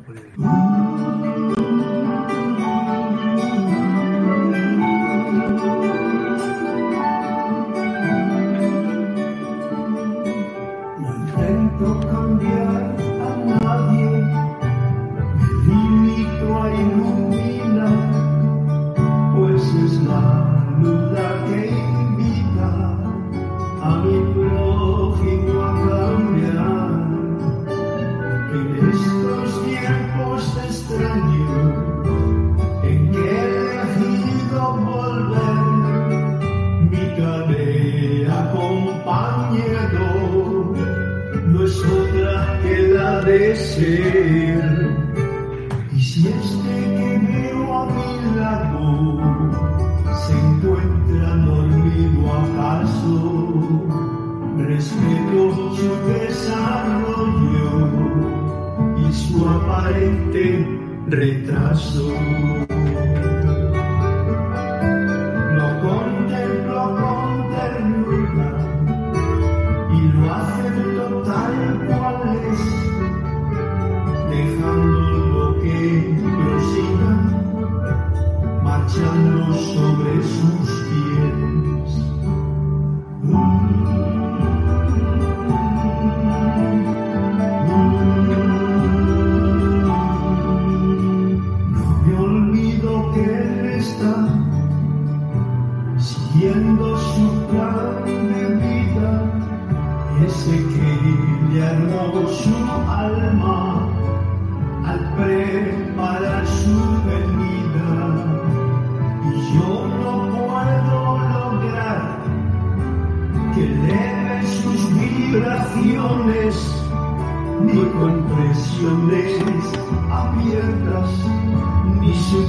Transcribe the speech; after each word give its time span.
poner. 0.00 0.63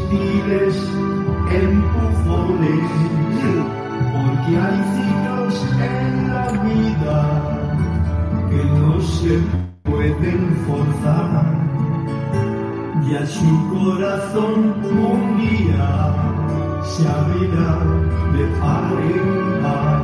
Sutiles 0.06 0.76
empujones, 1.52 2.90
porque 4.14 4.58
hay 4.58 4.80
ciclos 4.96 5.56
en 5.82 6.34
la 6.34 6.46
vida 6.64 7.20
que 8.50 8.62
no 8.66 9.02
se 9.02 9.40
pueden 9.84 10.56
forzar, 10.68 11.46
y 13.08 13.16
a 13.16 13.26
su 13.26 13.70
corazón 13.70 14.76
un 14.84 15.38
día 15.38 16.14
se 16.84 17.08
abrirá 17.08 17.80
de 18.34 18.46
par 18.60 18.92
en 19.02 19.62
par. 19.62 20.04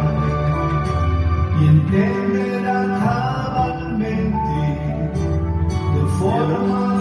Y 1.59 1.67
entenderá 1.67 2.77
cabalmente 3.03 4.61
de 5.93 6.03
forma 6.17 7.00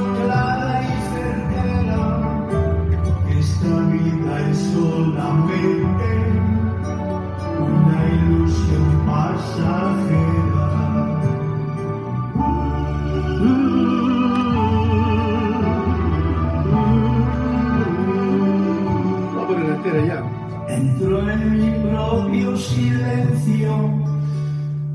Entro 20.69 21.31
en 21.31 21.59
mi 21.59 21.71
propio 21.91 22.57
silencio 22.57 23.91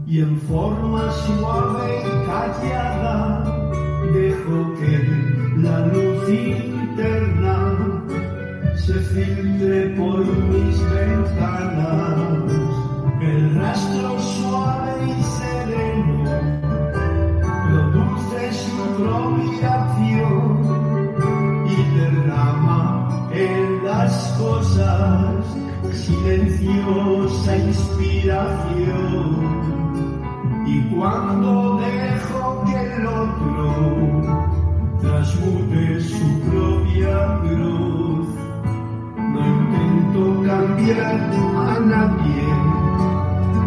y 0.08 0.20
en 0.22 0.40
forma 0.42 1.12
suave 1.12 2.04
y 2.06 2.26
callada 2.26 3.44
dejo 4.14 4.74
que 4.80 4.94
la 5.58 5.88
luz 5.88 6.30
interna 6.30 7.35
se 8.86 8.94
filtre 8.94 9.90
por 9.98 10.20
mis 10.20 10.80
ventanas. 10.92 12.20
El 13.20 13.56
rastro 13.56 14.20
suave 14.20 14.92
y 15.08 15.24
sereno 15.24 16.24
produce 17.68 18.54
su 18.54 18.84
propia 19.02 19.74
y 21.66 21.78
derrama 21.98 23.30
en 23.32 23.84
las 23.84 24.14
cosas 24.38 25.46
silenciosa 25.92 27.58
inspiración. 27.58 29.28
Y 30.68 30.82
cuando 30.96 31.80
dejo 31.80 32.64
que 32.66 32.76
el 32.94 33.08
otro 33.08 33.66
transmute 35.02 36.02
cambiar 40.96 41.20
a 41.68 41.80
nadie, 41.80 42.48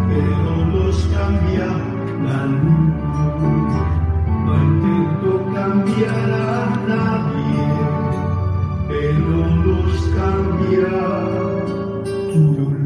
pero 0.08 0.52
los 0.72 0.96
cambia 1.12 1.66
la 2.24 2.46
luz. 2.46 2.88
No 4.44 4.52
intento 4.64 5.30
cambiar 5.52 6.30
a 6.30 6.66
nadie, 6.88 7.66
pero 8.88 9.36
los 9.64 9.94
cambia 10.16 10.90
tu 12.32 12.40
luz. 12.56 12.78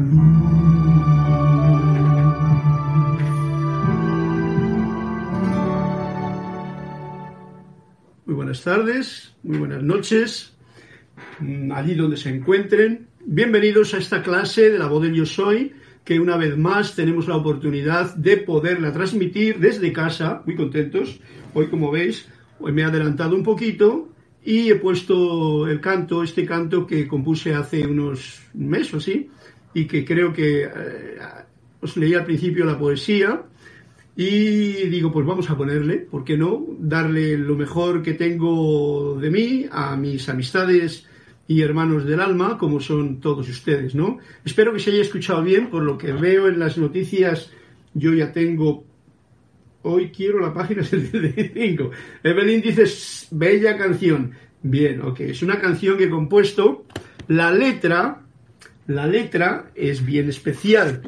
Muy 8.25 8.35
buenas 8.35 8.63
tardes, 8.63 9.35
muy 9.43 9.57
buenas 9.57 9.83
noches, 9.83 10.57
mm, 11.39 11.71
allí 11.71 11.95
donde 11.95 12.17
se 12.17 12.29
encuentren. 12.29 13.12
Bienvenidos 13.25 13.93
a 13.93 13.99
esta 13.99 14.21
clase 14.21 14.69
de 14.69 14.77
la 14.77 14.87
voz 14.87 15.01
del 15.01 15.13
Yo 15.13 15.25
Soy, 15.25 15.71
que 16.03 16.19
una 16.19 16.35
vez 16.35 16.57
más 16.57 16.93
tenemos 16.93 17.25
la 17.25 17.37
oportunidad 17.37 18.13
de 18.15 18.35
poderla 18.35 18.91
transmitir 18.91 19.59
desde 19.59 19.93
casa, 19.93 20.43
muy 20.45 20.57
contentos. 20.57 21.21
Hoy, 21.53 21.67
como 21.67 21.89
veis, 21.89 22.27
hoy 22.59 22.73
me 22.73 22.81
he 22.81 22.85
adelantado 22.85 23.37
un 23.37 23.43
poquito 23.43 24.09
y 24.43 24.69
he 24.69 24.75
puesto 24.75 25.69
el 25.69 25.79
canto, 25.79 26.21
este 26.21 26.45
canto 26.45 26.85
que 26.85 27.07
compuse 27.07 27.55
hace 27.55 27.87
unos 27.87 28.41
meses 28.53 28.93
o 28.93 28.97
así, 28.97 29.29
y 29.73 29.85
que 29.85 30.03
creo 30.03 30.33
que 30.33 30.63
eh, 30.63 31.17
os 31.79 31.95
leí 31.95 32.13
al 32.15 32.25
principio 32.25 32.65
la 32.65 32.77
poesía, 32.77 33.41
y 34.17 34.89
digo, 34.89 35.13
pues 35.13 35.25
vamos 35.25 35.49
a 35.49 35.55
ponerle, 35.55 35.99
¿por 35.99 36.25
qué 36.25 36.37
no? 36.37 36.65
Darle 36.77 37.37
lo 37.37 37.55
mejor 37.55 38.03
que 38.03 38.15
tengo 38.15 39.17
de 39.17 39.29
mí 39.29 39.65
a 39.71 39.95
mis 39.95 40.27
amistades 40.27 41.07
y 41.47 41.61
hermanos 41.61 42.05
del 42.05 42.21
alma, 42.21 42.57
como 42.57 42.79
son 42.79 43.19
todos 43.19 43.49
ustedes, 43.49 43.95
¿no? 43.95 44.19
Espero 44.45 44.73
que 44.73 44.79
se 44.79 44.91
haya 44.91 45.01
escuchado 45.01 45.43
bien, 45.43 45.69
por 45.69 45.83
lo 45.83 45.97
que 45.97 46.13
veo 46.13 46.47
en 46.47 46.59
las 46.59 46.77
noticias, 46.77 47.51
yo 47.93 48.13
ya 48.13 48.31
tengo... 48.31 48.85
Hoy 49.85 50.11
quiero 50.11 50.39
la 50.39 50.53
página 50.53 50.83
75. 50.83 51.91
Evelyn 52.23 52.61
dice, 52.61 52.85
bella 53.31 53.77
canción. 53.77 54.31
Bien, 54.61 55.01
ok. 55.01 55.19
Es 55.21 55.43
una 55.43 55.59
canción 55.59 55.97
que 55.97 56.05
he 56.05 56.09
compuesto. 56.09 56.85
La 57.27 57.51
letra, 57.51 58.21
la 58.87 59.07
letra 59.07 59.71
es 59.75 60.05
bien 60.05 60.29
especial. 60.29 61.01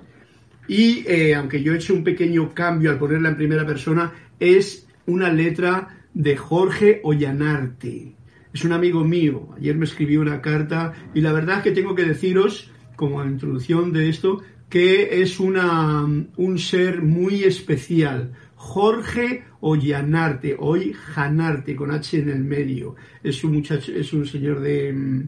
Y 0.68 1.06
eh, 1.08 1.36
aunque 1.36 1.64
yo 1.64 1.74
he 1.74 1.78
hecho 1.78 1.94
un 1.94 2.04
pequeño 2.04 2.54
cambio 2.54 2.92
al 2.92 3.00
ponerla 3.00 3.30
en 3.30 3.38
primera 3.38 3.66
persona, 3.66 4.12
es 4.40 4.88
una 5.06 5.32
letra 5.32 6.02
de 6.14 6.36
Jorge 6.36 7.00
Ollanarte. 7.04 8.15
Es 8.56 8.64
un 8.64 8.72
amigo 8.72 9.04
mío. 9.04 9.50
Ayer 9.58 9.76
me 9.76 9.84
escribió 9.84 10.22
una 10.22 10.42
carta 10.42 10.94
y 11.14 11.20
la 11.20 11.34
verdad 11.34 11.58
es 11.58 11.64
que 11.64 11.72
tengo 11.72 11.94
que 11.94 12.06
deciros, 12.06 12.72
como 12.96 13.22
introducción 13.22 13.92
de 13.92 14.08
esto, 14.08 14.42
que 14.70 15.22
es 15.22 15.42
un 15.42 16.58
ser 16.58 17.02
muy 17.02 17.44
especial. 17.44 18.32
Jorge 18.56 19.44
Ollanarte, 19.60 20.56
hoy 20.58 20.94
Janarte, 20.94 21.76
con 21.76 21.92
H 21.92 22.18
en 22.18 22.30
el 22.30 22.46
medio. 22.46 22.96
Es 23.22 23.44
un 23.44 23.56
muchacho, 23.56 23.92
es 23.92 24.14
un 24.14 24.26
señor 24.26 24.62
de, 24.62 25.26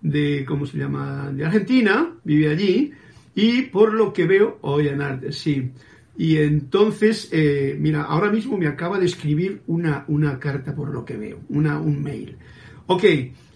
de, 0.00 0.46
¿cómo 0.46 0.64
se 0.64 0.78
llama? 0.78 1.30
De 1.30 1.44
Argentina, 1.44 2.14
vive 2.24 2.48
allí, 2.48 2.90
y 3.34 3.64
por 3.64 3.92
lo 3.92 4.14
que 4.14 4.26
veo, 4.26 4.56
Ollanarte, 4.62 5.32
sí. 5.32 5.72
Y 6.16 6.38
entonces, 6.38 7.28
eh, 7.32 7.76
mira, 7.78 8.04
ahora 8.04 8.30
mismo 8.30 8.56
me 8.56 8.66
acaba 8.66 8.98
de 8.98 9.04
escribir 9.04 9.60
una, 9.66 10.06
una 10.08 10.38
carta 10.38 10.74
por 10.74 10.88
lo 10.88 11.04
que 11.04 11.18
veo, 11.18 11.40
una, 11.50 11.78
un 11.78 12.02
mail. 12.02 12.38
Ok, 12.86 13.04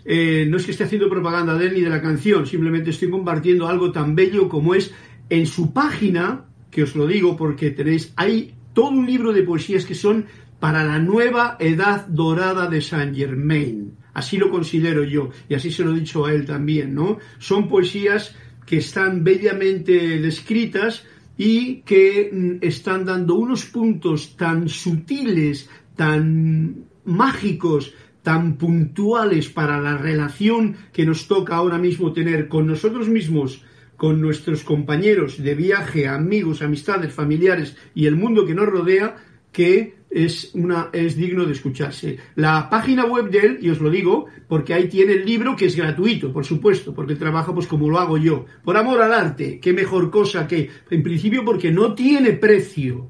eh, 0.04 0.46
no 0.48 0.56
es 0.56 0.64
que 0.64 0.70
esté 0.70 0.84
haciendo 0.84 1.08
propaganda 1.08 1.58
de 1.58 1.66
él 1.66 1.74
ni 1.74 1.80
de 1.80 1.90
la 1.90 2.00
canción, 2.00 2.46
simplemente 2.46 2.90
estoy 2.90 3.10
compartiendo 3.10 3.66
algo 3.66 3.90
tan 3.90 4.14
bello 4.14 4.48
como 4.48 4.74
es 4.74 4.92
en 5.28 5.46
su 5.46 5.72
página, 5.72 6.44
que 6.70 6.84
os 6.84 6.94
lo 6.94 7.06
digo 7.06 7.36
porque 7.36 7.70
tenéis, 7.70 8.12
hay 8.16 8.54
todo 8.72 8.90
un 8.90 9.06
libro 9.06 9.32
de 9.32 9.42
poesías 9.42 9.84
que 9.84 9.94
son 9.94 10.26
para 10.60 10.84
la 10.84 10.98
nueva 10.98 11.56
edad 11.58 12.06
dorada 12.06 12.68
de 12.68 12.80
Saint 12.80 13.16
Germain. 13.16 13.96
Así 14.14 14.38
lo 14.38 14.50
considero 14.50 15.04
yo, 15.04 15.30
y 15.48 15.54
así 15.54 15.70
se 15.70 15.84
lo 15.84 15.94
he 15.94 16.00
dicho 16.00 16.24
a 16.24 16.32
él 16.32 16.46
también, 16.46 16.94
¿no? 16.94 17.18
Son 17.38 17.68
poesías 17.68 18.34
que 18.64 18.78
están 18.78 19.22
bellamente 19.22 20.18
descritas 20.18 21.04
y 21.36 21.82
que 21.82 22.30
mm, 22.32 22.64
están 22.64 23.04
dando 23.04 23.34
unos 23.34 23.66
puntos 23.66 24.36
tan 24.36 24.68
sutiles, 24.68 25.68
tan 25.94 26.84
mágicos, 27.04 27.92
tan 28.26 28.56
puntuales 28.58 29.48
para 29.48 29.80
la 29.80 29.96
relación 29.96 30.74
que 30.92 31.06
nos 31.06 31.28
toca 31.28 31.54
ahora 31.54 31.78
mismo 31.78 32.12
tener 32.12 32.48
con 32.48 32.66
nosotros 32.66 33.08
mismos, 33.08 33.62
con 33.96 34.20
nuestros 34.20 34.64
compañeros 34.64 35.40
de 35.40 35.54
viaje, 35.54 36.08
amigos, 36.08 36.60
amistades, 36.60 37.12
familiares 37.12 37.76
y 37.94 38.06
el 38.06 38.16
mundo 38.16 38.44
que 38.44 38.52
nos 38.52 38.66
rodea, 38.66 39.14
que 39.52 39.94
es, 40.10 40.50
una, 40.54 40.90
es 40.92 41.16
digno 41.16 41.44
de 41.44 41.52
escucharse. 41.52 42.18
La 42.34 42.68
página 42.68 43.04
web 43.04 43.30
de 43.30 43.38
él, 43.38 43.58
y 43.62 43.70
os 43.70 43.80
lo 43.80 43.90
digo, 43.90 44.26
porque 44.48 44.74
ahí 44.74 44.88
tiene 44.88 45.12
el 45.12 45.24
libro 45.24 45.54
que 45.54 45.66
es 45.66 45.76
gratuito, 45.76 46.32
por 46.32 46.44
supuesto, 46.44 46.92
porque 46.92 47.14
trabaja 47.14 47.54
pues 47.54 47.68
como 47.68 47.88
lo 47.88 48.00
hago 48.00 48.18
yo. 48.18 48.46
Por 48.64 48.76
amor 48.76 49.02
al 49.02 49.12
arte, 49.12 49.60
qué 49.60 49.72
mejor 49.72 50.10
cosa 50.10 50.48
que, 50.48 50.68
en 50.90 51.02
principio 51.04 51.44
porque 51.44 51.70
no 51.70 51.94
tiene 51.94 52.32
precio 52.32 53.08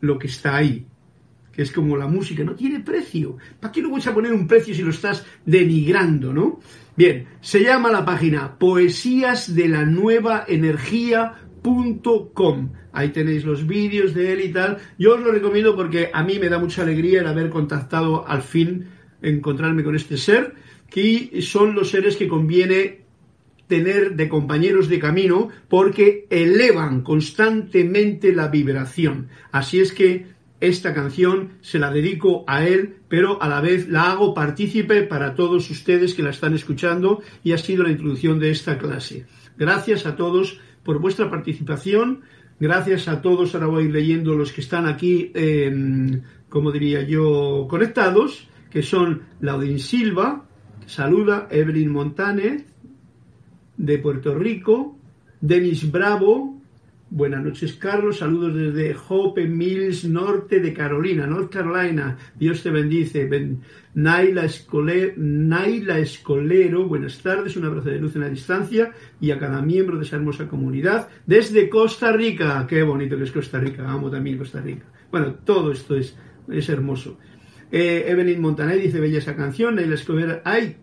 lo 0.00 0.18
que 0.18 0.26
está 0.26 0.56
ahí 0.56 0.88
que 1.56 1.62
es 1.62 1.72
como 1.72 1.96
la 1.96 2.06
música, 2.06 2.44
no 2.44 2.54
tiene 2.54 2.80
precio. 2.80 3.38
¿Para 3.58 3.72
qué 3.72 3.80
lo 3.80 3.90
vas 3.90 4.06
a 4.06 4.14
poner 4.14 4.32
un 4.32 4.46
precio 4.46 4.74
si 4.74 4.82
lo 4.82 4.90
estás 4.90 5.24
denigrando, 5.46 6.32
no? 6.32 6.60
Bien, 6.94 7.26
se 7.40 7.62
llama 7.62 7.90
la 7.90 8.04
página 8.04 8.58
Poesías 8.58 9.54
de 9.54 9.68
la 9.68 9.86
Nueva 9.86 10.44
Energía 10.46 11.34
Ahí 12.92 13.08
tenéis 13.08 13.44
los 13.44 13.66
vídeos 13.66 14.14
de 14.14 14.32
él 14.32 14.40
y 14.40 14.52
tal. 14.52 14.78
Yo 14.98 15.14
os 15.14 15.20
lo 15.20 15.32
recomiendo 15.32 15.74
porque 15.74 16.10
a 16.12 16.22
mí 16.22 16.38
me 16.38 16.48
da 16.48 16.58
mucha 16.58 16.82
alegría 16.82 17.20
el 17.20 17.26
haber 17.26 17.50
contactado 17.50 18.26
al 18.28 18.42
fin, 18.42 18.86
encontrarme 19.20 19.82
con 19.82 19.96
este 19.96 20.16
ser, 20.16 20.54
que 20.88 21.40
son 21.42 21.74
los 21.74 21.90
seres 21.90 22.16
que 22.16 22.28
conviene 22.28 23.00
tener 23.66 24.14
de 24.14 24.28
compañeros 24.28 24.88
de 24.88 25.00
camino 25.00 25.48
porque 25.68 26.26
elevan 26.30 27.02
constantemente 27.02 28.32
la 28.32 28.46
vibración. 28.46 29.28
Así 29.50 29.80
es 29.80 29.92
que 29.92 30.35
esta 30.60 30.94
canción 30.94 31.58
se 31.60 31.78
la 31.78 31.90
dedico 31.90 32.44
a 32.46 32.66
él, 32.66 32.96
pero 33.08 33.42
a 33.42 33.48
la 33.48 33.60
vez 33.60 33.88
la 33.88 34.10
hago 34.10 34.32
partícipe 34.32 35.02
para 35.02 35.34
todos 35.34 35.70
ustedes 35.70 36.14
que 36.14 36.22
la 36.22 36.30
están 36.30 36.54
escuchando 36.54 37.20
y 37.44 37.52
ha 37.52 37.58
sido 37.58 37.82
la 37.82 37.90
introducción 37.90 38.38
de 38.38 38.50
esta 38.50 38.78
clase. 38.78 39.26
Gracias 39.58 40.06
a 40.06 40.16
todos 40.16 40.60
por 40.82 40.98
vuestra 41.00 41.30
participación. 41.30 42.22
Gracias 42.58 43.06
a 43.08 43.20
todos. 43.20 43.54
Ahora 43.54 43.66
voy 43.66 43.90
leyendo 43.90 44.34
los 44.34 44.52
que 44.52 44.62
están 44.62 44.86
aquí, 44.86 45.30
eh, 45.34 46.22
como 46.48 46.72
diría 46.72 47.02
yo, 47.02 47.66
conectados, 47.68 48.48
que 48.70 48.82
son 48.82 49.22
Laudin 49.40 49.78
Silva, 49.78 50.46
saluda, 50.86 51.48
Evelyn 51.50 51.90
Montane, 51.90 52.66
de 53.76 53.98
Puerto 53.98 54.34
Rico, 54.34 54.96
Denis 55.40 55.90
Bravo, 55.90 56.55
Buenas 57.08 57.44
noches, 57.44 57.74
Carlos. 57.74 58.18
Saludos 58.18 58.52
desde 58.52 58.96
Hope 59.08 59.46
Mills, 59.46 60.04
norte 60.06 60.58
de 60.58 60.74
Carolina, 60.74 61.24
North 61.24 61.52
Carolina. 61.52 62.18
Dios 62.34 62.64
te 62.64 62.70
bendice. 62.70 63.30
Naila, 63.94 64.44
Escolero, 64.44 65.14
buenas 66.88 67.22
tardes. 67.22 67.56
Un 67.56 67.64
abrazo 67.64 67.90
de 67.90 68.00
luz 68.00 68.16
en 68.16 68.22
la 68.22 68.28
distancia 68.28 68.90
y 69.20 69.30
a 69.30 69.38
cada 69.38 69.62
miembro 69.62 69.98
de 69.98 70.04
esa 70.04 70.16
hermosa 70.16 70.48
comunidad 70.48 71.08
desde 71.24 71.68
Costa 71.68 72.10
Rica. 72.10 72.66
Qué 72.68 72.82
bonito 72.82 73.16
que 73.16 73.22
es 73.22 73.30
Costa 73.30 73.60
Rica. 73.60 73.88
Amo 73.88 74.10
también 74.10 74.36
Costa 74.36 74.60
Rica. 74.60 74.86
Bueno, 75.08 75.34
todo 75.44 75.70
esto 75.70 75.94
es, 75.94 76.18
es 76.50 76.68
hermoso. 76.68 77.18
Eh, 77.70 78.06
Evelyn 78.08 78.40
Montaner 78.40 78.80
dice: 78.80 78.98
Bella 78.98 79.18
esa 79.18 79.36
canción. 79.36 79.76
Naila 79.76 79.94
Escolero, 79.94 80.40
ay, 80.44 80.78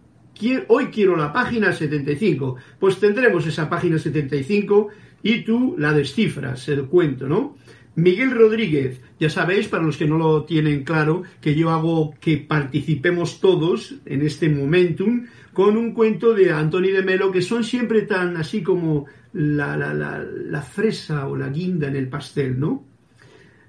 hoy 0.70 0.86
quiero 0.86 1.18
la 1.18 1.34
página 1.34 1.74
75. 1.74 2.56
Pues 2.80 2.98
tendremos 2.98 3.46
esa 3.46 3.70
página 3.70 4.00
75 4.00 4.88
y 5.24 5.44
tú 5.44 5.76
la 5.80 5.94
descifras, 5.94 6.68
el 6.68 6.86
cuento, 6.86 7.28
¿no? 7.28 7.58
Miguel 7.96 8.32
Rodríguez, 8.32 9.02
ya 9.20 9.30
sabéis, 9.30 9.68
para 9.68 9.84
los 9.84 9.98
que 9.98 10.08
no 10.08 10.18
lo 10.18 10.44
tienen 10.46 10.84
claro, 10.84 11.24
que 11.40 11.56
yo 11.56 11.70
hago 11.70 12.16
que 12.20 12.38
participemos 12.38 13.40
todos 13.40 13.96
en 14.06 14.24
este 14.24 14.50
momentum 14.50 15.28
con 15.54 15.78
un 15.78 15.94
cuento 15.94 16.34
de 16.34 16.52
Antoni 16.52 16.90
de 16.90 17.04
Melo 17.04 17.32
que 17.32 17.44
son 17.44 17.64
siempre 17.64 18.02
tan 18.02 18.36
así 18.36 18.64
como 18.64 19.06
la, 19.34 19.78
la, 19.78 19.94
la, 19.94 20.62
fresa 20.62 21.28
o 21.28 21.38
la 21.38 21.50
guinda 21.50 21.88
en 21.88 21.96
el 21.96 22.10
pastel, 22.10 22.60
¿no? 22.60 22.86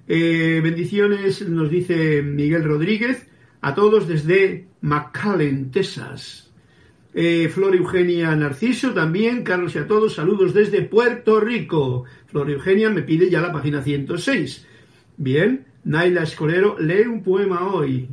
Eh, 0.08 0.60
bendiciones, 0.62 1.46
nos 1.46 1.70
dice 1.70 2.22
Miguel 2.22 2.64
Rodríguez, 2.64 3.26
a 3.60 3.74
todos 3.74 4.08
desde 4.08 4.68
McAllen, 4.80 5.70
Texas. 5.70 6.50
Eh, 7.16 7.48
Flor 7.48 7.76
Eugenia 7.76 8.34
Narciso 8.34 8.92
también, 8.92 9.44
Carlos 9.44 9.76
y 9.76 9.78
a 9.78 9.86
todos, 9.86 10.16
saludos 10.16 10.52
desde 10.52 10.82
Puerto 10.82 11.38
Rico. 11.38 12.04
Flor 12.26 12.50
Eugenia 12.50 12.90
me 12.90 13.02
pide 13.02 13.30
ya 13.30 13.40
la 13.40 13.52
página 13.52 13.82
106. 13.82 14.66
Bien, 15.16 15.64
Naila 15.84 16.24
Escolero, 16.24 16.76
lee 16.80 17.06
un 17.06 17.22
poema 17.22 17.68
hoy. 17.68 18.08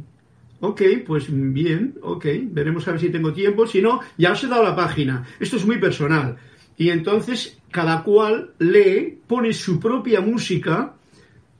Ok, 0.59 0.83
pues 1.07 1.25
bien, 1.29 1.95
ok, 2.03 2.25
veremos 2.51 2.87
a 2.87 2.91
ver 2.91 2.99
si 2.99 3.09
tengo 3.09 3.33
tiempo. 3.33 3.65
Si 3.65 3.81
no, 3.81 4.01
ya 4.19 4.33
os 4.33 4.43
he 4.43 4.47
dado 4.47 4.63
la 4.63 4.75
página. 4.75 5.25
Esto 5.39 5.57
es 5.57 5.65
muy 5.65 5.79
personal. 5.79 6.37
Y 6.77 6.89
entonces 6.89 7.57
cada 7.71 8.03
cual 8.03 8.51
lee, 8.59 9.17
pone 9.25 9.51
su 9.53 9.79
propia 9.79 10.21
música 10.21 10.93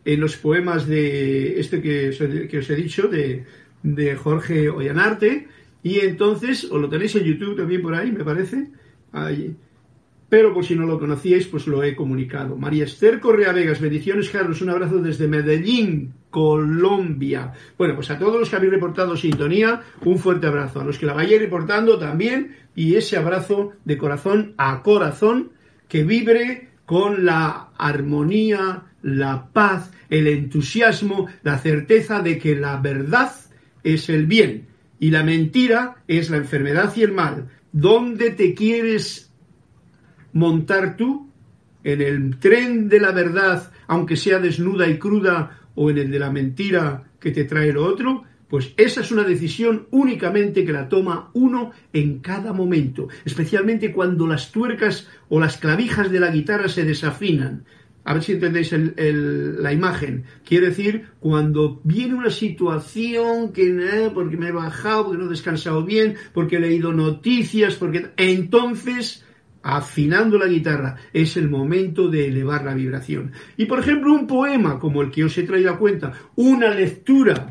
en 0.06 0.20
los 0.20 0.36
poemas 0.36 0.86
de 0.86 1.60
este 1.60 1.82
que 1.82 2.10
os 2.10 2.70
he, 2.70 2.76
dicho, 2.76 3.08
de, 3.08 3.46
de 3.82 4.16
Jorge 4.16 4.70
Ollanarte 4.70 5.48
y 5.84 6.00
entonces, 6.00 6.66
os 6.66 6.80
lo 6.80 6.90
tenéis 6.90 7.16
en 7.16 7.24
YouTube 7.24 7.58
también 7.58 7.82
por 7.82 7.96
ahí, 7.96 8.12
me 8.12 8.24
parece. 8.24 8.70
Pero 10.30 10.54
por 10.54 10.64
si 10.64 10.76
no 10.76 10.86
lo 10.86 11.00
conocíais, 11.00 11.48
pues 11.48 11.68
lo 11.68 11.84
he 11.84 11.96
comunicado. 11.96 12.56
María 12.56 12.86
Esther 12.86 13.20
Correa 13.20 13.52
Vegas, 13.52 13.82
bendiciones, 13.82 14.30
Carlos, 14.30 14.62
un 14.62 14.70
abrazo 14.70 15.00
desde 15.00 15.28
Medellín, 15.28 16.14
Colombia. 16.30 17.52
Bueno, 17.78 17.96
pues 17.96 18.12
a 18.12 18.18
todos 18.18 18.40
los 18.40 18.50
que 18.50 18.56
habéis 18.56 18.72
reportado 18.72 19.18
sintonía, 19.18 19.82
un 20.06 20.18
fuerte 20.20 20.48
abrazo. 20.48 20.80
A 20.80 20.86
los 20.86 20.98
que 20.98 21.06
la 21.06 21.14
vayáis 21.14 21.42
reportando 21.42 21.98
también, 21.98 22.56
y 22.76 22.96
ese 22.96 23.18
abrazo 23.18 23.74
de 23.84 23.98
corazón 23.98 24.54
a 24.58 24.82
corazón 24.84 25.52
que 25.90 26.04
vibre 26.04 26.70
con 26.86 27.26
la 27.26 27.72
armonía, 27.78 28.84
la 29.02 29.50
paz, 29.52 29.92
el 30.10 30.28
entusiasmo, 30.28 31.28
la 31.44 31.58
certeza 31.58 32.22
de 32.22 32.38
que 32.38 32.56
la 32.56 32.78
verdad 32.78 33.34
es 33.84 34.08
el 34.10 34.28
bien 34.28 34.71
y 35.02 35.10
la 35.10 35.24
mentira 35.24 35.96
es 36.08 36.30
la 36.30 36.38
enfermedad 36.38 36.94
y 36.96 37.02
el 37.02 37.12
mal. 37.12 37.50
¿Dónde 37.72 38.30
te 38.30 38.54
quieres 38.54 39.34
montar 40.32 40.96
tú? 40.96 41.28
¿En 41.84 42.02
el 42.02 42.38
tren 42.38 42.88
de 42.88 43.00
la 43.00 43.12
verdad, 43.12 43.72
aunque 43.88 44.16
sea 44.16 44.38
desnuda 44.38 44.88
y 44.88 45.00
cruda, 45.00 45.60
o 45.74 45.90
en 45.90 45.98
el 45.98 46.12
de 46.12 46.20
la 46.20 46.30
mentira 46.30 47.10
que 47.20 47.32
te 47.32 47.46
trae 47.46 47.74
lo 47.74 47.84
otro? 47.84 48.26
Pues 48.48 48.74
esa 48.78 49.02
es 49.02 49.12
una 49.12 49.24
decisión 49.24 49.88
únicamente 49.90 50.64
que 50.64 50.72
la 50.72 50.88
toma 50.88 51.32
uno 51.34 51.72
en 51.94 52.20
cada 52.20 52.54
momento, 52.54 53.08
especialmente 53.26 53.92
cuando 53.92 54.28
las 54.28 54.52
tuercas 54.52 55.10
o 55.30 55.40
las 55.40 55.58
clavijas 55.58 56.12
de 56.12 56.20
la 56.20 56.30
guitarra 56.30 56.70
se 56.70 56.86
desafinan 56.86 57.66
a 58.04 58.14
ver 58.14 58.24
si 58.24 58.32
entendéis 58.34 58.74
la 58.74 59.74
imagen. 59.74 60.24
Quiere 60.44 60.68
decir, 60.68 61.10
cuando 61.20 61.82
viene 61.84 62.16
una 62.16 62.32
situación 62.32 63.54
que, 63.54 63.68
eh, 63.68 64.12
porque 64.14 64.38
me 64.38 64.48
he 64.48 64.52
bajado, 64.52 65.06
porque 65.06 65.20
no 65.20 65.26
he 65.28 65.30
descansado 65.30 65.84
bien, 65.84 66.16
porque 66.34 66.58
he 66.58 66.60
leído 66.60 66.94
noticias, 66.94 67.76
porque... 67.76 68.08
Entonces, 68.18 69.24
afinando 69.64 70.40
la 70.40 70.48
guitarra, 70.48 70.98
es 71.14 71.38
el 71.38 71.50
momento 71.50 72.08
de 72.08 72.28
elevar 72.28 72.64
la 72.66 72.74
vibración. 72.74 73.32
Y 73.58 73.66
por 73.66 73.80
ejemplo, 73.80 74.14
un 74.14 74.26
poema 74.26 74.80
como 74.80 75.02
el 75.02 75.12
que 75.12 75.24
os 75.24 75.38
he 75.38 75.44
traído 75.44 75.72
a 75.72 75.78
cuenta, 75.78 76.14
una 76.36 76.74
lectura 76.74 77.48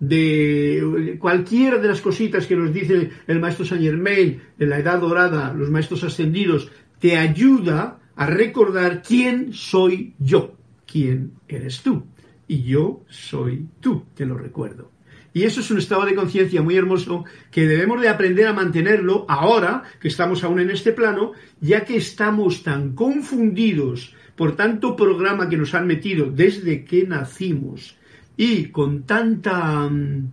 de 0.00 1.16
cualquiera 1.20 1.78
de 1.78 1.86
las 1.86 2.00
cositas 2.00 2.48
que 2.48 2.56
nos 2.56 2.72
dice 2.72 3.10
el 3.28 3.38
maestro 3.38 3.64
Saint 3.64 3.84
Germain 3.84 4.40
en 4.58 4.68
la 4.68 4.80
Edad 4.80 5.00
Dorada, 5.00 5.54
los 5.54 5.70
maestros 5.70 6.02
ascendidos, 6.02 6.72
te 6.98 7.16
ayuda 7.16 8.00
a 8.16 8.26
recordar 8.26 9.02
quién 9.02 9.52
soy 9.52 10.14
yo, 10.18 10.54
quién 10.86 11.32
eres 11.48 11.82
tú. 11.82 12.04
Y 12.46 12.62
yo 12.62 13.04
soy 13.08 13.66
tú, 13.80 14.04
te 14.14 14.26
lo 14.26 14.36
recuerdo. 14.36 14.90
Y 15.34 15.44
eso 15.44 15.60
es 15.60 15.70
un 15.70 15.78
estado 15.78 16.04
de 16.04 16.14
conciencia 16.14 16.60
muy 16.60 16.76
hermoso 16.76 17.24
que 17.50 17.66
debemos 17.66 18.00
de 18.02 18.08
aprender 18.08 18.46
a 18.46 18.52
mantenerlo 18.52 19.24
ahora 19.28 19.82
que 20.00 20.08
estamos 20.08 20.44
aún 20.44 20.60
en 20.60 20.70
este 20.70 20.92
plano, 20.92 21.32
ya 21.60 21.84
que 21.84 21.96
estamos 21.96 22.62
tan 22.62 22.94
confundidos 22.94 24.14
por 24.36 24.56
tanto 24.56 24.96
programa 24.96 25.48
que 25.48 25.56
nos 25.56 25.74
han 25.74 25.86
metido 25.86 26.30
desde 26.30 26.84
que 26.84 27.06
nacimos 27.06 27.96
y 28.36 28.66
con 28.66 29.04
tanta 29.04 29.88
mm, 29.88 30.32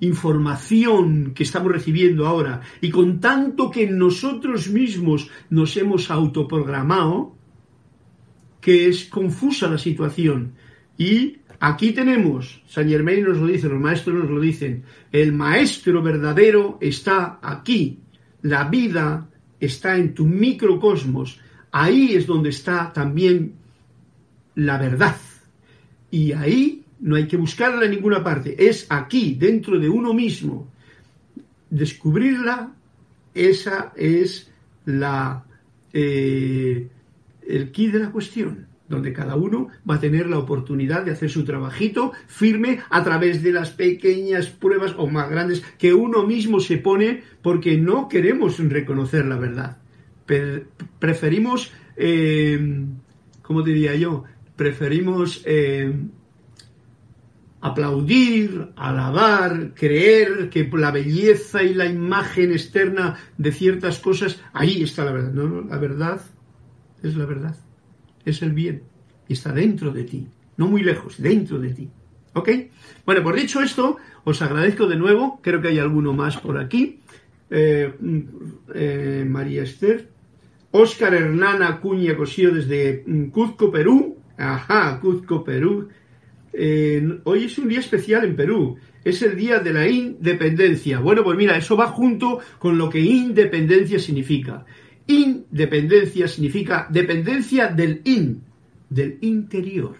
información 0.00 1.32
que 1.34 1.42
estamos 1.42 1.72
recibiendo 1.72 2.26
ahora 2.26 2.60
y 2.80 2.90
con 2.90 3.20
tanto 3.20 3.70
que 3.70 3.86
nosotros 3.88 4.68
mismos 4.68 5.28
nos 5.50 5.76
hemos 5.76 6.10
autoprogramado, 6.10 7.36
que 8.60 8.88
es 8.88 9.04
confusa 9.06 9.68
la 9.68 9.78
situación. 9.78 10.54
Y 10.96 11.38
aquí 11.60 11.92
tenemos, 11.92 12.62
San 12.66 12.88
Germain 12.88 13.24
nos 13.24 13.38
lo 13.38 13.46
dice, 13.46 13.68
los 13.68 13.80
maestros 13.80 14.16
nos 14.16 14.30
lo 14.30 14.40
dicen, 14.40 14.84
el 15.10 15.32
maestro 15.32 16.02
verdadero 16.02 16.78
está 16.80 17.38
aquí, 17.42 17.98
la 18.42 18.64
vida 18.64 19.28
está 19.58 19.96
en 19.96 20.14
tu 20.14 20.26
microcosmos, 20.26 21.40
ahí 21.72 22.14
es 22.14 22.26
donde 22.26 22.50
está 22.50 22.92
también 22.92 23.54
la 24.54 24.78
verdad. 24.78 25.16
Y 26.10 26.32
ahí 26.32 26.84
no 27.00 27.16
hay 27.16 27.26
que 27.26 27.36
buscarla 27.36 27.84
en 27.84 27.92
ninguna 27.92 28.22
parte, 28.22 28.56
es 28.68 28.86
aquí, 28.88 29.36
dentro 29.38 29.78
de 29.78 29.88
uno 29.88 30.12
mismo. 30.12 30.70
Descubrirla, 31.70 32.72
esa 33.34 33.92
es 33.96 34.50
la, 34.84 35.44
eh, 35.92 36.88
el 37.46 37.70
key 37.70 37.88
de 37.88 37.98
la 38.00 38.10
cuestión, 38.10 38.66
donde 38.88 39.12
cada 39.12 39.36
uno 39.36 39.68
va 39.88 39.96
a 39.96 40.00
tener 40.00 40.26
la 40.26 40.38
oportunidad 40.38 41.04
de 41.04 41.12
hacer 41.12 41.30
su 41.30 41.44
trabajito 41.44 42.12
firme 42.26 42.80
a 42.90 43.04
través 43.04 43.42
de 43.42 43.52
las 43.52 43.70
pequeñas 43.70 44.46
pruebas 44.46 44.94
o 44.96 45.06
más 45.06 45.30
grandes 45.30 45.62
que 45.78 45.92
uno 45.92 46.26
mismo 46.26 46.58
se 46.58 46.78
pone 46.78 47.22
porque 47.42 47.76
no 47.76 48.08
queremos 48.08 48.58
reconocer 48.58 49.26
la 49.26 49.36
verdad. 49.36 49.78
preferimos, 50.98 51.72
eh, 51.96 52.86
¿cómo 53.42 53.62
diría 53.62 53.94
yo? 53.94 54.24
Preferimos 54.56 55.42
eh, 55.44 55.92
aplaudir, 57.60 58.68
alabar, 58.76 59.74
creer 59.74 60.48
que 60.50 60.68
la 60.72 60.90
belleza 60.90 61.62
y 61.62 61.74
la 61.74 61.86
imagen 61.86 62.52
externa 62.52 63.16
de 63.36 63.52
ciertas 63.52 63.98
cosas, 63.98 64.40
ahí 64.52 64.82
está 64.82 65.04
la 65.04 65.12
verdad. 65.12 65.32
No, 65.32 65.62
la 65.62 65.78
verdad 65.78 66.20
es 67.02 67.16
la 67.16 67.26
verdad, 67.26 67.56
es 68.24 68.42
el 68.42 68.52
bien 68.52 68.82
y 69.28 69.32
está 69.32 69.52
dentro 69.52 69.90
de 69.90 70.04
ti, 70.04 70.26
no 70.56 70.68
muy 70.68 70.82
lejos, 70.82 71.20
dentro 71.20 71.58
de 71.58 71.70
ti. 71.70 71.90
¿Ok? 72.34 72.50
Bueno, 73.04 73.22
por 73.22 73.34
dicho 73.34 73.60
esto, 73.60 73.96
os 74.24 74.42
agradezco 74.42 74.86
de 74.86 74.96
nuevo, 74.96 75.40
creo 75.42 75.60
que 75.60 75.68
hay 75.68 75.78
alguno 75.78 76.12
más 76.12 76.36
por 76.36 76.58
aquí. 76.58 77.00
Eh, 77.50 77.92
mm, 77.98 78.20
eh, 78.74 79.26
María 79.26 79.62
Esther. 79.62 80.10
Óscar 80.70 81.14
Hernán 81.14 81.62
Acuña 81.62 82.14
Cosío 82.14 82.52
desde 82.54 83.02
mm, 83.06 83.30
Cuzco, 83.30 83.72
Perú. 83.72 84.18
Ajá, 84.36 85.00
Cuzco, 85.00 85.42
Perú 85.42 85.88
hoy 87.24 87.44
es 87.44 87.58
un 87.58 87.68
día 87.68 87.80
especial 87.80 88.24
en 88.24 88.34
Perú, 88.36 88.76
es 89.04 89.22
el 89.22 89.36
día 89.36 89.60
de 89.60 89.72
la 89.72 89.88
independencia. 89.88 90.98
Bueno, 90.98 91.22
pues 91.22 91.36
mira, 91.36 91.56
eso 91.56 91.76
va 91.76 91.88
junto 91.88 92.40
con 92.58 92.76
lo 92.76 92.90
que 92.90 93.00
independencia 93.00 93.98
significa. 93.98 94.64
Independencia 95.06 96.28
significa 96.28 96.86
dependencia 96.90 97.68
del 97.68 98.02
in, 98.04 98.42
del 98.90 99.18
interior. 99.20 99.96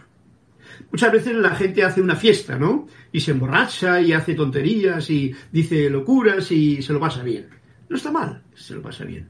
Muchas 0.90 1.12
veces 1.12 1.34
la 1.34 1.54
gente 1.54 1.82
hace 1.82 2.00
una 2.00 2.16
fiesta, 2.16 2.58
¿no? 2.58 2.86
Y 3.12 3.20
se 3.20 3.32
emborracha 3.32 4.00
y 4.00 4.12
hace 4.12 4.34
tonterías 4.34 5.08
y 5.10 5.34
dice 5.52 5.88
locuras 5.90 6.50
y 6.50 6.82
se 6.82 6.92
lo 6.92 7.00
pasa 7.00 7.22
bien. 7.22 7.46
No 7.88 7.96
está 7.96 8.10
mal, 8.10 8.42
se 8.54 8.74
lo 8.74 8.82
pasa 8.82 9.04
bien. 9.04 9.28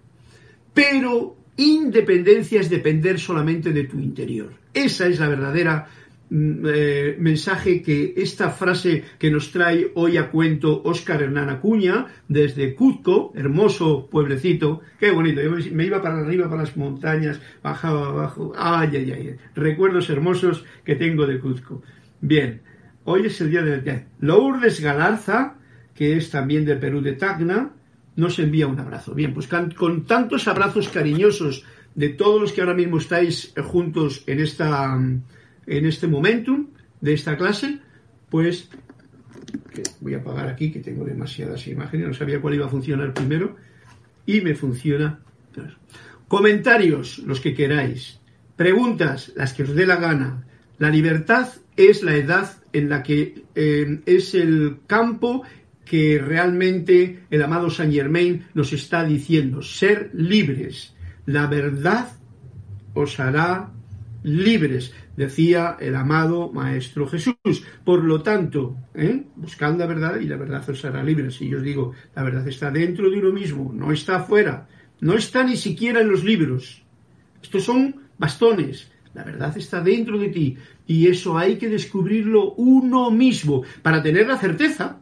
Pero 0.75 1.37
independencia 1.56 2.61
es 2.61 2.70
depender 2.70 3.18
solamente 3.18 3.73
de 3.73 3.85
tu 3.85 3.99
interior. 3.99 4.52
Esa 4.73 5.06
es 5.06 5.18
la 5.18 5.28
verdadera 5.28 5.88
eh, 6.30 7.16
mensaje 7.18 7.80
que 7.80 8.12
esta 8.16 8.50
frase 8.50 9.02
que 9.18 9.30
nos 9.30 9.50
trae 9.50 9.90
hoy 9.94 10.18
a 10.18 10.30
cuento 10.30 10.82
Óscar 10.85 11.23
Hernán 11.23 11.49
Acuña 11.49 12.06
desde 12.28 12.75
Cuzco, 12.75 13.32
hermoso 13.35 14.08
pueblecito, 14.11 14.82
qué 15.00 15.11
bonito, 15.11 15.40
yo 15.40 15.52
me 15.73 15.87
iba 15.87 16.02
para 16.02 16.18
arriba, 16.18 16.49
para 16.49 16.62
las 16.62 16.76
montañas, 16.76 17.40
bajaba 17.62 18.08
abajo, 18.08 18.52
ay, 18.56 18.90
ay, 18.92 19.12
ay, 19.12 19.37
recuerdos 19.54 20.11
hermosos 20.11 20.64
que 20.85 20.97
tengo 20.97 21.26
de 21.26 21.40
Cuzco. 21.40 21.82
Bien, 22.20 22.61
hoy 23.04 23.26
es 23.26 23.40
el 23.40 23.50
día 23.50 23.62
de 23.62 24.04
Lourdes 24.20 24.80
Galarza, 24.80 25.54
que 25.94 26.16
es 26.16 26.30
también 26.30 26.64
del 26.64 26.78
Perú 26.78 27.00
de 27.00 27.14
Tacna, 27.14 27.70
nos 28.16 28.38
envía 28.38 28.66
un 28.66 28.78
abrazo. 28.78 29.14
Bien, 29.14 29.32
pues 29.32 29.49
con 29.49 30.04
tantos 30.04 30.47
abrazos 30.47 30.88
cariñosos 30.88 31.64
de 31.94 32.11
todos 32.11 32.40
los 32.40 32.52
que 32.52 32.61
ahora 32.61 32.75
mismo 32.75 32.99
estáis 32.99 33.54
juntos 33.64 34.25
en 34.26 34.40
esta 34.40 34.99
en 35.69 35.87
este 35.87 36.07
momentum 36.07 36.69
de 37.01 37.13
esta 37.13 37.37
clase, 37.37 37.79
pues 38.31 38.69
voy 40.01 40.15
a 40.15 40.19
apagar 40.19 40.49
aquí 40.49 40.73
que 40.73 40.81
tengo 40.81 41.05
demasiadas 41.05 41.67
imágenes, 41.69 42.09
no 42.09 42.15
sabía 42.15 42.41
cuál 42.41 42.55
iba 42.55 42.67
a 42.67 42.71
funcionar 42.71 43.15
primero 43.15 43.57
y 44.27 44.41
me 44.41 44.55
funciona. 44.55 45.21
Comentarios, 46.27 47.19
los 47.21 47.41
que 47.41 47.55
queráis. 47.55 48.19
Preguntas, 48.57 49.33
las 49.37 49.55
que 49.55 49.63
os 49.63 49.75
dé 49.75 49.87
la 49.87 49.97
gana. 49.97 50.45
La 50.79 50.91
libertad 50.91 51.49
es 51.77 52.03
la 52.03 52.17
edad 52.17 52.51
en 52.73 52.89
la 52.89 53.03
que 53.03 53.45
eh, 53.55 54.01
es 54.05 54.35
el 54.35 54.81
campo 54.87 55.43
que 55.85 56.19
realmente 56.19 57.25
el 57.31 57.43
amado 57.43 57.71
Saint 57.71 57.95
Germain 57.95 58.47
nos 58.53 58.73
está 58.73 59.05
diciendo, 59.05 59.63
ser 59.63 60.11
libres. 60.13 60.95
La 61.25 61.47
verdad 61.47 62.09
os 62.95 63.19
hará 63.21 63.73
libres 64.23 64.93
decía 65.17 65.77
el 65.81 65.95
amado 65.95 66.51
Maestro 66.53 67.07
Jesús. 67.09 67.65
Por 67.85 68.05
lo 68.05 68.23
tanto, 68.23 68.77
¿eh? 68.95 69.25
buscad 69.37 69.77
la 69.77 69.87
verdad 69.87 70.21
y 70.21 70.27
la 70.27 70.37
verdad 70.37 70.69
os 70.69 70.85
hará 70.85 71.03
libre. 71.03 71.31
Si 71.31 71.49
yo 71.49 71.59
os 71.59 71.65
digo, 71.65 71.93
la 72.15 72.23
verdad 72.23 72.47
está 72.47 72.71
dentro 72.71 73.11
de 73.11 73.19
uno 73.19 73.33
mismo, 73.33 73.73
no 73.73 73.93
está 73.93 74.17
afuera, 74.17 74.69
no 75.01 75.15
está 75.15 75.45
ni 75.45 75.57
siquiera 75.57 76.01
en 76.01 76.11
los 76.11 76.25
libros. 76.25 76.83
Estos 77.43 77.65
son 77.65 77.97
bastones. 78.19 78.91
La 79.15 79.25
verdad 79.25 79.57
está 79.57 79.81
dentro 79.81 80.19
de 80.19 80.29
ti 80.29 80.57
y 80.87 81.09
eso 81.09 81.37
hay 81.37 81.57
que 81.57 81.69
descubrirlo 81.69 82.53
uno 82.55 83.11
mismo 83.11 83.63
para 83.83 84.03
tener 84.03 84.29
la 84.29 84.39
certeza 84.39 85.01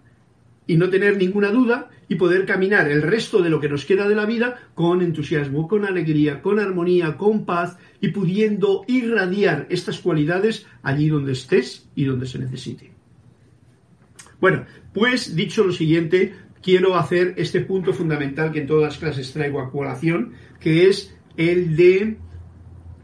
y 0.67 0.77
no 0.77 0.89
tener 0.89 1.17
ninguna 1.17 1.51
duda 1.51 1.91
y 2.09 2.15
poder 2.17 2.47
caminar 2.47 2.91
el 2.91 3.03
resto 3.03 3.43
de 3.43 3.51
lo 3.51 3.61
que 3.61 3.69
nos 3.69 3.85
queda 3.85 4.09
de 4.09 4.15
la 4.15 4.27
vida 4.27 4.61
con 4.75 5.03
entusiasmo, 5.03 5.67
con 5.67 5.85
alegría, 5.85 6.41
con 6.41 6.61
armonía, 6.61 7.17
con 7.17 7.45
paz 7.45 7.77
y 8.01 8.09
pudiendo 8.09 8.85
irradiar 8.87 9.67
estas 9.71 9.99
cualidades 9.99 10.67
allí 10.83 11.09
donde 11.09 11.33
estés 11.33 11.89
y 11.95 12.05
donde 12.05 12.27
se 12.27 12.39
necesite. 12.39 12.93
Bueno, 14.41 14.67
pues 14.93 15.35
dicho 15.35 15.65
lo 15.65 15.73
siguiente, 15.73 16.35
quiero 16.63 16.97
hacer 16.97 17.35
este 17.37 17.61
punto 17.61 17.93
fundamental 17.93 18.53
que 18.53 18.61
en 18.61 18.67
todas 18.67 18.85
las 18.85 18.99
clases 18.99 19.33
traigo 19.33 19.61
a 19.61 19.71
colación, 19.71 20.33
que 20.61 20.89
es 20.89 21.17
el 21.37 21.77
de 21.77 22.19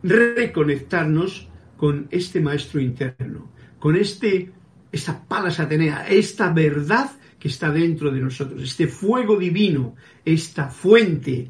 reconectarnos 0.03 1.49
con 1.77 2.07
este 2.11 2.41
maestro 2.41 2.81
interno, 2.81 3.51
con 3.79 3.97
este, 3.97 4.51
esta 4.93 5.25
palas 5.25 5.59
Atenea, 5.59 6.07
esta 6.09 6.53
verdad 6.53 7.11
que 7.43 7.49
está 7.49 7.73
dentro 7.73 8.13
de 8.13 8.21
nosotros, 8.21 8.63
este 8.63 8.87
fuego 8.87 9.37
divino, 9.37 9.97
esta 10.25 10.69
fuente, 10.69 11.49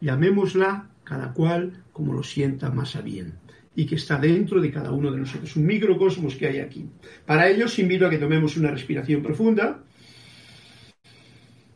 llamémosla 0.00 0.90
cada 1.04 1.32
cual 1.32 1.84
como 1.92 2.14
lo 2.14 2.24
sienta 2.24 2.72
más 2.72 2.96
a 2.96 3.00
bien, 3.00 3.34
y 3.76 3.86
que 3.86 3.94
está 3.94 4.18
dentro 4.18 4.60
de 4.60 4.72
cada 4.72 4.90
uno 4.90 5.12
de 5.12 5.18
nosotros, 5.18 5.54
un 5.54 5.66
microcosmos 5.66 6.34
que 6.34 6.48
hay 6.48 6.58
aquí. 6.58 6.84
Para 7.24 7.48
ello 7.48 7.66
os 7.66 7.78
invito 7.78 8.06
a 8.06 8.10
que 8.10 8.18
tomemos 8.18 8.56
una 8.56 8.72
respiración 8.72 9.22
profunda, 9.22 9.84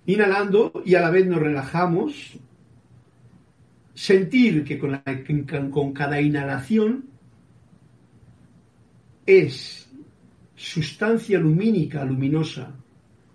inhalando 0.07 0.83
y 0.85 0.97
a 0.97 1.01
la 1.01 1.11
vez 1.11 1.25
nos 1.25 1.39
relajamos, 1.39 2.33
sentir 3.95 4.65
que 4.65 4.81
con, 4.81 5.01
con 5.71 5.93
cada 5.93 6.21
inhalación 6.21 7.05
es 9.25 9.89
sustancia 10.57 11.39
lumínica, 11.39 12.05
luminosa, 12.05 12.81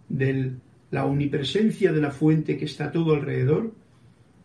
de 0.09 0.53
la 0.91 1.05
omnipresencia 1.05 1.93
de 1.93 2.01
la 2.01 2.11
fuente 2.11 2.57
que 2.57 2.65
está 2.65 2.91
todo 2.91 3.13
alrededor, 3.13 3.73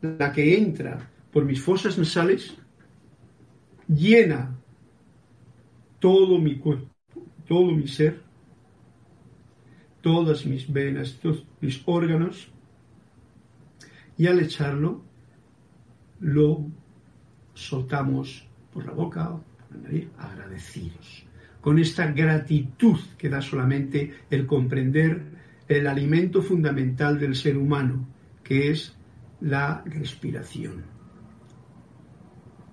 la 0.00 0.32
que 0.32 0.58
entra 0.58 1.10
por 1.32 1.44
mis 1.44 1.60
fosas 1.60 1.98
nasales, 1.98 2.54
llena 3.88 4.56
todo 5.98 6.38
mi 6.38 6.58
cuerpo, 6.58 6.94
todo 7.48 7.72
mi 7.72 7.88
ser, 7.88 8.20
todas 10.00 10.44
mis 10.44 10.70
venas, 10.70 11.18
todos 11.20 11.46
mis 11.60 11.82
órganos, 11.86 12.52
y 14.16 14.26
al 14.26 14.38
echarlo 14.40 15.02
lo 16.20 16.66
soltamos 17.54 18.46
por 18.72 18.84
la 18.84 18.92
boca 18.92 19.30
por 19.30 19.44
agradecidos, 20.18 21.24
con 21.60 21.78
esta 21.78 22.12
gratitud 22.12 22.98
que 23.16 23.28
da 23.28 23.40
solamente 23.40 24.12
el 24.30 24.46
comprender 24.46 25.33
el 25.68 25.86
alimento 25.86 26.42
fundamental 26.42 27.18
del 27.18 27.34
ser 27.34 27.56
humano, 27.56 28.06
que 28.42 28.70
es 28.70 28.96
la 29.40 29.82
respiración. 29.86 30.84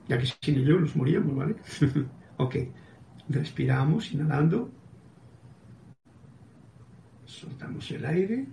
Ya 0.08 0.18
que 0.18 0.26
sin 0.42 0.60
ello 0.60 0.80
nos 0.80 0.96
moríamos, 0.96 1.36
¿vale? 1.36 1.56
ok, 2.38 2.56
respiramos 3.30 4.12
inhalando, 4.12 4.70
soltamos 7.26 7.90
el 7.92 8.06
aire, 8.06 8.48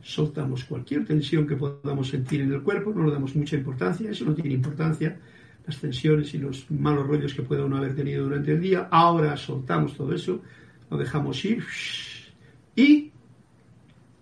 soltamos 0.00 0.64
cualquier 0.64 1.04
tensión 1.04 1.46
que 1.46 1.56
podamos 1.56 2.08
sentir 2.08 2.40
en 2.40 2.52
el 2.52 2.62
cuerpo, 2.62 2.92
no 2.94 3.04
le 3.04 3.12
damos 3.12 3.36
mucha 3.36 3.56
importancia, 3.56 4.10
eso 4.10 4.24
no 4.24 4.34
tiene 4.34 4.54
importancia, 4.54 5.18
las 5.66 5.78
tensiones 5.78 6.32
y 6.32 6.38
los 6.38 6.70
malos 6.70 7.06
rollos 7.06 7.34
que 7.34 7.42
pueda 7.42 7.66
uno 7.66 7.76
haber 7.76 7.94
tenido 7.94 8.24
durante 8.24 8.52
el 8.52 8.60
día, 8.60 8.88
ahora 8.90 9.36
soltamos 9.36 9.94
todo 9.94 10.14
eso, 10.14 10.40
lo 10.88 10.96
dejamos 10.96 11.44
ir 11.44 11.62
y 12.74 13.12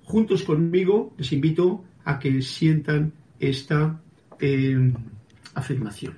juntos 0.06 0.44
conmigo 0.44 1.12
les 1.18 1.32
invito 1.32 1.84
a 2.04 2.18
que 2.18 2.40
sientan 2.40 3.12
esta 3.40 4.00
eh, 4.38 4.92
afirmación. 5.54 6.14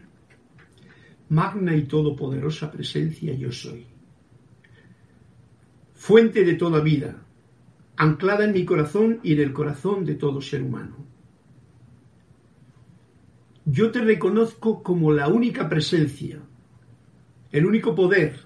Magna 1.30 1.74
y 1.74 1.84
todopoderosa 1.84 2.70
presencia 2.70 3.32
yo 3.32 3.50
soy. 3.50 3.86
Fuente 5.94 6.44
de 6.44 6.54
toda 6.54 6.80
vida, 6.80 7.22
anclada 7.96 8.44
en 8.44 8.52
mi 8.52 8.64
corazón 8.64 9.20
y 9.22 9.32
en 9.32 9.40
el 9.40 9.52
corazón 9.52 10.04
de 10.04 10.14
todo 10.14 10.40
ser 10.42 10.62
humano. 10.62 10.96
Yo 13.64 13.90
te 13.90 14.00
reconozco 14.00 14.82
como 14.82 15.12
la 15.12 15.28
única 15.28 15.68
presencia, 15.68 16.40
el 17.50 17.66
único 17.66 17.94
poder, 17.94 18.38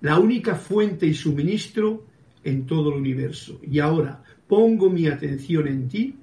la 0.00 0.18
única 0.18 0.56
fuente 0.56 1.06
y 1.06 1.14
suministro 1.14 2.04
en 2.42 2.66
todo 2.66 2.90
el 2.90 2.96
universo. 2.96 3.60
Y 3.62 3.78
ahora 3.78 4.22
pongo 4.46 4.90
mi 4.90 5.06
atención 5.06 5.66
en 5.68 5.88
ti 5.88 6.14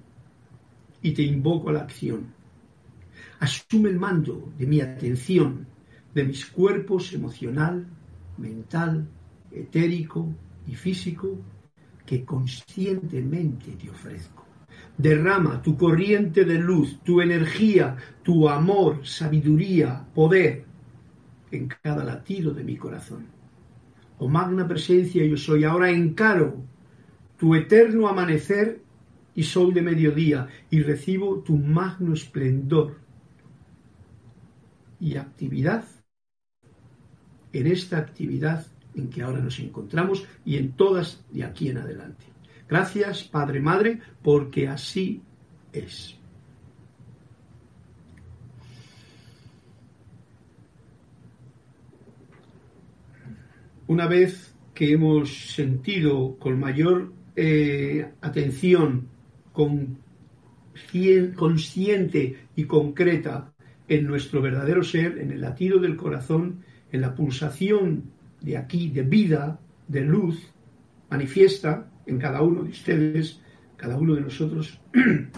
y 1.01 1.11
te 1.11 1.23
invoco 1.23 1.69
a 1.69 1.73
la 1.73 1.81
acción. 1.81 2.27
Asume 3.39 3.89
el 3.89 3.99
mando 3.99 4.51
de 4.57 4.67
mi 4.67 4.81
atención, 4.81 5.65
de 6.13 6.23
mis 6.25 6.45
cuerpos 6.45 7.13
emocional, 7.13 7.85
mental, 8.37 9.07
etérico 9.51 10.27
y 10.67 10.75
físico 10.75 11.37
que 12.05 12.25
conscientemente 12.25 13.71
te 13.71 13.89
ofrezco. 13.89 14.45
Derrama 14.97 15.61
tu 15.61 15.77
corriente 15.77 16.43
de 16.43 16.59
luz, 16.59 16.99
tu 17.03 17.21
energía, 17.21 17.95
tu 18.23 18.49
amor, 18.49 19.05
sabiduría, 19.05 20.05
poder 20.13 20.65
en 21.51 21.67
cada 21.67 22.03
latido 22.03 22.53
de 22.53 22.63
mi 22.63 22.75
corazón. 22.75 23.25
Oh 24.17 24.27
magna 24.27 24.67
presencia, 24.67 25.25
yo 25.25 25.37
soy 25.37 25.63
ahora 25.63 25.89
encaro 25.89 26.63
tu 27.39 27.55
eterno 27.55 28.09
amanecer 28.09 28.81
y 29.33 29.43
sol 29.43 29.73
de 29.73 29.81
mediodía 29.81 30.47
y 30.69 30.81
recibo 30.81 31.39
tu 31.39 31.55
magno 31.55 32.13
esplendor 32.13 32.97
y 34.99 35.15
actividad 35.15 35.85
en 37.53 37.67
esta 37.67 37.97
actividad 37.97 38.67
en 38.93 39.09
que 39.09 39.21
ahora 39.21 39.39
nos 39.39 39.57
encontramos 39.59 40.27
y 40.43 40.57
en 40.57 40.73
todas 40.73 41.23
de 41.31 41.45
aquí 41.45 41.69
en 41.69 41.77
adelante. 41.77 42.25
Gracias, 42.67 43.23
Padre, 43.23 43.61
Madre, 43.61 44.01
porque 44.21 44.67
así 44.67 45.21
es. 45.71 46.15
Una 53.87 54.07
vez 54.07 54.53
que 54.75 54.91
hemos 54.91 55.53
sentido 55.53 56.37
con 56.37 56.59
mayor 56.59 57.11
eh, 57.41 58.05
atención, 58.19 59.07
con, 59.53 59.97
consciente 61.37 62.35
y 62.53 62.65
concreta 62.65 63.53
en 63.87 64.05
nuestro 64.05 64.41
verdadero 64.41 64.83
ser, 64.83 65.19
en 65.19 65.31
el 65.31 65.39
latido 65.39 65.79
del 65.79 65.95
corazón, 65.95 66.65
en 66.91 66.99
la 66.99 67.15
pulsación 67.15 68.11
de 68.41 68.57
aquí, 68.57 68.89
de 68.89 69.03
vida, 69.03 69.57
de 69.87 70.01
luz, 70.01 70.51
manifiesta 71.09 71.89
en 72.05 72.19
cada 72.19 72.41
uno 72.41 72.63
de 72.63 72.71
ustedes, 72.71 73.39
cada 73.77 73.97
uno 73.97 74.15
de 74.15 74.21
nosotros. 74.21 74.77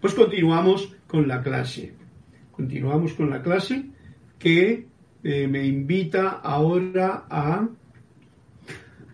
Pues 0.00 0.14
continuamos 0.14 0.94
con 1.08 1.26
la 1.26 1.42
clase. 1.42 1.92
Continuamos 2.52 3.14
con 3.14 3.28
la 3.30 3.42
clase 3.42 3.84
que 4.38 4.86
eh, 5.24 5.48
me 5.48 5.66
invita 5.66 6.40
ahora 6.40 7.26
a 7.28 7.68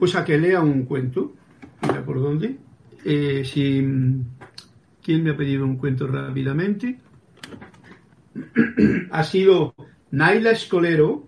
pues 0.05 0.17
a 0.17 0.25
que 0.27 0.37
lea 0.37 0.61
un 0.61 0.85
cuento. 0.85 1.35
Mira 1.81 2.05
por 2.05 2.21
dónde. 2.21 2.59
Eh, 3.07 3.43
si, 3.43 3.83
¿Quién 5.03 5.25
me 5.25 5.31
ha 5.31 5.37
pedido 5.39 5.65
un 5.65 5.79
cuento 5.79 6.07
rápidamente? 6.07 6.99
ha 9.11 9.25
sido 9.25 9.75
Naila 10.11 10.51
Escolero, 10.51 11.27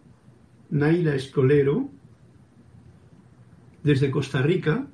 Naila 0.69 1.15
Escolero, 1.15 1.89
desde 3.83 4.11
Costa 4.11 4.43
Rica. 4.43 4.87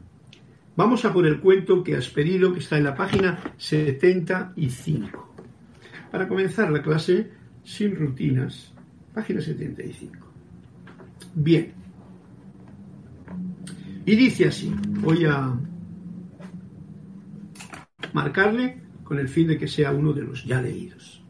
Vamos 0.76 1.04
a 1.04 1.12
por 1.12 1.26
el 1.26 1.40
cuento 1.40 1.82
que 1.82 1.96
has 1.96 2.08
pedido, 2.08 2.52
que 2.52 2.60
está 2.60 2.78
en 2.78 2.84
la 2.84 2.94
página 2.94 3.40
75. 3.56 5.34
Para 6.12 6.28
comenzar 6.28 6.70
la 6.70 6.82
clase 6.82 7.32
sin 7.64 7.96
rutinas, 7.96 8.72
página 9.12 9.40
75. 9.40 10.24
Bien. 11.34 11.81
Y 14.04 14.16
dice 14.16 14.46
así, 14.46 14.72
voy 15.00 15.24
a 15.24 15.56
marcarle 18.12 18.82
con 19.04 19.18
el 19.18 19.28
fin 19.28 19.46
de 19.48 19.58
que 19.58 19.68
sea 19.68 19.92
uno 19.92 20.12
de 20.12 20.22
los 20.22 20.44
ya 20.44 20.60
leídos. 20.60 21.22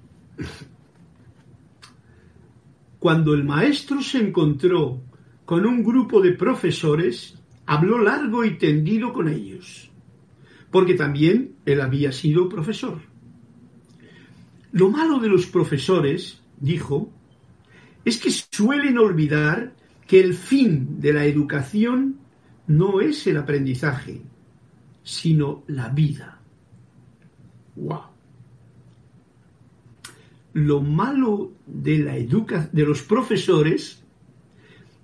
Cuando 2.99 3.35
el 3.35 3.45
maestro 3.45 4.01
se 4.01 4.19
encontró 4.19 5.03
con 5.45 5.67
un 5.67 5.83
grupo 5.83 6.21
de 6.21 6.33
profesores, 6.33 7.39
habló 7.67 7.99
largo 7.99 8.45
y 8.45 8.57
tendido 8.57 9.13
con 9.13 9.29
ellos, 9.29 9.91
porque 10.71 10.95
también 10.95 11.57
él 11.67 11.81
había 11.81 12.13
sido 12.13 12.49
profesor. 12.49 13.01
Lo 14.71 14.89
malo 14.89 15.19
de 15.19 15.29
los 15.29 15.47
profesores, 15.47 16.41
dijo, 16.59 17.13
es 18.05 18.19
que 18.19 18.31
suelen 18.31 18.97
olvidar 18.97 19.75
que 20.07 20.21
el 20.21 20.35
fin 20.35 21.01
de 21.01 21.13
la 21.13 21.27
educación 21.27 22.22
no 22.67 23.01
es 23.01 23.27
el 23.27 23.37
aprendizaje, 23.37 24.23
sino 25.03 25.65
la 25.67 25.89
vida. 25.89 26.41
¡Wow! 27.77 28.13
lo 30.55 30.81
malo 30.81 31.53
de 31.67 31.99
la 31.99 32.17
educación 32.17 32.71
de 32.73 32.85
los 32.85 33.03
profesores, 33.03 34.03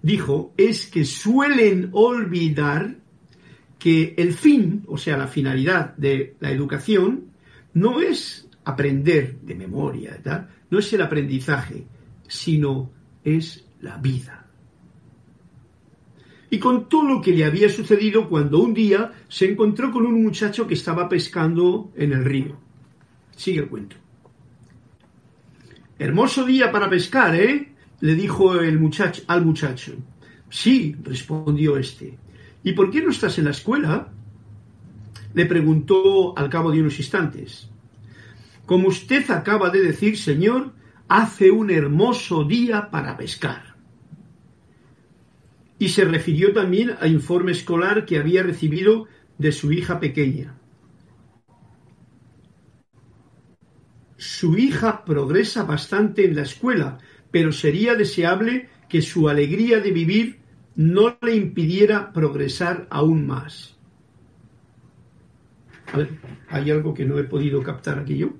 dijo, 0.02 0.52
es 0.56 0.86
que 0.86 1.04
suelen 1.04 1.90
olvidar 1.92 2.96
que 3.78 4.14
el 4.18 4.34
fin, 4.34 4.84
o 4.86 4.98
sea, 4.98 5.16
la 5.16 5.28
finalidad 5.28 5.96
de 5.96 6.36
la 6.40 6.50
educación, 6.50 7.26
no 7.74 8.00
es 8.00 8.48
aprender 8.64 9.38
de 9.40 9.54
memoria, 9.54 10.20
no 10.70 10.78
es 10.78 10.92
el 10.92 11.02
aprendizaje, 11.02 11.86
sino 12.26 12.90
es 13.24 13.64
la 13.80 13.96
vida. 13.96 14.47
Y 16.50 16.58
con 16.58 16.88
todo 16.88 17.04
lo 17.04 17.20
que 17.20 17.32
le 17.32 17.44
había 17.44 17.68
sucedido 17.68 18.28
cuando 18.28 18.60
un 18.60 18.72
día 18.72 19.12
se 19.28 19.50
encontró 19.50 19.92
con 19.92 20.06
un 20.06 20.22
muchacho 20.22 20.66
que 20.66 20.74
estaba 20.74 21.08
pescando 21.08 21.92
en 21.94 22.12
el 22.12 22.24
río. 22.24 22.56
Sigue 23.36 23.60
el 23.60 23.68
cuento. 23.68 23.96
Hermoso 25.98 26.44
día 26.44 26.72
para 26.72 26.88
pescar, 26.88 27.34
¿eh? 27.34 27.72
le 28.00 28.14
dijo 28.14 28.54
el 28.60 28.78
muchacho, 28.78 29.22
al 29.26 29.44
muchacho. 29.44 29.92
Sí, 30.48 30.96
respondió 31.02 31.76
éste. 31.76 32.16
¿Y 32.64 32.72
por 32.72 32.90
qué 32.90 33.02
no 33.02 33.10
estás 33.10 33.38
en 33.38 33.44
la 33.46 33.50
escuela? 33.50 34.12
le 35.34 35.46
preguntó 35.46 36.36
al 36.36 36.48
cabo 36.48 36.70
de 36.70 36.80
unos 36.80 36.98
instantes. 36.98 37.68
Como 38.66 38.88
usted 38.88 39.30
acaba 39.30 39.70
de 39.70 39.80
decir, 39.80 40.18
señor, 40.18 40.72
hace 41.06 41.50
un 41.50 41.70
hermoso 41.70 42.44
día 42.44 42.90
para 42.90 43.16
pescar. 43.16 43.67
Y 45.78 45.88
se 45.90 46.04
refirió 46.04 46.52
también 46.52 46.94
al 47.00 47.12
informe 47.12 47.52
escolar 47.52 48.04
que 48.04 48.18
había 48.18 48.42
recibido 48.42 49.06
de 49.38 49.52
su 49.52 49.72
hija 49.72 50.00
pequeña. 50.00 50.58
Su 54.16 54.56
hija 54.58 55.04
progresa 55.04 55.62
bastante 55.62 56.24
en 56.24 56.34
la 56.34 56.42
escuela, 56.42 56.98
pero 57.30 57.52
sería 57.52 57.94
deseable 57.94 58.68
que 58.88 59.00
su 59.02 59.28
alegría 59.28 59.80
de 59.80 59.92
vivir 59.92 60.38
no 60.74 61.16
le 61.22 61.36
impidiera 61.36 62.12
progresar 62.12 62.86
aún 62.90 63.26
más. 63.26 63.76
A 65.92 65.96
ver, 65.98 66.18
hay 66.48 66.70
algo 66.70 66.94
que 66.94 67.04
no 67.04 67.18
he 67.18 67.24
podido 67.24 67.62
captar 67.62 67.98
aquí 67.98 68.16
yo. 68.18 68.30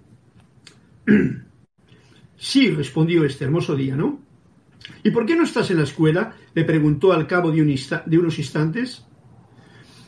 Sí, 2.40 2.70
respondió 2.70 3.24
este 3.24 3.44
hermoso 3.46 3.74
día, 3.74 3.96
¿no? 3.96 4.20
¿Y 5.02 5.10
por 5.10 5.26
qué 5.26 5.36
no 5.36 5.44
estás 5.44 5.70
en 5.70 5.78
la 5.78 5.84
escuela? 5.84 6.36
Le 6.54 6.64
preguntó 6.64 7.12
al 7.12 7.26
cabo 7.26 7.50
de, 7.50 7.80
de 8.06 8.18
unos 8.18 8.38
instantes. 8.38 9.04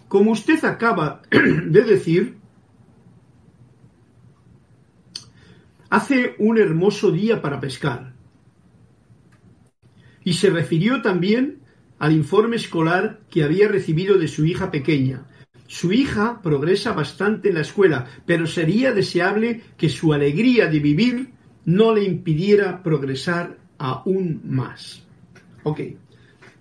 Como 0.09 0.33
usted 0.33 0.64
acaba 0.64 1.22
de 1.31 1.83
decir, 1.83 2.37
hace 5.90 6.35
un 6.38 6.59
hermoso 6.59 7.11
día 7.11 7.42
para 7.42 7.61
pescar. 7.61 8.14
Y 10.24 10.35
se 10.35 10.50
refirió 10.50 11.03
también 11.03 11.61
al 11.98 12.12
informe 12.12 12.57
escolar 12.57 13.20
que 13.31 13.44
había 13.44 13.68
recibido 13.68 14.18
de 14.18 14.29
su 14.29 14.44
hija 14.46 14.70
pequeña. 14.70 15.26
Su 15.66 15.92
hija 15.92 16.40
progresa 16.42 16.92
bastante 16.92 17.50
en 17.50 17.55
la 17.55 17.61
escuela, 17.61 18.07
pero 18.26 18.46
sería 18.46 18.92
deseable 18.92 19.62
que 19.76 19.88
su 19.88 20.12
alegría 20.12 20.66
de 20.66 20.81
vivir 20.81 21.31
no 21.64 21.94
le 21.94 22.05
impidiera 22.05 22.83
progresar 22.83 23.59
aún 23.79 24.40
más. 24.44 25.05
Ok, 25.62 25.81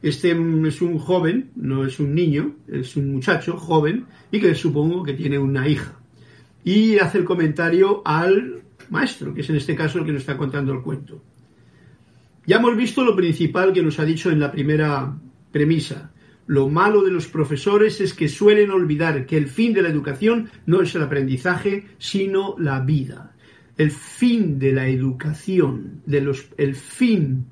este 0.01 0.31
es 0.31 0.81
un 0.81 0.97
joven, 0.97 1.51
no 1.55 1.85
es 1.85 1.99
un 1.99 2.15
niño, 2.15 2.55
es 2.67 2.95
un 2.95 3.11
muchacho 3.11 3.57
joven 3.57 4.05
y 4.31 4.39
que 4.39 4.55
supongo 4.55 5.03
que 5.03 5.13
tiene 5.13 5.37
una 5.37 5.67
hija. 5.67 5.99
Y 6.63 6.97
hace 6.97 7.17
el 7.17 7.25
comentario 7.25 8.01
al 8.05 8.61
maestro, 8.89 9.33
que 9.33 9.41
es 9.41 9.49
en 9.49 9.57
este 9.57 9.75
caso 9.75 9.99
el 9.99 10.05
que 10.05 10.13
nos 10.13 10.21
está 10.21 10.37
contando 10.37 10.73
el 10.73 10.81
cuento. 10.81 11.21
Ya 12.45 12.57
hemos 12.57 12.75
visto 12.75 13.03
lo 13.03 13.15
principal 13.15 13.73
que 13.73 13.83
nos 13.83 13.99
ha 13.99 14.05
dicho 14.05 14.31
en 14.31 14.39
la 14.39 14.51
primera 14.51 15.17
premisa. 15.51 16.11
Lo 16.47 16.67
malo 16.67 17.03
de 17.03 17.11
los 17.11 17.27
profesores 17.27 18.01
es 18.01 18.13
que 18.13 18.27
suelen 18.27 18.71
olvidar 18.71 19.25
que 19.25 19.37
el 19.37 19.47
fin 19.47 19.73
de 19.73 19.83
la 19.83 19.89
educación 19.89 20.49
no 20.65 20.81
es 20.81 20.95
el 20.95 21.03
aprendizaje, 21.03 21.85
sino 21.99 22.55
la 22.57 22.79
vida 22.79 23.35
el 23.79 23.91
fin 23.91 24.59
de 24.59 24.73
la 24.73 24.89
educación, 24.89 26.01
el 26.05 26.75
fin 26.75 27.45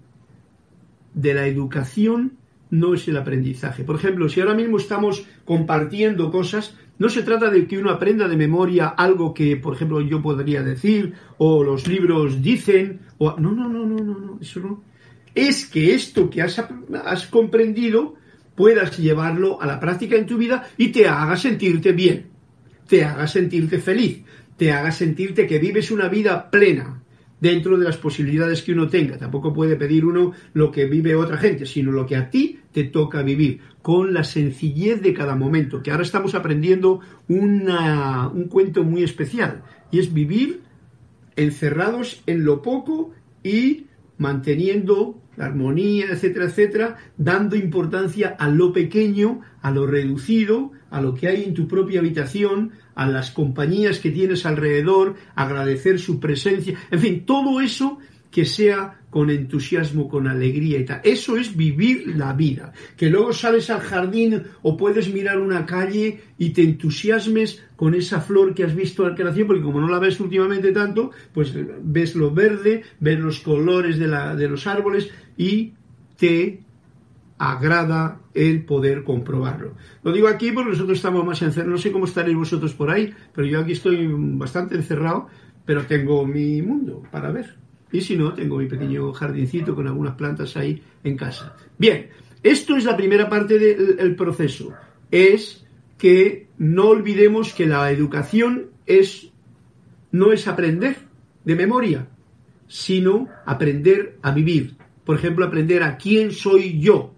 de 1.17 1.33
la 1.33 1.47
educación 1.47 2.33
no 2.69 2.93
es 2.93 3.07
el 3.07 3.17
aprendizaje. 3.17 3.83
Por 3.83 3.95
ejemplo, 3.95 4.29
si 4.29 4.39
ahora 4.39 4.53
mismo 4.53 4.77
estamos 4.77 5.25
compartiendo 5.45 6.31
cosas, 6.31 6.75
no 6.99 7.09
se 7.09 7.23
trata 7.23 7.49
de 7.49 7.65
que 7.67 7.77
uno 7.77 7.91
aprenda 7.91 8.27
de 8.27 8.37
memoria 8.37 8.87
algo 8.87 9.33
que, 9.33 9.57
por 9.57 9.75
ejemplo, 9.75 10.01
yo 10.01 10.21
podría 10.21 10.61
decir, 10.61 11.13
o 11.37 11.63
los 11.63 11.87
libros 11.87 12.41
dicen, 12.41 12.99
o... 13.17 13.35
No, 13.39 13.51
no, 13.51 13.67
no, 13.67 13.85
no, 13.85 14.03
no, 14.03 14.19
no, 14.19 14.37
eso 14.41 14.59
no. 14.59 14.83
Es 15.33 15.65
que 15.65 15.93
esto 15.93 16.29
que 16.29 16.41
has, 16.41 16.63
has 17.05 17.27
comprendido 17.27 18.15
puedas 18.55 18.97
llevarlo 18.97 19.61
a 19.61 19.67
la 19.67 19.79
práctica 19.79 20.15
en 20.15 20.25
tu 20.25 20.37
vida 20.37 20.67
y 20.77 20.89
te 20.89 21.07
haga 21.07 21.37
sentirte 21.37 21.91
bien, 21.91 22.27
te 22.87 23.03
haga 23.03 23.27
sentirte 23.27 23.79
feliz, 23.79 24.23
te 24.57 24.71
haga 24.71 24.91
sentirte 24.91 25.45
que 25.45 25.59
vives 25.59 25.91
una 25.91 26.09
vida 26.09 26.49
plena 26.49 27.03
dentro 27.39 27.77
de 27.77 27.85
las 27.85 27.97
posibilidades 27.97 28.61
que 28.63 28.73
uno 28.73 28.87
tenga. 28.87 29.17
Tampoco 29.17 29.53
puede 29.53 29.75
pedir 29.75 30.05
uno 30.05 30.33
lo 30.53 30.71
que 30.71 30.85
vive 30.85 31.15
otra 31.15 31.37
gente, 31.37 31.65
sino 31.65 31.91
lo 31.91 32.05
que 32.05 32.15
a 32.15 32.29
ti 32.29 32.59
te 32.71 32.83
toca 32.83 33.21
vivir, 33.21 33.59
con 33.81 34.13
la 34.13 34.23
sencillez 34.23 35.01
de 35.01 35.13
cada 35.13 35.35
momento, 35.35 35.81
que 35.81 35.91
ahora 35.91 36.03
estamos 36.03 36.35
aprendiendo 36.35 36.99
un 37.27 38.47
cuento 38.49 38.83
muy 38.83 39.03
especial, 39.03 39.63
y 39.91 39.99
es 39.99 40.13
vivir 40.13 40.61
encerrados 41.35 42.23
en 42.25 42.43
lo 42.43 42.61
poco 42.61 43.11
y 43.43 43.85
manteniendo 44.17 45.21
la 45.37 45.45
armonía, 45.45 46.07
etcétera, 46.11 46.45
etcétera, 46.45 46.97
dando 47.15 47.55
importancia 47.55 48.35
a 48.37 48.49
lo 48.49 48.73
pequeño, 48.73 49.41
a 49.61 49.71
lo 49.71 49.87
reducido, 49.87 50.71
a 50.89 50.99
lo 50.99 51.13
que 51.13 51.27
hay 51.27 51.43
en 51.43 51.53
tu 51.53 51.67
propia 51.67 51.99
habitación, 51.99 52.71
a 52.95 53.07
las 53.07 53.31
compañías 53.31 53.99
que 53.99 54.11
tienes 54.11 54.45
alrededor, 54.45 55.15
agradecer 55.35 55.99
su 55.99 56.19
presencia, 56.19 56.77
en 56.91 56.99
fin, 56.99 57.25
todo 57.25 57.61
eso 57.61 57.99
que 58.31 58.45
sea 58.45 58.96
con 59.09 59.29
entusiasmo, 59.29 60.07
con 60.09 60.27
alegría 60.27 60.79
y 60.79 60.85
tal. 60.85 61.01
Eso 61.03 61.37
es 61.37 61.55
vivir 61.55 62.15
la 62.15 62.33
vida. 62.33 62.73
Que 62.95 63.09
luego 63.09 63.33
sales 63.33 63.69
al 63.69 63.79
jardín 63.79 64.43
o 64.61 64.75
puedes 64.75 65.13
mirar 65.13 65.39
una 65.39 65.65
calle 65.65 66.21
y 66.37 66.49
te 66.49 66.63
entusiasmes 66.63 67.63
con 67.75 67.95
esa 67.95 68.21
flor 68.21 68.53
que 68.53 68.63
has 68.63 68.75
visto 68.75 69.05
al 69.05 69.15
creación, 69.15 69.47
porque 69.47 69.63
como 69.63 69.79
no 69.79 69.87
la 69.87 69.99
ves 69.99 70.19
últimamente 70.19 70.71
tanto, 70.71 71.11
pues 71.33 71.53
ves 71.81 72.15
lo 72.15 72.31
verde, 72.31 72.83
ves 72.99 73.19
los 73.19 73.39
colores 73.39 73.97
de, 73.97 74.07
de 74.07 74.49
los 74.49 74.67
árboles 74.67 75.09
y 75.37 75.73
te 76.17 76.63
agrada 77.37 78.19
el 78.33 78.65
poder 78.65 79.03
comprobarlo. 79.03 79.75
Lo 80.03 80.11
digo 80.11 80.27
aquí 80.27 80.51
porque 80.51 80.71
nosotros 80.71 80.97
estamos 80.97 81.25
más 81.25 81.41
encerrados, 81.41 81.71
no 81.71 81.77
sé 81.77 81.91
cómo 81.91 82.05
estaréis 82.05 82.35
vosotros 82.35 82.73
por 82.73 82.89
ahí, 82.89 83.13
pero 83.33 83.47
yo 83.47 83.59
aquí 83.59 83.73
estoy 83.73 84.07
bastante 84.11 84.75
encerrado, 84.75 85.27
pero 85.65 85.85
tengo 85.85 86.25
mi 86.25 86.61
mundo 86.61 87.03
para 87.11 87.31
ver. 87.31 87.66
Y 87.91 88.01
si 88.01 88.17
no, 88.17 88.33
tengo 88.33 88.57
mi 88.57 88.67
pequeño 88.67 89.13
jardincito 89.13 89.73
con 89.75 89.87
algunas 89.87 90.15
plantas 90.15 90.57
ahí 90.57 90.81
en 91.03 91.15
casa. 91.15 91.55
Bien, 91.77 92.09
esto 92.43 92.75
es 92.75 92.85
la 92.85 92.97
primera 92.97 93.29
parte 93.29 93.57
del 93.57 94.15
proceso. 94.15 94.73
Es 95.09 95.65
que 95.97 96.47
no 96.57 96.87
olvidemos 96.89 97.53
que 97.53 97.65
la 97.65 97.91
educación 97.91 98.71
es, 98.85 99.31
no 100.11 100.31
es 100.31 100.47
aprender 100.47 100.97
de 101.43 101.55
memoria, 101.55 102.07
sino 102.67 103.27
aprender 103.45 104.17
a 104.21 104.31
vivir. 104.31 104.75
Por 105.05 105.15
ejemplo, 105.15 105.45
aprender 105.45 105.83
a 105.83 105.97
quién 105.97 106.31
soy 106.31 106.79
yo, 106.79 107.13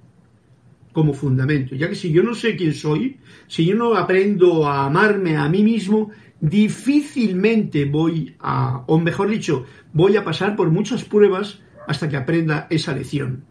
como 0.91 1.13
fundamento, 1.13 1.75
ya 1.75 1.87
que 1.87 1.95
si 1.95 2.11
yo 2.11 2.23
no 2.23 2.33
sé 2.33 2.55
quién 2.55 2.73
soy, 2.73 3.17
si 3.47 3.65
yo 3.65 3.75
no 3.75 3.95
aprendo 3.95 4.67
a 4.67 4.85
amarme 4.85 5.37
a 5.37 5.47
mí 5.47 5.63
mismo, 5.63 6.11
difícilmente 6.41 7.85
voy 7.85 8.35
a, 8.39 8.83
o 8.87 8.99
mejor 8.99 9.29
dicho, 9.29 9.65
voy 9.93 10.15
a 10.17 10.23
pasar 10.23 10.55
por 10.55 10.69
muchas 10.71 11.03
pruebas 11.03 11.59
hasta 11.87 12.09
que 12.09 12.17
aprenda 12.17 12.67
esa 12.69 12.93
lección. 12.93 13.43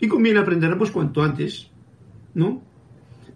Y 0.00 0.08
conviene 0.08 0.40
aprenderla 0.40 0.78
pues 0.78 0.90
cuanto 0.90 1.22
antes, 1.22 1.70
¿no? 2.34 2.62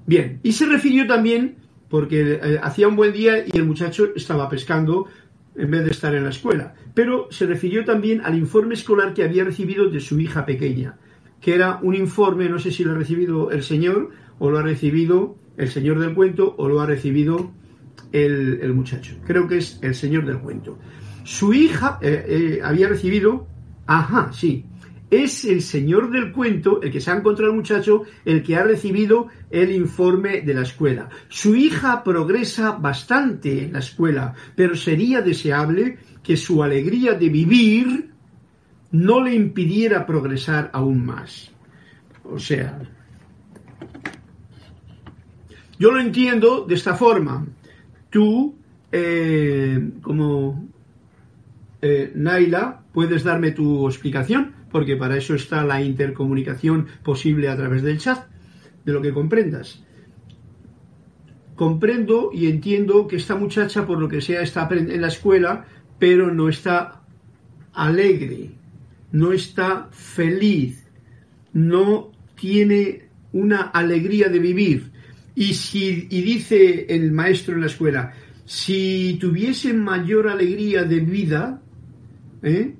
Bien, 0.06 0.40
y 0.42 0.52
se 0.52 0.66
refirió 0.66 1.06
también, 1.06 1.56
porque 1.88 2.40
eh, 2.42 2.58
hacía 2.62 2.88
un 2.88 2.96
buen 2.96 3.12
día 3.12 3.44
y 3.46 3.56
el 3.56 3.64
muchacho 3.64 4.08
estaba 4.16 4.48
pescando 4.48 5.06
en 5.54 5.70
vez 5.70 5.84
de 5.84 5.90
estar 5.90 6.14
en 6.14 6.24
la 6.24 6.30
escuela, 6.30 6.74
pero 6.94 7.28
se 7.30 7.46
refirió 7.46 7.84
también 7.84 8.20
al 8.22 8.36
informe 8.36 8.74
escolar 8.74 9.14
que 9.14 9.22
había 9.22 9.44
recibido 9.44 9.88
de 9.88 10.00
su 10.00 10.20
hija 10.20 10.44
pequeña 10.44 10.98
que 11.40 11.54
era 11.54 11.78
un 11.82 11.94
informe, 11.94 12.48
no 12.48 12.58
sé 12.58 12.70
si 12.70 12.84
lo 12.84 12.92
ha 12.92 12.96
recibido 12.96 13.50
el 13.50 13.62
señor 13.62 14.10
o 14.38 14.50
lo 14.50 14.58
ha 14.58 14.62
recibido 14.62 15.36
el 15.56 15.68
señor 15.68 15.98
del 15.98 16.14
cuento 16.14 16.54
o 16.58 16.68
lo 16.68 16.80
ha 16.80 16.86
recibido 16.86 17.52
el, 18.12 18.72
muchacho. 18.74 19.16
Creo 19.26 19.46
que 19.46 19.58
es 19.58 19.78
el 19.82 19.94
señor 19.94 20.26
del 20.26 20.38
cuento. 20.38 20.78
Su 21.24 21.52
hija 21.52 21.98
eh, 22.00 22.24
eh, 22.28 22.60
había 22.62 22.88
recibido, 22.88 23.46
ajá, 23.86 24.32
sí, 24.32 24.64
es 25.10 25.44
el 25.44 25.62
señor 25.62 26.10
del 26.10 26.32
cuento, 26.32 26.82
el 26.82 26.90
que 26.90 27.00
se 27.00 27.10
ha 27.10 27.16
encontrado 27.16 27.52
el 27.52 27.56
muchacho, 27.56 28.02
el 28.24 28.42
que 28.42 28.56
ha 28.56 28.64
recibido 28.64 29.28
el 29.50 29.70
informe 29.70 30.40
de 30.40 30.54
la 30.54 30.62
escuela. 30.62 31.08
Su 31.28 31.54
hija 31.54 32.02
progresa 32.02 32.72
bastante 32.72 33.64
en 33.64 33.72
la 33.72 33.78
escuela, 33.78 34.34
pero 34.56 34.74
sería 34.74 35.20
deseable 35.20 35.98
que 36.22 36.36
su 36.36 36.62
alegría 36.62 37.12
de 37.12 37.28
vivir 37.28 38.10
no 38.90 39.22
le 39.22 39.34
impidiera 39.34 40.06
progresar 40.06 40.70
aún 40.72 41.04
más. 41.06 41.52
O 42.24 42.38
sea, 42.38 42.80
yo 45.78 45.92
lo 45.92 46.00
entiendo 46.00 46.64
de 46.66 46.74
esta 46.74 46.94
forma. 46.94 47.46
Tú, 48.16 48.56
eh, 48.92 49.90
como 50.00 50.70
eh, 51.82 52.12
Naila, 52.14 52.80
puedes 52.94 53.24
darme 53.24 53.50
tu 53.50 53.86
explicación, 53.86 54.54
porque 54.70 54.96
para 54.96 55.18
eso 55.18 55.34
está 55.34 55.66
la 55.66 55.82
intercomunicación 55.82 56.86
posible 57.02 57.50
a 57.50 57.56
través 57.58 57.82
del 57.82 57.98
chat, 57.98 58.26
de 58.86 58.92
lo 58.94 59.02
que 59.02 59.12
comprendas. 59.12 59.84
Comprendo 61.56 62.30
y 62.32 62.46
entiendo 62.46 63.06
que 63.06 63.16
esta 63.16 63.34
muchacha, 63.34 63.86
por 63.86 63.98
lo 63.98 64.08
que 64.08 64.22
sea, 64.22 64.40
está 64.40 64.66
en 64.70 64.98
la 64.98 65.08
escuela, 65.08 65.66
pero 65.98 66.32
no 66.32 66.48
está 66.48 67.02
alegre, 67.74 68.52
no 69.12 69.34
está 69.34 69.88
feliz, 69.90 70.88
no 71.52 72.12
tiene 72.34 73.10
una 73.34 73.60
alegría 73.60 74.30
de 74.30 74.38
vivir. 74.38 74.95
Y, 75.36 75.54
si, 75.54 76.08
y 76.10 76.22
dice 76.22 76.86
el 76.88 77.12
maestro 77.12 77.54
en 77.54 77.60
la 77.60 77.66
escuela, 77.68 78.12
si 78.46 79.18
tuviese 79.20 79.72
mayor 79.72 80.28
alegría 80.28 80.82
de 80.84 81.00
vida, 81.00 81.62
¿eh? 82.42 82.74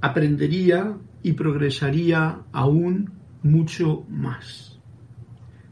aprendería 0.00 0.96
y 1.22 1.32
progresaría 1.32 2.40
aún 2.52 3.12
mucho 3.42 4.04
más. 4.10 4.78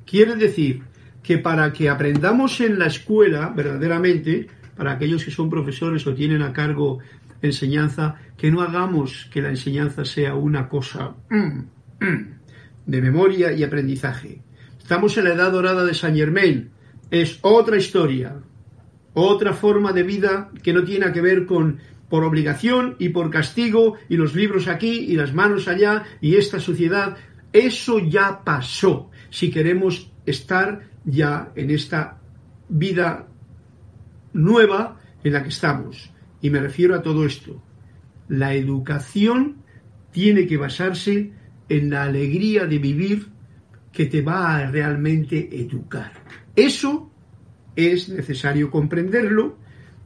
Quiere 0.06 0.36
decir 0.36 0.82
que 1.22 1.38
para 1.38 1.72
que 1.72 1.88
aprendamos 1.88 2.60
en 2.60 2.78
la 2.78 2.86
escuela 2.86 3.48
verdaderamente, 3.48 4.46
para 4.76 4.92
aquellos 4.92 5.24
que 5.24 5.30
son 5.30 5.50
profesores 5.50 6.06
o 6.06 6.14
tienen 6.14 6.42
a 6.42 6.52
cargo 6.52 7.00
enseñanza, 7.40 8.16
que 8.36 8.50
no 8.50 8.60
hagamos 8.60 9.28
que 9.32 9.42
la 9.42 9.50
enseñanza 9.50 10.04
sea 10.04 10.34
una 10.34 10.68
cosa 10.68 11.14
mm, 11.30 12.04
mm, 12.04 12.26
de 12.86 13.02
memoria 13.02 13.52
y 13.52 13.64
aprendizaje. 13.64 14.42
Estamos 14.84 15.16
en 15.16 15.24
la 15.24 15.32
edad 15.32 15.50
dorada 15.50 15.82
de 15.86 15.94
Saint 15.94 16.14
Germain. 16.14 16.68
Es 17.10 17.38
otra 17.40 17.78
historia, 17.78 18.36
otra 19.14 19.54
forma 19.54 19.94
de 19.94 20.02
vida 20.02 20.50
que 20.62 20.74
no 20.74 20.84
tiene 20.84 21.10
que 21.10 21.22
ver 21.22 21.46
con 21.46 21.78
por 22.10 22.22
obligación 22.22 22.94
y 22.98 23.08
por 23.08 23.30
castigo 23.30 23.94
y 24.10 24.18
los 24.18 24.34
libros 24.34 24.68
aquí 24.68 24.90
y 25.08 25.16
las 25.16 25.32
manos 25.32 25.68
allá 25.68 26.04
y 26.20 26.36
esta 26.36 26.60
sociedad. 26.60 27.16
Eso 27.50 27.98
ya 27.98 28.44
pasó. 28.44 29.10
Si 29.30 29.50
queremos 29.50 30.12
estar 30.26 30.82
ya 31.06 31.50
en 31.56 31.70
esta 31.70 32.20
vida 32.68 33.26
nueva 34.34 35.00
en 35.24 35.32
la 35.32 35.42
que 35.42 35.48
estamos. 35.48 36.12
Y 36.42 36.50
me 36.50 36.60
refiero 36.60 36.94
a 36.94 37.00
todo 37.00 37.24
esto. 37.24 37.62
La 38.28 38.52
educación 38.52 39.62
tiene 40.10 40.46
que 40.46 40.58
basarse 40.58 41.32
en 41.70 41.88
la 41.88 42.02
alegría 42.02 42.66
de 42.66 42.78
vivir 42.78 43.33
que 43.94 44.06
te 44.06 44.22
va 44.22 44.56
a 44.56 44.70
realmente 44.70 45.48
educar. 45.52 46.12
Eso 46.56 47.10
es 47.76 48.08
necesario 48.08 48.70
comprenderlo 48.70 49.56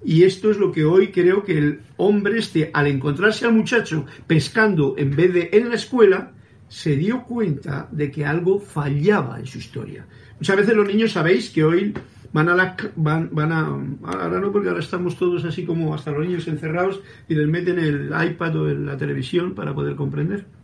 y 0.05 0.22
esto 0.22 0.51
es 0.51 0.59
lo 0.59 0.70
que 0.70 0.85
hoy 0.85 1.09
creo 1.09 1.42
que 1.42 1.59
el 1.59 1.81
hombre 1.96 2.38
este, 2.38 2.70
al 2.72 2.87
encontrarse 2.87 3.46
al 3.46 3.55
muchacho 3.55 4.05
pescando 4.27 4.94
en 4.96 5.16
vez 5.16 5.33
de 5.33 5.51
en 5.53 5.70
la 5.70 5.74
escuela, 5.74 6.33
se 6.68 6.96
dio 6.96 7.24
cuenta 7.24 7.88
de 7.90 8.11
que 8.11 8.27
algo 8.27 8.61
fallaba 8.61 9.40
en 9.40 9.46
su 9.46 9.59
historia. 9.59 10.07
Muchas 10.38 10.57
veces 10.57 10.77
los 10.77 10.87
niños 10.87 11.12
sabéis 11.12 11.51
que 11.51 11.64
hoy 11.64 11.94
van 12.33 12.51
a 12.51 12.55
la, 12.55 12.77
van, 12.94 13.31
van 13.33 13.53
a, 13.53 13.61
ahora 14.05 14.38
no 14.38 14.53
porque 14.53 14.68
ahora 14.68 14.81
estamos 14.81 15.16
todos 15.16 15.44
así 15.46 15.64
como 15.64 15.94
hasta 15.94 16.11
los 16.11 16.27
niños 16.27 16.46
encerrados 16.46 17.01
y 17.27 17.35
les 17.35 17.48
meten 17.48 17.79
el 17.79 18.12
iPad 18.31 18.57
o 18.57 18.68
la 18.68 18.98
televisión 18.98 19.55
para 19.55 19.74
poder 19.74 19.96
comprender. 19.96 20.58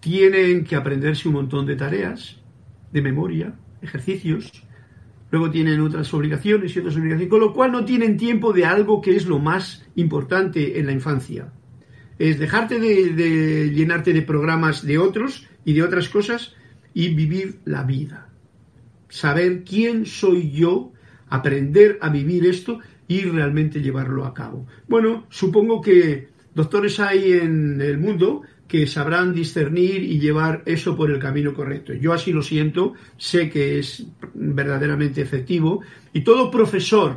Tienen 0.00 0.64
que 0.64 0.76
aprenderse 0.76 1.28
un 1.28 1.34
montón 1.34 1.66
de 1.66 1.76
tareas 1.76 2.40
de 2.92 3.02
memoria, 3.02 3.54
ejercicios, 3.82 4.64
luego 5.30 5.50
tienen 5.50 5.80
otras 5.80 6.12
obligaciones 6.14 6.74
y 6.74 6.78
otras 6.78 6.96
obligaciones, 6.96 7.28
con 7.28 7.40
lo 7.40 7.52
cual 7.52 7.72
no 7.72 7.84
tienen 7.84 8.16
tiempo 8.16 8.52
de 8.52 8.64
algo 8.64 9.00
que 9.00 9.16
es 9.16 9.26
lo 9.26 9.38
más 9.38 9.86
importante 9.96 10.78
en 10.78 10.86
la 10.86 10.92
infancia. 10.92 11.52
Es 12.18 12.38
dejarte 12.38 12.80
de, 12.80 13.70
llenarte 13.70 14.12
de 14.12 14.22
programas 14.22 14.84
de 14.84 14.98
otros 14.98 15.46
y 15.64 15.74
de 15.74 15.82
otras 15.82 16.08
cosas 16.08 16.54
y 16.94 17.14
vivir 17.14 17.60
la 17.64 17.84
vida. 17.84 18.28
Saber 19.08 19.64
quién 19.64 20.06
soy 20.06 20.50
yo, 20.50 20.92
aprender 21.28 21.98
a 22.00 22.08
vivir 22.08 22.46
esto 22.46 22.80
y 23.06 23.22
realmente 23.22 23.80
llevarlo 23.80 24.24
a 24.24 24.34
cabo. 24.34 24.66
Bueno, 24.88 25.26
supongo 25.30 25.80
que 25.80 26.28
doctores 26.54 26.98
hay 26.98 27.32
en 27.32 27.80
el 27.80 27.98
mundo 27.98 28.42
que 28.68 28.86
sabrán 28.86 29.32
discernir 29.32 30.02
y 30.04 30.20
llevar 30.20 30.62
eso 30.66 30.94
por 30.94 31.10
el 31.10 31.18
camino 31.18 31.54
correcto. 31.54 31.94
Yo 31.94 32.12
así 32.12 32.32
lo 32.32 32.42
siento, 32.42 32.92
sé 33.16 33.48
que 33.48 33.78
es 33.78 34.06
verdaderamente 34.34 35.22
efectivo 35.22 35.80
y 36.12 36.20
todo 36.20 36.50
profesor 36.50 37.16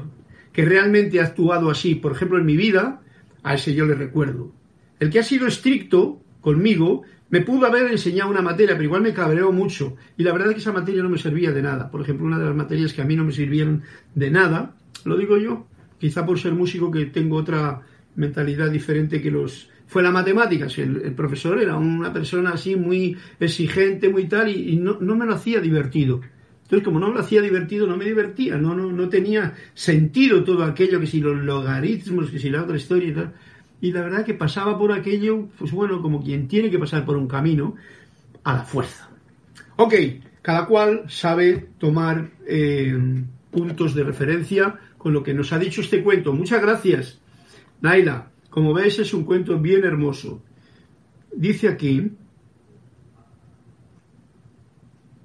que 0.54 0.66
realmente 0.66 1.20
ha 1.20 1.26
actuado 1.26 1.70
así, 1.70 1.96
por 1.96 2.14
ejemplo 2.14 2.38
en 2.40 2.46
mi 2.46 2.56
vida, 2.56 3.02
a 3.44 3.56
ese 3.56 3.74
yo 3.74 3.86
le 3.86 3.96
recuerdo. 3.96 4.54
El 5.00 5.10
que 5.10 5.20
ha 5.20 5.24
sido 5.24 5.46
estricto 5.46 6.22
conmigo 6.40 7.04
me 7.30 7.42
pudo 7.42 7.66
haber 7.66 7.92
enseñado 7.92 8.30
una 8.30 8.42
materia, 8.42 8.76
pero 8.76 8.86
igual 8.86 9.02
me 9.02 9.14
cabreó 9.14 9.52
mucho. 9.54 9.96
Y 10.18 10.24
la 10.24 10.34
verdad 10.34 10.50
es 10.50 10.56
que 10.56 10.62
esa 10.62 10.74
materia 10.74 11.02
no 11.02 11.10
me 11.10 11.18
servía 11.18 11.52
de 11.52 11.62
nada. 11.62 11.90
Por 11.90 12.02
ejemplo, 12.02 12.26
una 12.26 12.38
de 12.38 12.46
las 12.46 12.56
materias 12.56 12.92
que 12.92 13.02
a 13.02 13.06
mí 13.06 13.16
no 13.16 13.24
me 13.24 13.32
sirvieron 13.32 13.84
de 14.14 14.30
nada, 14.30 14.76
lo 15.06 15.16
digo 15.16 15.38
yo, 15.38 15.66
quizá 15.98 16.26
por 16.26 16.40
ser 16.40 16.54
músico 16.54 16.92
que 16.92 17.06
tengo 17.06 17.38
otra 17.38 17.82
mentalidad 18.16 18.70
diferente 18.70 19.22
que 19.22 19.32
los 19.32 19.71
fue 19.92 20.02
la 20.02 20.12
matemática. 20.12 20.68
El, 20.78 21.02
el 21.04 21.14
profesor 21.14 21.62
era 21.62 21.76
una 21.76 22.14
persona 22.14 22.52
así 22.52 22.78
muy 22.78 23.18
exigente, 23.42 24.08
muy 24.08 24.24
tal, 24.24 24.48
y, 24.48 24.78
no, 24.78 24.98
me 25.02 25.26
lo 25.26 25.34
hacía 25.34 25.60
divertido. 25.60 26.22
Entonces, 26.64 26.86
como 26.86 26.98
no 26.98 27.10
me 27.10 27.16
lo 27.16 27.20
hacía 27.20 27.42
divertido, 27.42 27.86
no 27.88 27.98
me 27.98 28.06
divertía, 28.06 28.56
no, 28.56 28.74
no, 28.74 28.90
no 28.90 29.10
tenía 29.10 29.54
sentido 29.74 30.46
todo 30.46 30.64
aquello, 30.64 30.98
que 31.02 31.08
si 31.08 31.20
los 31.20 31.36
logaritmos, 31.44 32.32
que 32.32 32.40
si 32.40 32.50
la 32.50 32.64
otra 32.64 32.78
historia 32.78 33.10
y 33.10 33.12
tal. 33.12 33.34
Y 33.82 33.92
la 33.92 34.04
verdad 34.04 34.24
que 34.24 34.34
pasaba 34.34 34.78
por 34.78 34.94
aquello, 34.94 35.50
pues 35.60 35.74
bueno, 35.74 36.02
como 36.02 36.24
quien 36.24 36.48
tiene 36.48 36.72
que 36.72 36.80
pasar 36.80 37.04
por 37.04 37.18
un 37.18 37.28
camino 37.28 37.76
a 38.46 38.54
la 38.54 38.64
fuerza. 38.64 39.10
Ok, 39.76 39.94
cada 40.42 40.68
cual 40.68 41.04
sabe 41.10 41.68
tomar 41.78 42.30
eh, 42.48 42.98
puntos 43.52 43.94
de 43.94 44.06
referencia 44.06 44.74
con 44.98 45.12
lo 45.12 45.22
que 45.22 45.34
nos 45.34 45.52
ha 45.52 45.60
dicho 45.60 45.82
este 45.82 46.02
cuento. 46.02 46.32
Muchas 46.32 46.62
gracias, 46.62 47.20
Naila. 47.82 48.31
Como 48.52 48.74
ves, 48.74 49.00
es 49.00 49.14
un 49.14 49.24
cuento 49.24 49.58
bien 49.58 49.86
hermoso. 49.86 50.44
Dice 51.34 51.70
aquí, 51.70 52.12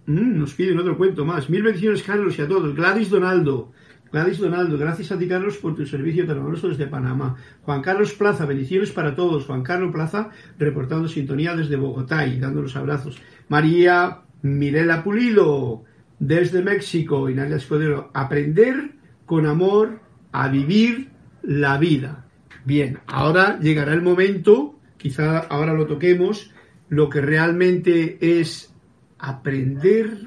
mmm, 0.07 0.39
nos 0.39 0.55
piden 0.55 0.79
otro 0.79 0.97
cuento 0.97 1.25
más. 1.25 1.51
Mil 1.51 1.65
bendiciones, 1.65 2.05
Carlos, 2.05 2.39
y 2.39 2.43
a 2.43 2.49
todos. 2.49 2.75
Gladys 2.75 3.11
Donaldo. 3.11 3.73
Gladys 4.13 4.39
Donaldo, 4.39 4.79
gracias 4.79 5.11
a 5.11 5.19
ti, 5.19 5.27
Carlos, 5.27 5.57
por 5.57 5.75
tu 5.75 5.85
servicio 5.85 6.25
tan 6.25 6.39
amoroso 6.39 6.69
desde 6.69 6.87
Panamá. 6.87 7.35
Juan 7.63 7.83
Carlos 7.83 8.15
Plaza, 8.15 8.47
bendiciones 8.47 8.93
para 8.93 9.17
todos. 9.17 9.45
Juan 9.45 9.65
Carlos 9.65 9.93
Plaza, 9.93 10.31
reportando 10.57 11.09
sintonía 11.09 11.57
desde 11.57 11.75
Bogotá 11.75 12.25
y 12.29 12.39
dando 12.39 12.63
los 12.63 12.77
abrazos. 12.77 13.19
María 13.49 14.21
Mirela 14.43 15.03
Pulido, 15.03 15.83
desde 16.21 16.63
México. 16.63 17.29
Y 17.29 17.35
Nadia 17.35 17.57
Escudero, 17.57 18.13
aprender 18.15 18.93
con 19.25 19.47
amor 19.47 19.99
a 20.31 20.47
vivir 20.47 21.11
la 21.43 21.77
vida. 21.77 22.26
Bien, 22.67 22.99
ahora 23.07 23.61
llegará 23.61 23.95
el 23.95 24.03
momento, 24.03 24.81
quizá 24.97 25.39
ahora 25.39 25.73
lo 25.73 25.87
toquemos, 25.87 26.51
lo 26.89 27.09
que 27.09 27.21
realmente 27.21 28.41
es 28.41 28.75
aprender 29.21 30.27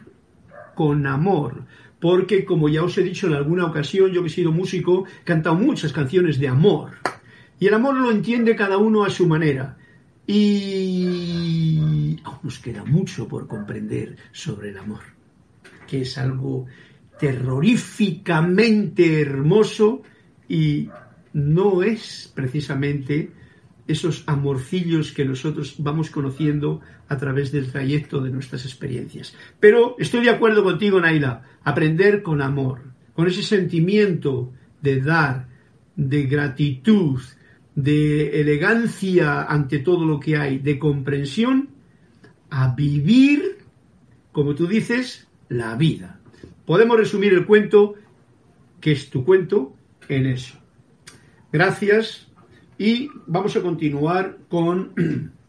con 0.74 1.06
amor. 1.06 1.66
Porque, 2.00 2.46
como 2.46 2.70
ya 2.70 2.82
os 2.82 2.98
he 2.98 3.04
dicho 3.04 3.28
en 3.28 3.34
alguna 3.34 3.66
ocasión, 3.66 4.12
yo 4.12 4.22
que 4.22 4.30
he 4.30 4.32
sido 4.32 4.54
músico, 4.54 5.04
he 5.22 5.26
cantado 5.26 5.58
muchas 5.58 5.92
canciones 5.92 6.40
de 6.40 6.48
amor. 6.48 6.92
Y 7.60 7.68
el 7.68 7.74
amor 7.74 7.98
lo 7.98 8.10
entiende 8.10 8.56
cada 8.56 8.78
uno 8.78 9.04
a 9.04 9.10
su 9.10 9.28
manera. 9.28 9.78
Y 10.26 12.22
aún 12.24 12.40
nos 12.42 12.60
queda 12.60 12.86
mucho 12.86 13.28
por 13.28 13.48
comprender 13.48 14.16
sobre 14.32 14.70
el 14.70 14.78
amor, 14.78 15.02
que 15.90 16.04
es 16.04 16.18
algo 16.18 16.68
terroríficamente 17.20 19.20
hermoso 19.20 20.04
y 20.48 20.90
no 21.34 21.84
es 21.84 22.32
precisamente 22.34 23.32
esos 23.88 24.24
amorcillos 24.28 25.12
que 25.12 25.26
nosotros 25.26 25.76
vamos 25.80 26.12
conociendo 26.12 26.80
a 27.08 27.18
través 27.18 27.52
del 27.52 27.72
trayecto 27.72 28.22
de 28.22 28.30
nuestras 28.30 28.66
experiencias. 28.66 29.36
Pero 29.60 29.96
estoy 29.98 30.24
de 30.24 30.30
acuerdo 30.30 30.64
contigo, 30.64 31.02
Naila, 31.02 31.42
aprender 31.64 32.22
con 32.22 32.42
amor, 32.42 32.82
con 33.16 33.28
ese 33.28 33.42
sentimiento 33.42 34.54
de 34.82 35.02
dar, 35.02 35.48
de 35.96 36.24
gratitud, 36.24 37.20
de 37.74 38.42
elegancia 38.42 39.44
ante 39.44 39.80
todo 39.80 40.06
lo 40.06 40.20
que 40.20 40.38
hay, 40.38 40.60
de 40.60 40.78
comprensión, 40.78 41.70
a 42.52 42.76
vivir, 42.76 43.58
como 44.32 44.54
tú 44.54 44.68
dices, 44.68 45.28
la 45.50 45.76
vida. 45.76 46.20
Podemos 46.66 46.96
resumir 46.96 47.34
el 47.34 47.48
cuento, 47.48 47.96
que 48.80 48.92
es 48.92 49.10
tu 49.10 49.26
cuento, 49.26 49.76
en 50.08 50.28
eso. 50.28 50.60
Gracias 51.52 52.28
y 52.78 53.10
vamos 53.28 53.56
a 53.56 53.62
continuar 53.62 54.38
con... 54.48 54.94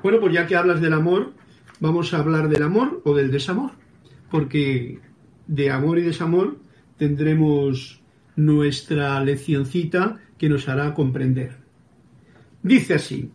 Bueno, 0.00 0.20
pues 0.20 0.32
ya 0.32 0.46
que 0.46 0.54
hablas 0.54 0.80
del 0.80 0.92
amor, 0.92 1.32
vamos 1.80 2.14
a 2.14 2.18
hablar 2.18 2.48
del 2.48 2.62
amor 2.62 3.02
o 3.04 3.16
del 3.16 3.32
desamor, 3.32 3.72
porque 4.30 5.00
de 5.48 5.70
amor 5.72 5.98
y 5.98 6.02
desamor 6.02 6.56
tendremos 6.96 8.00
nuestra 8.36 9.20
leccioncita 9.24 10.20
que 10.38 10.48
nos 10.48 10.68
hará 10.68 10.94
comprender. 10.94 11.56
Dice 12.62 12.94
así, 12.94 13.32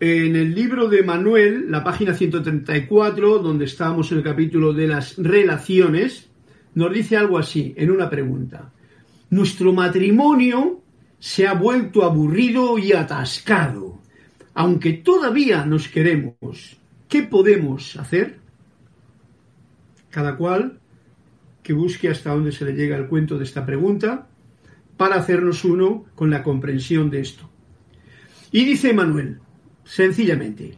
en 0.00 0.36
el 0.36 0.54
libro 0.54 0.88
de 0.88 1.02
Manuel, 1.02 1.70
la 1.70 1.84
página 1.84 2.14
134, 2.14 3.38
donde 3.38 3.66
estamos 3.66 4.10
en 4.12 4.18
el 4.18 4.24
capítulo 4.24 4.72
de 4.72 4.86
las 4.86 5.16
relaciones, 5.18 6.30
nos 6.74 6.92
dice 6.92 7.16
algo 7.16 7.38
así, 7.38 7.74
en 7.76 7.90
una 7.90 8.10
pregunta. 8.10 8.72
Nuestro 9.30 9.72
matrimonio 9.72 10.82
se 11.18 11.46
ha 11.46 11.54
vuelto 11.54 12.04
aburrido 12.04 12.78
y 12.78 12.92
atascado. 12.92 14.00
Aunque 14.54 14.92
todavía 14.92 15.64
nos 15.64 15.88
queremos, 15.88 16.76
¿qué 17.08 17.22
podemos 17.22 17.96
hacer? 17.96 18.38
Cada 20.10 20.36
cual 20.36 20.78
que 21.62 21.72
busque 21.72 22.08
hasta 22.08 22.30
dónde 22.30 22.52
se 22.52 22.64
le 22.64 22.72
llega 22.72 22.96
el 22.96 23.06
cuento 23.06 23.38
de 23.38 23.44
esta 23.44 23.64
pregunta 23.64 24.28
para 24.96 25.16
hacernos 25.16 25.64
uno 25.64 26.04
con 26.14 26.30
la 26.30 26.42
comprensión 26.42 27.10
de 27.10 27.20
esto. 27.20 27.48
Y 28.52 28.64
dice 28.64 28.92
Manuel, 28.92 29.38
sencillamente, 29.84 30.74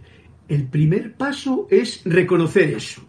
el 0.49 0.65
primer 0.69 1.15
paso 1.15 1.67
es 1.71 2.03
reconocer 2.05 2.71
eso 2.71 3.07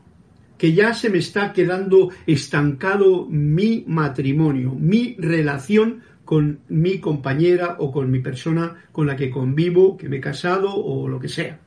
que 0.57 0.73
ya 0.73 0.93
se 0.93 1.09
me 1.09 1.19
está 1.19 1.53
quedando 1.53 2.09
estancado 2.25 3.27
mi 3.29 3.83
matrimonio, 3.87 4.73
mi 4.73 5.15
relación 5.19 6.01
con 6.25 6.59
mi 6.67 6.99
compañera 6.99 7.77
o 7.79 7.91
con 7.91 8.11
mi 8.11 8.19
persona 8.19 8.75
con 8.91 9.07
la 9.07 9.15
que 9.15 9.29
convivo, 9.29 9.97
que 9.97 10.09
me 10.09 10.17
he 10.17 10.21
casado 10.21 10.75
o 10.75 11.07
lo 11.07 11.19
que 11.19 11.29
sea. 11.29 11.59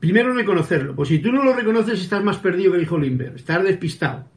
Primero 0.00 0.34
reconocerlo, 0.34 0.94
pues 0.94 1.08
si 1.08 1.18
tú 1.20 1.32
no 1.32 1.44
lo 1.44 1.54
reconoces 1.54 2.00
estás 2.00 2.22
más 2.22 2.38
perdido 2.38 2.72
que 2.72 2.78
el 2.78 2.82
hijo 2.82 2.98
Limber, 2.98 3.34
estás 3.36 3.62
despistado 3.62 4.28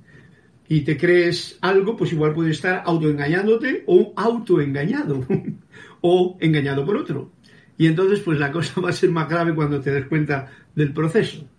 y 0.69 0.81
te 0.81 0.95
crees 0.95 1.57
algo, 1.61 1.97
pues 1.97 2.13
igual 2.13 2.33
puedes 2.33 2.57
estar 2.57 2.83
autoengañándote 2.85 3.83
o 3.87 4.13
autoengañado 4.15 5.25
o 6.01 6.37
engañado 6.39 6.85
por 6.85 6.97
otro. 6.97 7.31
Y 7.77 7.87
entonces 7.87 8.19
pues 8.19 8.37
la 8.39 8.51
cosa 8.51 8.79
va 8.81 8.89
a 8.89 8.93
ser 8.93 9.09
más 9.09 9.27
grave 9.27 9.55
cuando 9.55 9.81
te 9.81 9.91
des 9.91 10.05
cuenta 10.05 10.51
del 10.75 10.93
proceso. 10.93 11.49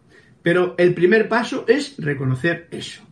Pero 0.48 0.74
el 0.78 0.94
primer 0.94 1.28
paso 1.28 1.66
es 1.68 1.94
reconocer 1.98 2.68
eso. 2.70 3.02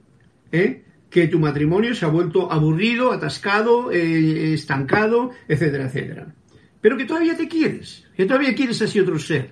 ¿eh? 0.51 0.85
Que 1.11 1.29
tu 1.29 1.39
matrimonio 1.39 1.95
se 1.95 2.07
ha 2.07 2.09
vuelto 2.09 2.51
aburrido, 2.51 3.13
atascado, 3.13 3.93
eh, 3.93 4.55
estancado, 4.55 5.33
etcétera, 5.47 5.85
etcétera. 5.85 6.35
Pero 6.81 6.97
que 6.97 7.05
todavía 7.05 7.37
te 7.37 7.47
quieres, 7.47 8.07
que 8.17 8.25
todavía 8.25 8.55
quieres 8.55 8.81
así 8.81 9.01
otro 9.01 9.19
ser, 9.19 9.51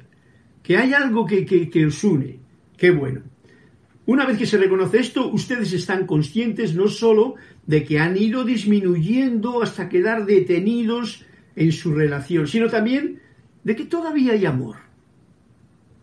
que 0.62 0.78
hay 0.78 0.94
algo 0.94 1.26
que, 1.26 1.44
que, 1.44 1.68
que 1.68 1.84
os 1.84 2.02
une. 2.02 2.38
Qué 2.78 2.90
bueno. 2.90 3.20
Una 4.06 4.24
vez 4.24 4.38
que 4.38 4.46
se 4.46 4.56
reconoce 4.56 5.00
esto, 5.00 5.28
ustedes 5.28 5.70
están 5.74 6.06
conscientes 6.06 6.74
no 6.74 6.88
solo 6.88 7.34
de 7.66 7.84
que 7.84 7.98
han 7.98 8.16
ido 8.16 8.44
disminuyendo 8.44 9.62
hasta 9.62 9.90
quedar 9.90 10.24
detenidos 10.24 11.26
en 11.54 11.70
su 11.70 11.94
relación, 11.94 12.46
sino 12.46 12.70
también 12.70 13.20
de 13.62 13.76
que 13.76 13.84
todavía 13.84 14.32
hay 14.32 14.46
amor. 14.46 14.76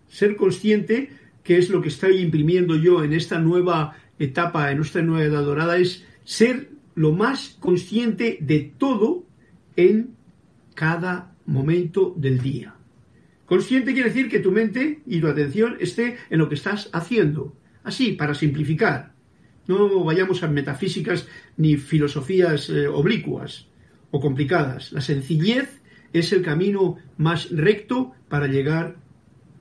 Ser 0.10 0.36
consciente 0.36 1.20
que 1.44 1.58
es 1.58 1.70
lo 1.70 1.82
que 1.82 1.90
estoy 1.90 2.18
imprimiendo 2.18 2.76
yo 2.76 3.04
en 3.04 3.14
esta 3.14 3.40
nueva 3.40 3.96
etapa, 4.20 4.72
en 4.72 4.82
esta 4.82 5.02
nueva 5.02 5.26
edad 5.26 5.44
dorada, 5.44 5.78
es 5.78 6.06
ser 6.24 6.70
lo 6.96 7.12
más 7.12 7.58
consciente 7.60 8.38
de 8.42 8.72
todo 8.78 9.26
en 9.76 10.16
cada 10.76 11.34
momento 11.46 12.14
del 12.16 12.40
día. 12.42 12.76
Consciente 13.46 13.94
quiere 13.94 14.10
decir 14.10 14.30
que 14.30 14.40
tu 14.40 14.52
mente 14.52 15.02
y 15.06 15.20
tu 15.20 15.28
atención 15.28 15.78
esté 15.80 16.18
en 16.30 16.40
lo 16.40 16.48
que 16.48 16.56
estás 16.56 16.90
haciendo. 16.94 17.54
Así, 17.84 18.14
para 18.14 18.34
simplificar. 18.34 19.14
No 19.68 20.04
vayamos 20.04 20.44
a 20.44 20.48
metafísicas 20.48 21.28
ni 21.58 21.78
filosofías 21.78 22.70
eh, 22.70 22.88
oblicuas 22.88 23.68
o 24.12 24.20
complicadas. 24.20 24.92
La 24.92 25.02
sencillez 25.02 25.82
es 26.14 26.32
el 26.34 26.42
camino 26.42 26.98
más 27.18 27.50
recto 27.52 28.14
para 28.30 28.48
llegar 28.48 28.98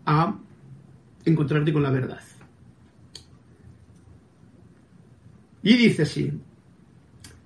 a 0.06 0.38
encontrarte 1.24 1.72
con 1.72 1.82
la 1.82 1.90
verdad. 1.90 2.20
Y 5.62 5.76
dice 5.76 6.02
así, 6.02 6.32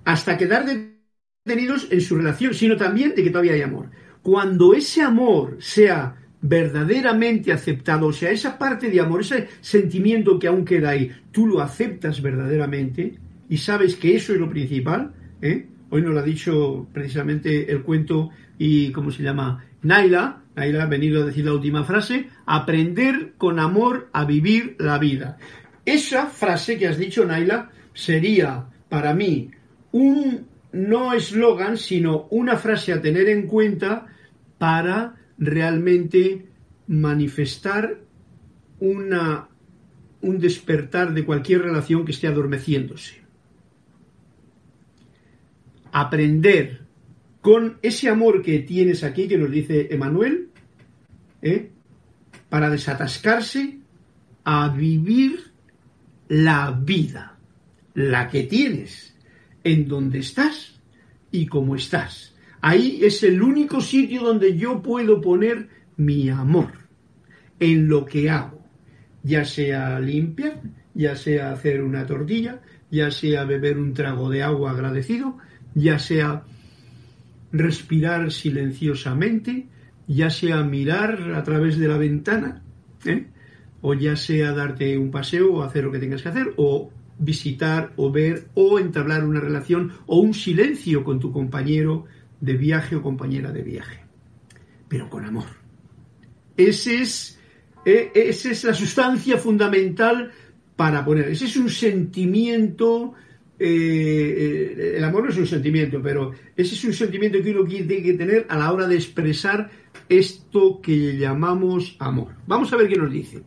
hasta 0.05 0.37
quedar 0.37 0.65
detenidos 0.65 1.87
en 1.91 2.01
su 2.01 2.15
relación, 2.15 2.53
sino 2.53 2.77
también 2.77 3.13
de 3.15 3.23
que 3.23 3.29
todavía 3.29 3.53
hay 3.53 3.61
amor. 3.61 3.89
Cuando 4.21 4.73
ese 4.73 5.01
amor 5.01 5.57
sea 5.59 6.15
verdaderamente 6.41 7.51
aceptado, 7.51 8.07
o 8.07 8.13
sea, 8.13 8.31
esa 8.31 8.57
parte 8.57 8.89
de 8.89 9.01
amor, 9.01 9.21
ese 9.21 9.47
sentimiento 9.61 10.39
que 10.39 10.47
aún 10.47 10.63
queda 10.63 10.89
ahí, 10.89 11.11
tú 11.31 11.47
lo 11.47 11.59
aceptas 11.59 12.21
verdaderamente 12.21 13.15
y 13.49 13.57
sabes 13.57 13.95
que 13.95 14.15
eso 14.15 14.33
es 14.33 14.39
lo 14.39 14.49
principal, 14.49 15.13
¿eh? 15.41 15.67
hoy 15.89 16.01
nos 16.01 16.13
lo 16.13 16.19
ha 16.19 16.23
dicho 16.23 16.87
precisamente 16.93 17.71
el 17.71 17.81
cuento 17.81 18.29
y, 18.57 18.91
¿cómo 18.91 19.11
se 19.11 19.23
llama? 19.23 19.65
Naila, 19.85 20.41
Naila 20.55 20.83
ha 20.83 20.87
venido 20.87 21.21
a 21.21 21.25
decir 21.27 21.45
la 21.45 21.53
última 21.53 21.83
frase, 21.83 22.29
aprender 22.47 23.33
con 23.37 23.59
amor 23.59 24.09
a 24.13 24.25
vivir 24.25 24.75
la 24.79 24.97
vida. 24.97 25.37
Esa 25.85 26.25
frase 26.25 26.79
que 26.79 26.87
has 26.87 26.97
dicho, 26.97 27.23
Naila, 27.23 27.69
sería 27.93 28.65
para 28.89 29.13
mí 29.13 29.51
un 29.91 30.47
no 30.71 31.13
eslogan, 31.13 31.77
sino 31.77 32.27
una 32.31 32.57
frase 32.57 32.93
a 32.93 33.01
tener 33.01 33.29
en 33.29 33.45
cuenta 33.45 34.07
para 34.57 35.17
realmente 35.37 36.47
manifestar 36.87 37.99
una, 38.79 39.47
un 40.21 40.39
despertar 40.39 41.13
de 41.13 41.25
cualquier 41.25 41.61
relación 41.61 42.05
que 42.05 42.11
esté 42.11 42.27
adormeciéndose. 42.27 43.21
Aprender 45.91 46.84
con 47.45 47.77
ese 47.83 48.09
amor 48.09 48.41
que 48.41 48.57
tienes 48.57 49.03
aquí, 49.03 49.27
que 49.27 49.37
nos 49.37 49.51
dice 49.51 49.89
Emanuel, 49.91 50.49
¿eh? 51.43 51.69
para 52.49 52.71
desatascarse 52.71 53.77
a 54.43 54.69
vivir 54.69 55.51
la 56.27 56.71
vida, 56.71 57.37
la 57.93 58.29
que 58.29 58.45
tienes, 58.45 59.15
en 59.63 59.87
donde 59.87 60.17
estás 60.17 60.79
y 61.29 61.45
cómo 61.45 61.75
estás. 61.75 62.33
Ahí 62.61 63.01
es 63.03 63.21
el 63.21 63.39
único 63.39 63.79
sitio 63.79 64.23
donde 64.23 64.57
yo 64.57 64.81
puedo 64.81 65.21
poner 65.21 65.69
mi 65.97 66.27
amor 66.29 66.71
en 67.59 67.87
lo 67.87 68.05
que 68.05 68.27
hago, 68.27 68.59
ya 69.21 69.45
sea 69.45 69.99
limpiar, 69.99 70.63
ya 70.95 71.15
sea 71.15 71.51
hacer 71.51 71.83
una 71.83 72.07
tortilla, 72.07 72.63
ya 72.89 73.11
sea 73.11 73.45
beber 73.45 73.77
un 73.77 73.93
trago 73.93 74.31
de 74.31 74.41
agua 74.41 74.71
agradecido, 74.71 75.37
ya 75.75 75.99
sea 75.99 76.43
respirar 77.51 78.31
silenciosamente, 78.31 79.67
ya 80.07 80.29
sea 80.29 80.63
mirar 80.63 81.33
a 81.35 81.43
través 81.43 81.77
de 81.77 81.87
la 81.87 81.97
ventana, 81.97 82.63
¿eh? 83.05 83.27
o 83.81 83.93
ya 83.93 84.15
sea 84.15 84.51
darte 84.53 84.97
un 84.97 85.11
paseo 85.11 85.53
o 85.53 85.63
hacer 85.63 85.83
lo 85.83 85.91
que 85.91 85.99
tengas 85.99 86.21
que 86.21 86.29
hacer, 86.29 86.53
o 86.57 86.91
visitar 87.17 87.93
o 87.95 88.11
ver 88.11 88.47
o 88.55 88.77
entablar 88.79 89.23
una 89.23 89.39
relación 89.39 89.93
o 90.05 90.19
un 90.19 90.33
silencio 90.33 91.03
con 91.03 91.19
tu 91.19 91.31
compañero 91.31 92.05
de 92.41 92.53
viaje 92.57 92.95
o 92.95 93.01
compañera 93.01 93.51
de 93.51 93.63
viaje, 93.63 93.99
pero 94.87 95.09
con 95.09 95.25
amor. 95.25 95.45
Ese 96.57 97.01
es, 97.01 97.39
eh, 97.85 98.11
esa 98.13 98.51
es 98.51 98.63
la 98.63 98.73
sustancia 98.73 99.37
fundamental 99.37 100.31
para 100.75 101.03
poner. 101.03 101.29
Ese 101.29 101.45
es 101.45 101.57
un 101.57 101.69
sentimiento. 101.69 103.13
Eh, 103.57 103.65
eh, 103.67 104.93
el 104.97 105.03
amor 105.03 105.23
no 105.23 105.29
es 105.29 105.37
un 105.37 105.47
sentimiento, 105.47 106.01
pero 106.01 106.31
ese 106.55 106.75
es 106.75 106.83
un 106.83 106.93
sentimiento 106.93 107.41
que 107.41 107.51
uno 107.51 107.63
tiene 107.65 108.03
que 108.03 108.13
tener 108.13 108.45
a 108.49 108.57
la 108.57 108.71
hora 108.71 108.87
de 108.87 108.95
expresar 108.95 109.69
esto 110.09 110.81
que 110.81 111.17
llamamos 111.17 111.95
amor. 111.99 112.35
Vamos 112.47 112.71
a 112.73 112.77
ver 112.77 112.87
qué 112.87 112.97
nos 112.97 113.11
dice. 113.11 113.43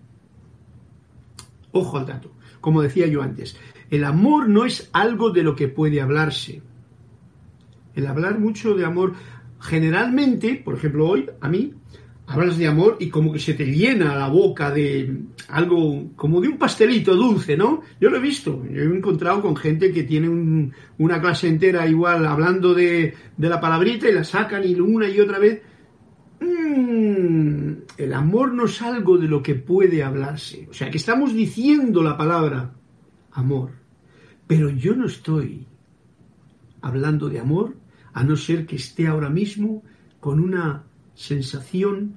Ojo 1.73 1.99
al 1.99 2.07
dato. 2.07 2.33
Como 2.61 2.83
decía 2.83 3.07
yo 3.07 3.23
antes, 3.23 3.57
el 3.90 4.05
amor 4.05 4.49
no 4.49 4.64
es 4.64 4.90
algo 4.92 5.31
de 5.31 5.42
lo 5.42 5.55
que 5.55 5.68
puede 5.68 6.01
hablarse 6.01 6.62
el 7.99 8.07
hablar 8.07 8.38
mucho 8.38 8.75
de 8.75 8.85
amor, 8.85 9.14
generalmente, 9.61 10.62
por 10.64 10.77
ejemplo 10.77 11.09
hoy, 11.09 11.29
a 11.40 11.49
mí, 11.49 11.75
hablas 12.28 12.58
de 12.58 12.66
amor 12.66 12.98
y 13.00 13.08
como 13.08 13.32
que 13.32 13.38
se 13.38 13.54
te 13.54 13.64
llena 13.64 14.14
la 14.14 14.28
boca 14.28 14.70
de 14.70 15.22
algo, 15.48 16.10
como 16.14 16.42
de 16.42 16.48
un 16.48 16.58
pastelito 16.58 17.14
dulce, 17.14 17.56
¿no? 17.56 17.80
Yo 17.98 18.10
lo 18.10 18.18
he 18.18 18.20
visto, 18.20 18.64
yo 18.70 18.82
he 18.82 18.84
encontrado 18.84 19.40
con 19.40 19.56
gente 19.56 19.90
que 19.90 20.02
tiene 20.02 20.70
una 20.98 21.20
clase 21.22 21.48
entera 21.48 21.88
igual 21.88 22.26
hablando 22.26 22.74
de, 22.74 23.14
la 23.38 23.58
palabrita 23.58 24.10
y 24.10 24.12
la 24.12 24.24
sacan 24.24 24.62
y 24.68 24.74
una 24.74 25.08
y 25.08 25.18
otra 25.20 25.38
vez. 25.38 25.62
Mm, 26.40 27.72
el 27.96 28.12
amor 28.12 28.52
no 28.52 28.66
es 28.66 28.82
algo 28.82 29.16
de 29.16 29.26
lo 29.26 29.42
que 29.42 29.54
puede 29.54 30.04
hablarse. 30.04 30.68
O 30.70 30.74
sea, 30.74 30.90
que 30.90 30.98
estamos 30.98 31.32
diciendo 31.32 32.02
la 32.02 32.18
palabra 32.18 32.74
amor. 33.32 33.70
Pero 34.46 34.68
yo 34.68 34.94
no 34.94 35.06
estoy 35.06 35.66
hablando 36.82 37.30
de 37.30 37.40
amor 37.40 37.74
a 38.12 38.22
no 38.22 38.36
ser 38.36 38.66
que 38.66 38.76
esté 38.76 39.06
ahora 39.06 39.30
mismo 39.30 39.82
con 40.20 40.40
una 40.40 40.84
sensación 41.18 42.14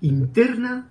interna 0.00 0.90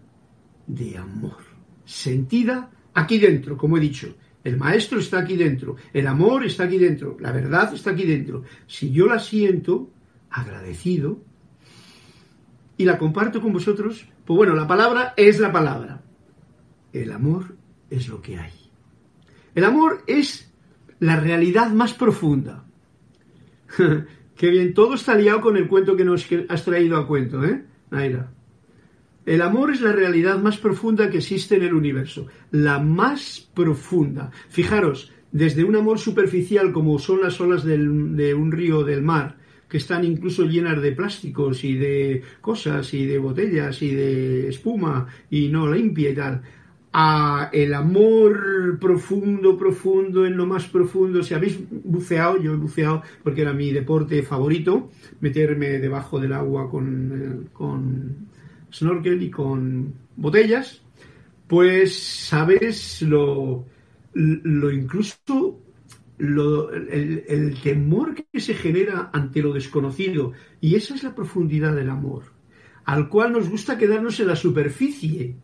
de 0.65 0.97
amor, 0.97 1.35
sentida 1.83 2.71
aquí 2.93 3.19
dentro, 3.19 3.57
como 3.57 3.77
he 3.77 3.81
dicho. 3.81 4.15
El 4.45 4.55
maestro 4.55 4.99
está 4.99 5.19
aquí 5.19 5.35
dentro, 5.35 5.75
el 5.91 6.07
amor 6.07 6.45
está 6.45 6.63
aquí 6.63 6.77
dentro, 6.77 7.17
la 7.19 7.33
verdad 7.33 7.73
está 7.73 7.91
aquí 7.91 8.05
dentro. 8.05 8.43
Si 8.65 8.91
yo 8.91 9.07
la 9.07 9.19
siento, 9.19 9.91
agradecido, 10.29 11.21
y 12.77 12.85
la 12.85 12.97
comparto 12.97 13.41
con 13.41 13.51
vosotros, 13.51 14.07
pues 14.23 14.37
bueno, 14.37 14.55
la 14.55 14.65
palabra 14.65 15.13
es 15.17 15.37
la 15.41 15.51
palabra. 15.51 16.01
El 16.93 17.11
amor 17.11 17.57
es 17.89 18.07
lo 18.07 18.21
que 18.21 18.37
hay. 18.37 18.53
El 19.53 19.65
amor 19.65 20.05
es 20.07 20.49
la 20.99 21.17
realidad 21.17 21.71
más 21.71 21.93
profunda. 21.93 22.63
Qué 24.39 24.49
bien, 24.49 24.73
todo 24.73 24.93
está 24.93 25.15
liado 25.15 25.41
con 25.41 25.57
el 25.57 25.67
cuento 25.67 25.97
que 25.97 26.05
nos 26.05 26.25
has 26.47 26.63
traído 26.63 26.95
a 26.95 27.05
cuento, 27.05 27.43
¿eh, 27.43 27.61
Naira? 27.91 28.31
El 29.25 29.41
amor 29.41 29.69
es 29.69 29.81
la 29.81 29.91
realidad 29.91 30.39
más 30.39 30.55
profunda 30.55 31.09
que 31.09 31.17
existe 31.17 31.57
en 31.57 31.63
el 31.63 31.73
universo, 31.73 32.25
la 32.51 32.79
más 32.79 33.49
profunda. 33.53 34.31
Fijaros, 34.47 35.11
desde 35.33 35.65
un 35.65 35.75
amor 35.75 35.99
superficial 35.99 36.71
como 36.71 36.99
son 36.99 37.21
las 37.21 37.41
olas 37.41 37.65
de 37.65 38.33
un 38.33 38.51
río 38.53 38.85
del 38.85 39.01
mar, 39.01 39.35
que 39.67 39.75
están 39.75 40.05
incluso 40.05 40.45
llenas 40.45 40.81
de 40.81 40.93
plásticos 40.93 41.65
y 41.65 41.75
de 41.75 42.23
cosas 42.39 42.93
y 42.93 43.05
de 43.05 43.17
botellas 43.17 43.81
y 43.81 43.93
de 43.93 44.47
espuma 44.47 45.07
y 45.29 45.49
no 45.49 45.69
limpia 45.69 46.11
y 46.11 46.15
tal, 46.15 46.41
a 46.91 47.49
el 47.53 47.73
amor 47.73 48.77
profundo, 48.79 49.57
profundo, 49.57 50.25
en 50.25 50.35
lo 50.35 50.45
más 50.45 50.65
profundo. 50.67 51.21
Si 51.23 51.33
habéis 51.33 51.59
buceado, 51.69 52.41
yo 52.41 52.53
he 52.53 52.57
buceado 52.57 53.03
porque 53.23 53.41
era 53.41 53.53
mi 53.53 53.71
deporte 53.71 54.23
favorito, 54.23 54.89
meterme 55.19 55.79
debajo 55.79 56.19
del 56.19 56.33
agua 56.33 56.69
con, 56.69 57.45
eh, 57.45 57.49
con 57.53 58.29
snorkel 58.71 59.21
y 59.21 59.29
con 59.29 59.93
botellas, 60.15 60.81
pues 61.47 61.95
sabes 61.97 63.01
lo, 63.01 63.65
lo 64.13 64.71
incluso 64.71 65.59
lo, 66.17 66.71
el, 66.71 67.23
el, 67.27 67.61
temor 67.61 68.15
que 68.15 68.39
se 68.39 68.53
genera 68.53 69.09
ante 69.13 69.41
lo 69.41 69.53
desconocido. 69.53 70.33
Y 70.59 70.75
esa 70.75 70.95
es 70.95 71.03
la 71.03 71.15
profundidad 71.15 71.75
del 71.75 71.89
amor, 71.89 72.23
al 72.85 73.09
cual 73.09 73.31
nos 73.31 73.47
gusta 73.47 73.77
quedarnos 73.77 74.19
en 74.19 74.27
la 74.27 74.35
superficie 74.35 75.37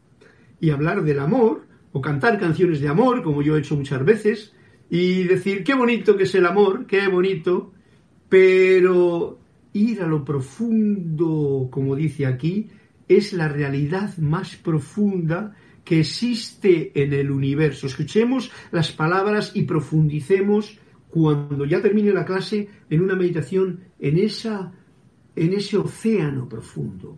y 0.60 0.70
hablar 0.70 1.03
del 1.03 1.20
amor, 1.20 1.68
o 1.91 2.01
cantar 2.01 2.39
canciones 2.39 2.82
de 2.82 2.89
amor, 2.89 3.24
como 3.24 3.41
yo 3.41 3.56
he 3.56 3.60
hecho 3.60 3.76
muchas 3.76 4.03
veces, 4.03 4.53
y 4.89 5.24
decir, 5.24 5.64
qué 5.64 5.74
bonito 5.74 6.18
que 6.18 6.24
es 6.24 6.36
el 6.36 6.45
amor, 6.45 6.86
qué 6.86 7.08
bonito, 7.08 7.72
pero 8.30 9.39
ir 9.74 10.01
a 10.01 10.08
lo 10.08 10.24
profundo, 10.24 11.70
como 11.72 11.95
dice 11.95 12.26
aquí, 12.26 12.70
es 13.08 13.34
la 13.34 13.47
realidad 13.47 14.18
más 14.18 14.56
profunda 14.56 15.56
que 15.84 15.99
existe 15.99 16.91
en 16.95 17.14
el 17.14 17.30
universo. 17.32 17.88
Escuchemos 17.88 18.51
las 18.72 18.91
palabras 18.91 19.51
y 19.53 19.64
profundicemos 19.64 20.80
cuando 21.10 21.66
ya 21.66 21.82
termine 21.82 22.12
la 22.12 22.26
clase 22.26 22.68
en 22.89 23.01
una 23.01 23.16
meditación 23.16 23.82
en, 23.99 24.18
esa, 24.18 24.74
en 25.36 25.53
ese 25.53 25.78
océano 25.78 26.49
profundo. 26.49 27.18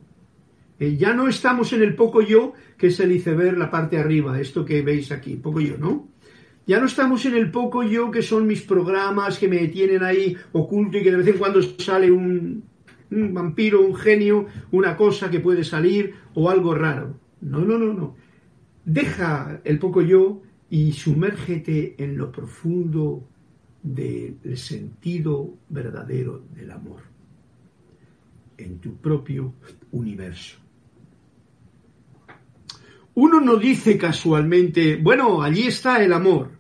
Eh, 0.80 0.96
ya 0.96 1.14
no 1.14 1.28
estamos 1.28 1.74
en 1.74 1.82
el 1.82 1.96
poco 1.96 2.22
yo, 2.22 2.54
que 2.78 2.88
es 2.88 3.00
el 3.00 3.12
iceberg, 3.12 3.58
la 3.58 3.72
parte 3.72 3.98
arriba, 3.98 4.40
esto 4.40 4.64
que 4.64 4.82
veis 4.82 5.12
aquí, 5.12 5.36
poco 5.36 5.60
yo, 5.60 5.78
¿no? 5.78 6.10
Ya 6.68 6.80
no 6.80 6.86
estamos 6.86 7.26
en 7.26 7.36
el 7.36 7.50
poco 7.50 7.82
yo, 7.84 8.12
que 8.12 8.22
son 8.22 8.46
mis 8.46 8.62
programas 8.62 9.40
que 9.40 9.48
me 9.48 9.68
tienen 9.70 10.04
ahí 10.04 10.36
oculto 10.52 10.98
y 10.98 11.04
que 11.04 11.12
de 11.12 11.18
vez 11.18 11.28
en 11.28 11.38
cuando 11.38 11.62
sale 11.62 12.12
un 12.12 12.64
vampiro, 13.10 13.82
un 13.82 13.96
genio, 13.96 14.48
una 14.72 14.98
cosa 14.98 15.32
que 15.32 15.40
puede 15.40 15.64
salir 15.64 16.14
o 16.34 16.50
algo 16.50 16.76
raro. 16.76 17.20
No, 17.40 17.60
no, 17.60 17.78
no, 17.78 17.94
no. 17.94 18.16
Deja 18.84 19.62
el 19.64 19.80
poco 19.80 20.02
yo 20.02 20.42
y 20.70 20.92
sumérgete 20.92 21.96
en 22.04 22.18
lo 22.18 22.32
profundo 22.32 23.28
del 23.82 24.58
sentido 24.58 25.58
verdadero 25.70 26.44
del 26.54 26.72
amor, 26.72 27.02
en 28.58 28.80
tu 28.80 28.98
propio 28.98 29.54
universo. 29.92 30.67
Uno 33.20 33.42
no 33.42 33.56
dice 33.56 33.98
casualmente, 33.98 34.96
bueno, 34.96 35.42
allí 35.42 35.64
está 35.64 36.04
el 36.04 36.14
amor. 36.14 36.52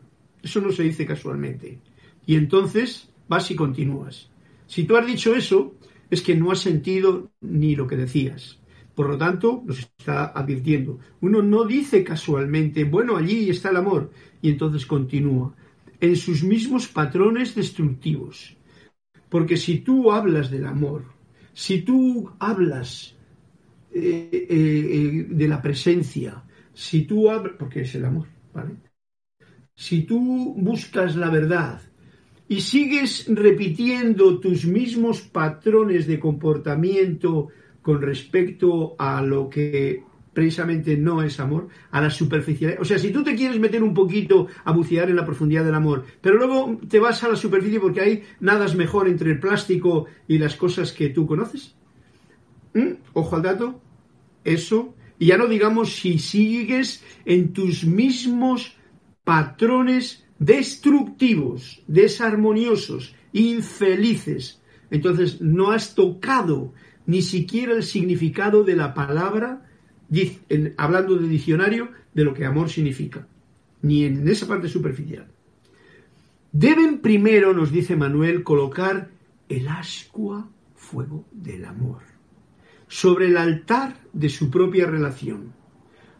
Eso 0.41 0.59
no 0.59 0.71
se 0.71 0.81
dice 0.81 1.05
casualmente. 1.05 1.77
Y 2.25 2.35
entonces 2.35 3.09
vas 3.27 3.51
y 3.51 3.55
continúas. 3.55 4.31
Si 4.65 4.83
tú 4.85 4.97
has 4.97 5.05
dicho 5.05 5.35
eso, 5.35 5.75
es 6.09 6.23
que 6.23 6.33
no 6.35 6.49
has 6.49 6.59
sentido 6.59 7.29
ni 7.41 7.75
lo 7.75 7.85
que 7.85 7.95
decías. 7.95 8.57
Por 8.95 9.07
lo 9.07 9.19
tanto, 9.19 9.61
nos 9.67 9.77
está 9.77 10.31
advirtiendo. 10.33 10.97
Uno 11.21 11.43
no 11.43 11.63
dice 11.63 12.03
casualmente, 12.03 12.85
bueno, 12.85 13.17
allí 13.17 13.51
está 13.51 13.69
el 13.69 13.77
amor, 13.77 14.09
y 14.41 14.49
entonces 14.49 14.87
continúa, 14.87 15.53
en 15.99 16.15
sus 16.15 16.43
mismos 16.43 16.87
patrones 16.87 17.53
destructivos. 17.53 18.57
Porque 19.29 19.57
si 19.57 19.81
tú 19.81 20.11
hablas 20.11 20.49
del 20.49 20.65
amor, 20.65 21.03
si 21.53 21.83
tú 21.83 22.31
hablas 22.39 23.15
eh, 23.93 24.29
eh, 24.31 24.47
eh, 24.49 25.27
de 25.29 25.47
la 25.47 25.61
presencia, 25.61 26.43
si 26.77 27.05
tú 27.05 27.27
hablas, 27.31 27.55
porque 27.57 27.81
es 27.81 27.95
el 27.95 28.05
amor, 28.05 28.27
¿vale? 28.53 28.75
Si 29.73 30.03
tú 30.03 30.53
buscas 30.55 31.15
la 31.15 31.31
verdad 31.31 31.81
y 32.47 32.61
sigues 32.61 33.25
repitiendo 33.27 34.39
tus 34.39 34.65
mismos 34.65 35.21
patrones 35.21 36.05
de 36.05 36.19
comportamiento 36.19 37.47
con 37.81 37.99
respecto 37.99 38.95
a 38.99 39.23
lo 39.23 39.49
que 39.49 40.03
precisamente 40.33 40.95
no 40.95 41.23
es 41.23 41.39
amor, 41.39 41.67
a 41.89 41.99
la 41.99 42.11
superficialidad. 42.11 42.79
O 42.79 42.85
sea, 42.85 42.99
si 42.99 43.11
tú 43.11 43.23
te 43.23 43.35
quieres 43.35 43.59
meter 43.59 43.81
un 43.81 43.95
poquito 43.95 44.45
a 44.63 44.71
bucear 44.71 45.09
en 45.09 45.15
la 45.15 45.25
profundidad 45.25 45.65
del 45.65 45.73
amor, 45.73 46.05
pero 46.21 46.37
luego 46.37 46.79
te 46.87 46.99
vas 46.99 47.23
a 47.23 47.29
la 47.29 47.35
superficie 47.35 47.79
porque 47.79 48.01
hay 48.01 48.23
nada 48.39 48.65
es 48.65 48.75
mejor 48.75 49.07
entre 49.07 49.31
el 49.31 49.39
plástico 49.39 50.05
y 50.27 50.37
las 50.37 50.55
cosas 50.55 50.91
que 50.91 51.09
tú 51.09 51.25
conoces. 51.25 51.75
Ojo 53.13 53.35
al 53.35 53.41
dato, 53.41 53.81
eso 54.43 54.93
y 55.19 55.27
ya 55.27 55.37
no 55.37 55.47
digamos 55.47 55.95
si 55.95 56.19
sigues 56.19 57.03
en 57.25 57.53
tus 57.53 57.85
mismos 57.85 58.75
patrones 59.23 60.25
destructivos, 60.39 61.81
desarmoniosos, 61.87 63.15
infelices. 63.33 64.61
Entonces 64.91 65.41
no 65.41 65.71
has 65.71 65.95
tocado 65.95 66.73
ni 67.05 67.21
siquiera 67.21 67.73
el 67.73 67.83
significado 67.83 68.63
de 68.63 68.75
la 68.75 68.93
palabra, 68.93 69.65
hablando 70.77 71.15
de 71.15 71.27
diccionario, 71.27 71.89
de 72.13 72.23
lo 72.23 72.33
que 72.33 72.45
amor 72.45 72.69
significa, 72.69 73.27
ni 73.81 74.05
en 74.05 74.27
esa 74.27 74.47
parte 74.47 74.69
superficial. 74.69 75.27
Deben 76.51 76.99
primero, 76.99 77.53
nos 77.53 77.71
dice 77.71 77.95
Manuel, 77.95 78.43
colocar 78.43 79.09
el 79.49 79.67
ascua 79.67 80.49
fuego 80.75 81.25
del 81.31 81.65
amor 81.65 82.06
sobre 82.87 83.27
el 83.27 83.37
altar 83.37 83.97
de 84.13 84.29
su 84.29 84.49
propia 84.49 84.87
relación. 84.87 85.53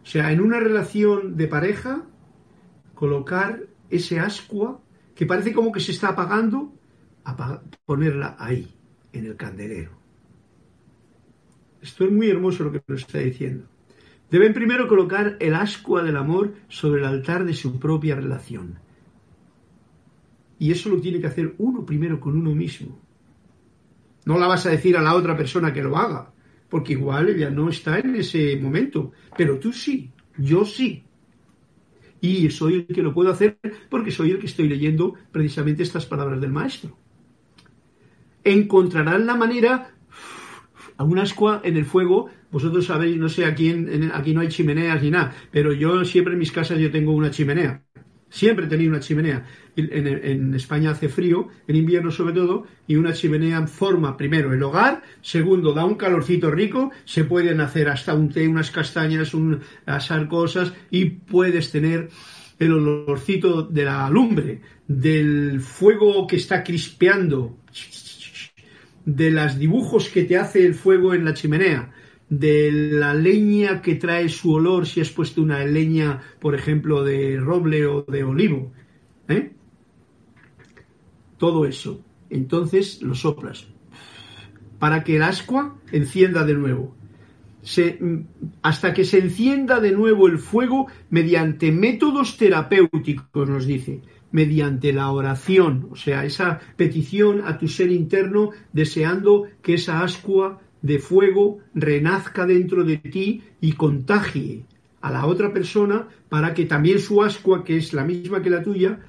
O 0.04 0.06
sea, 0.06 0.32
en 0.32 0.42
una 0.42 0.60
relación 0.60 1.36
de 1.36 1.48
pareja, 1.48 2.04
colocar 2.94 3.64
ese 3.90 4.20
ascua 4.20 4.82
que 5.16 5.26
parece 5.26 5.54
como 5.54 5.72
que 5.72 5.80
se 5.80 5.92
está 5.92 6.10
apagando, 6.10 6.74
ponerla 7.86 8.36
ahí, 8.40 8.74
en 9.14 9.26
el 9.26 9.36
candelero. 9.36 9.92
Esto 11.82 12.06
es 12.06 12.12
muy 12.12 12.30
hermoso 12.30 12.64
lo 12.64 12.72
que 12.72 12.84
nos 12.88 13.02
está 13.02 13.20
diciendo. 13.20 13.66
Deben 14.30 14.54
primero 14.54 14.88
colocar 14.88 15.38
el 15.40 15.56
ascua 15.56 16.04
del 16.04 16.18
amor 16.18 16.54
sobre 16.68 17.02
el 17.02 17.08
altar 17.08 17.46
de 17.46 17.54
su 17.54 17.80
propia 17.80 18.16
relación. 18.16 18.80
Y 20.60 20.72
eso 20.72 20.90
lo 20.90 21.00
tiene 21.00 21.20
que 21.20 21.28
hacer 21.28 21.56
uno 21.60 21.86
primero 21.86 22.20
con 22.20 22.38
uno 22.38 22.54
mismo. 22.54 23.00
No 24.26 24.38
la 24.38 24.48
vas 24.48 24.66
a 24.66 24.70
decir 24.70 24.98
a 24.98 25.02
la 25.02 25.16
otra 25.16 25.38
persona 25.38 25.72
que 25.72 25.84
lo 25.84 25.98
haga 25.98 26.34
porque 26.70 26.94
igual 26.94 27.30
ella 27.30 27.50
no 27.50 27.70
está 27.70 28.00
en 28.00 28.16
ese 28.16 28.58
momento, 28.58 29.12
pero 29.38 29.60
tú 29.60 29.72
sí, 29.74 30.12
yo 30.38 30.66
sí. 30.66 31.04
Y 32.22 32.50
soy 32.50 32.76
el 32.76 32.88
que 32.88 33.04
lo 33.04 33.14
puedo 33.14 33.32
hacer 33.32 33.60
porque 33.90 34.12
soy 34.12 34.32
el 34.32 34.40
que 34.40 34.48
estoy 34.48 34.68
leyendo 34.68 35.14
precisamente 35.32 35.84
estas 35.84 36.06
palabras 36.06 36.42
del 36.42 36.52
maestro. 36.52 36.98
Encontrarán 38.44 39.26
la 39.28 39.36
manera 39.36 39.92
a 40.98 41.04
un 41.04 41.20
ascua 41.20 41.62
en 41.64 41.78
el 41.78 41.86
fuego. 41.86 42.30
Vosotros 42.52 42.86
sabéis, 42.86 43.18
no 43.18 43.30
sé, 43.30 43.46
aquí, 43.46 43.70
en, 43.70 44.12
aquí 44.14 44.34
no 44.34 44.42
hay 44.42 44.48
chimeneas 44.48 45.02
ni 45.02 45.12
nada, 45.12 45.36
pero 45.52 45.74
yo 45.74 46.04
siempre 46.06 46.34
en 46.34 46.40
mis 46.40 46.52
casas 46.52 46.80
yo 46.80 46.92
tengo 46.92 47.14
una 47.14 47.32
chimenea. 47.32 47.84
Siempre 48.30 48.68
tenido 48.68 48.92
una 48.92 49.00
chimenea. 49.00 49.46
En, 49.76 50.54
España 50.56 50.92
hace 50.92 51.08
frío, 51.08 51.50
en 51.68 51.76
invierno 51.76 52.10
sobre 52.10 52.34
todo, 52.34 52.66
y 52.88 52.96
una 52.96 53.14
chimenea 53.14 53.68
forma 53.68 54.18
primero 54.18 54.52
el 54.54 54.64
hogar, 54.64 55.04
segundo 55.22 55.72
da 55.74 55.86
un 55.86 55.96
calorcito 55.96 56.50
rico, 56.50 56.92
se 57.06 57.24
pueden 57.26 57.62
hacer 57.62 57.88
hasta 57.88 58.16
un 58.16 58.30
té, 58.30 58.48
unas 58.48 58.72
castañas, 58.72 59.36
un, 59.36 59.62
asar 59.86 60.28
cosas 60.28 60.74
y 60.90 61.06
puedes 61.06 61.72
tener 61.72 62.10
el 62.58 62.74
olorcito 62.74 63.62
de 63.62 63.86
la 63.86 64.10
lumbre, 64.10 64.62
del 64.88 65.62
fuego 65.62 66.26
que 66.26 66.38
está 66.38 66.64
crispeando, 66.64 67.58
de 69.06 69.32
los 69.32 69.60
dibujos 69.60 70.10
que 70.10 70.24
te 70.24 70.38
hace 70.38 70.66
el 70.66 70.74
fuego 70.74 71.14
en 71.14 71.24
la 71.24 71.34
chimenea, 71.34 71.92
de 72.30 72.72
la 72.72 73.14
leña 73.14 73.82
que 73.82 73.96
trae 73.96 74.30
su 74.30 74.54
olor 74.54 74.86
si 74.86 75.02
has 75.02 75.10
puesto 75.10 75.42
una 75.42 75.64
leña, 75.66 76.22
por 76.40 76.56
ejemplo, 76.56 77.04
de 77.04 77.40
roble 77.40 77.86
o 77.86 78.02
de 78.04 78.24
olivo. 78.24 78.72
¿eh? 79.28 79.52
Todo 81.38 81.66
eso. 81.66 82.04
Entonces 82.30 83.02
lo 83.02 83.16
soplas 83.16 83.68
para 84.80 85.04
que 85.04 85.16
el 85.16 85.24
ascua 85.24 85.76
encienda 85.92 86.46
de 86.46 86.54
nuevo. 86.54 86.96
hasta 88.62 88.94
que 88.94 89.04
se 89.04 89.20
encienda 89.20 89.82
de 89.82 89.92
nuevo 89.92 90.28
el 90.28 90.38
fuego 90.38 90.88
mediante 91.10 91.72
métodos 91.72 92.38
terapéuticos, 92.38 93.50
nos 93.50 93.66
dice, 93.66 94.02
mediante 94.32 94.94
la 94.94 95.12
oración, 95.12 95.90
o 95.92 95.98
sea, 95.98 96.24
esa 96.24 96.60
petición 96.78 97.42
a 97.46 97.58
tu 97.58 97.68
ser 97.68 97.92
interno 97.92 98.52
deseando 98.72 99.48
que 99.62 99.74
esa 99.74 100.02
ascua 100.02 100.62
de 100.82 101.00
fuego 101.00 101.60
renazca 101.74 102.46
dentro 102.46 102.84
de 102.84 102.98
ti 102.98 103.44
y 103.62 103.74
contagie 103.74 104.66
a 105.02 105.12
la 105.12 105.26
otra 105.26 105.54
persona 105.54 106.08
para 106.30 106.54
que 106.54 106.66
también 106.66 107.00
su 107.00 107.24
ascua, 107.24 107.64
que 107.64 107.78
es 107.78 107.94
la 107.94 108.04
misma 108.04 108.42
que 108.42 108.50
la 108.50 108.64
tuya, 108.64 109.00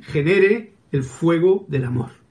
genere 0.00 0.72
el 0.90 1.02
fuego 1.02 1.64
del 1.68 1.84
amor. 1.84 2.21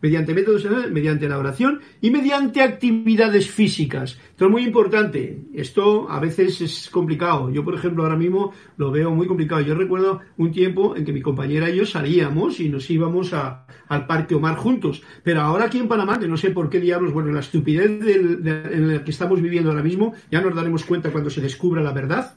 Mediante 0.00 0.34
métodos, 0.34 0.66
mediante 0.90 1.28
la 1.28 1.38
oración 1.38 1.80
y 2.00 2.10
mediante 2.10 2.62
actividades 2.62 3.50
físicas. 3.50 4.18
Esto 4.30 4.46
es 4.46 4.50
muy 4.50 4.64
importante. 4.64 5.40
Esto 5.54 6.10
a 6.10 6.20
veces 6.20 6.60
es 6.60 6.90
complicado. 6.90 7.50
Yo, 7.50 7.64
por 7.64 7.74
ejemplo, 7.74 8.04
ahora 8.04 8.16
mismo 8.16 8.52
lo 8.76 8.90
veo 8.90 9.10
muy 9.10 9.26
complicado. 9.26 9.60
Yo 9.60 9.74
recuerdo 9.74 10.20
un 10.36 10.52
tiempo 10.52 10.96
en 10.96 11.04
que 11.04 11.12
mi 11.12 11.20
compañera 11.20 11.70
y 11.70 11.76
yo 11.76 11.86
salíamos 11.86 12.60
y 12.60 12.68
nos 12.68 12.88
íbamos 12.90 13.32
a, 13.32 13.66
al 13.88 14.06
Parque 14.06 14.34
Omar 14.34 14.56
juntos. 14.56 15.02
Pero 15.22 15.40
ahora 15.40 15.64
aquí 15.64 15.78
en 15.78 15.88
Panamá, 15.88 16.18
que 16.18 16.28
no 16.28 16.36
sé 16.36 16.50
por 16.50 16.70
qué 16.70 16.80
diablos, 16.80 17.12
bueno, 17.12 17.32
la 17.32 17.40
estupidez 17.40 17.90
en 17.90 18.94
la 18.94 19.04
que 19.04 19.10
estamos 19.10 19.42
viviendo 19.42 19.70
ahora 19.70 19.82
mismo, 19.82 20.14
ya 20.30 20.40
nos 20.40 20.54
daremos 20.54 20.84
cuenta 20.84 21.10
cuando 21.10 21.30
se 21.30 21.40
descubra 21.40 21.82
la 21.82 21.92
verdad. 21.92 22.34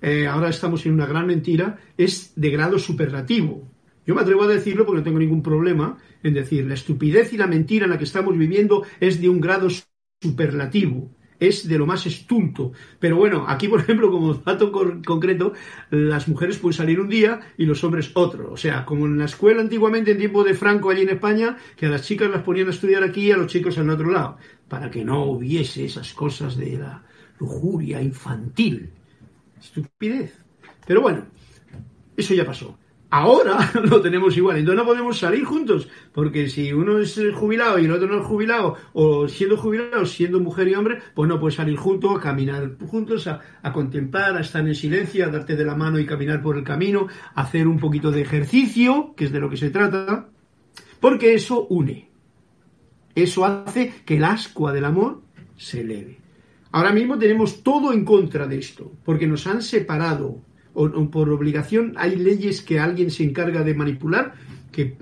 Eh, 0.00 0.26
ahora 0.26 0.48
estamos 0.48 0.86
en 0.86 0.92
una 0.92 1.06
gran 1.06 1.26
mentira, 1.26 1.78
es 1.96 2.32
de 2.36 2.50
grado 2.50 2.78
superlativo. 2.78 3.68
Yo 4.08 4.14
me 4.14 4.22
atrevo 4.22 4.44
a 4.44 4.48
decirlo 4.48 4.86
porque 4.86 5.00
no 5.00 5.04
tengo 5.04 5.18
ningún 5.18 5.42
problema 5.42 5.98
en 6.22 6.32
decir, 6.32 6.66
la 6.66 6.72
estupidez 6.72 7.34
y 7.34 7.36
la 7.36 7.46
mentira 7.46 7.84
en 7.84 7.90
la 7.90 7.98
que 7.98 8.04
estamos 8.04 8.38
viviendo 8.38 8.82
es 9.00 9.20
de 9.20 9.28
un 9.28 9.38
grado 9.38 9.68
superlativo 10.22 11.10
es 11.38 11.68
de 11.68 11.78
lo 11.78 11.86
más 11.86 12.06
estulto. 12.06 12.72
Pero 12.98 13.16
bueno, 13.16 13.44
aquí, 13.46 13.68
por 13.68 13.80
ejemplo, 13.80 14.10
como 14.10 14.32
dato 14.34 14.72
concreto, 14.72 15.52
las 15.90 16.26
mujeres 16.26 16.56
pueden 16.56 16.76
salir 16.76 16.98
un 16.98 17.10
día 17.10 17.38
y 17.58 17.66
los 17.66 17.84
hombres 17.84 18.10
otro. 18.14 18.50
O 18.50 18.56
sea, 18.56 18.86
como 18.86 19.04
en 19.04 19.18
la 19.18 19.26
escuela 19.26 19.60
antiguamente, 19.60 20.12
en 20.12 20.18
tiempo 20.18 20.42
de 20.42 20.54
Franco 20.54 20.90
allí 20.90 21.02
en 21.02 21.10
España, 21.10 21.58
que 21.76 21.86
a 21.86 21.90
las 21.90 22.02
chicas 22.02 22.30
las 22.30 22.42
ponían 22.42 22.68
a 22.68 22.70
estudiar 22.70 23.04
aquí 23.04 23.26
y 23.26 23.30
a 23.30 23.36
los 23.36 23.52
chicos 23.52 23.76
en 23.76 23.90
otro 23.90 24.10
lado, 24.10 24.38
para 24.68 24.90
que 24.90 25.04
no 25.04 25.26
hubiese 25.26 25.84
esas 25.84 26.14
cosas 26.14 26.56
de 26.56 26.78
la 26.78 27.04
lujuria 27.38 28.00
infantil. 28.00 28.90
Estupidez. 29.60 30.34
Pero 30.86 31.02
bueno, 31.02 31.26
eso 32.16 32.34
ya 32.34 32.44
pasó. 32.44 32.76
Ahora 33.10 33.70
lo 33.84 34.02
tenemos 34.02 34.36
igual, 34.36 34.58
entonces 34.58 34.78
no 34.78 34.86
podemos 34.86 35.18
salir 35.18 35.44
juntos, 35.44 35.88
porque 36.12 36.48
si 36.50 36.74
uno 36.74 36.98
es 36.98 37.18
jubilado 37.34 37.78
y 37.78 37.86
el 37.86 37.92
otro 37.92 38.06
no 38.06 38.20
es 38.20 38.26
jubilado, 38.26 38.76
o 38.92 39.26
siendo 39.28 39.56
jubilado, 39.56 40.04
siendo 40.04 40.40
mujer 40.40 40.68
y 40.68 40.74
hombre, 40.74 40.98
pues 41.14 41.26
no 41.26 41.40
puedes 41.40 41.54
salir 41.54 41.76
juntos, 41.78 42.18
a 42.18 42.20
caminar 42.20 42.76
juntos, 42.86 43.26
a, 43.26 43.40
contemplar, 43.72 44.36
a 44.36 44.40
estar 44.40 44.66
en 44.66 44.74
silencio, 44.74 45.24
a 45.24 45.28
darte 45.30 45.56
de 45.56 45.64
la 45.64 45.74
mano 45.74 45.98
y 45.98 46.04
caminar 46.04 46.42
por 46.42 46.58
el 46.58 46.64
camino, 46.64 47.06
a 47.34 47.42
hacer 47.42 47.66
un 47.66 47.78
poquito 47.78 48.10
de 48.10 48.20
ejercicio, 48.20 49.14
que 49.16 49.24
es 49.24 49.32
de 49.32 49.40
lo 49.40 49.48
que 49.48 49.56
se 49.56 49.70
trata, 49.70 50.28
porque 51.00 51.32
eso 51.32 51.66
une. 51.68 52.10
Eso 53.14 53.46
hace 53.46 54.02
que 54.04 54.18
el 54.18 54.24
ascua 54.24 54.72
del 54.72 54.84
amor 54.84 55.22
se 55.56 55.80
eleve. 55.80 56.18
Ahora 56.72 56.92
mismo 56.92 57.18
tenemos 57.18 57.62
todo 57.62 57.94
en 57.94 58.04
contra 58.04 58.46
de 58.46 58.58
esto, 58.58 58.92
porque 59.02 59.26
nos 59.26 59.46
han 59.46 59.62
separado 59.62 60.42
o, 60.78 61.10
por 61.10 61.28
obligación 61.30 61.94
hay 61.96 62.16
leyes 62.16 62.62
que 62.62 62.78
alguien 62.78 63.10
se 63.10 63.24
encarga 63.24 63.64
de 63.64 63.74
manipular, 63.74 64.34
que 64.70 64.96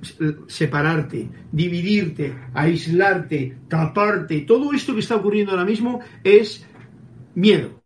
separarte, 0.47 1.29
dividirte, 1.53 2.35
aislarte, 2.55 3.57
taparte, 3.69 4.41
todo 4.41 4.73
esto 4.73 4.95
que 4.95 5.01
está 5.01 5.17
ocurriendo 5.17 5.53
ahora 5.53 5.67
mismo 5.67 6.01
es 6.25 6.67
miedo, 7.35 7.83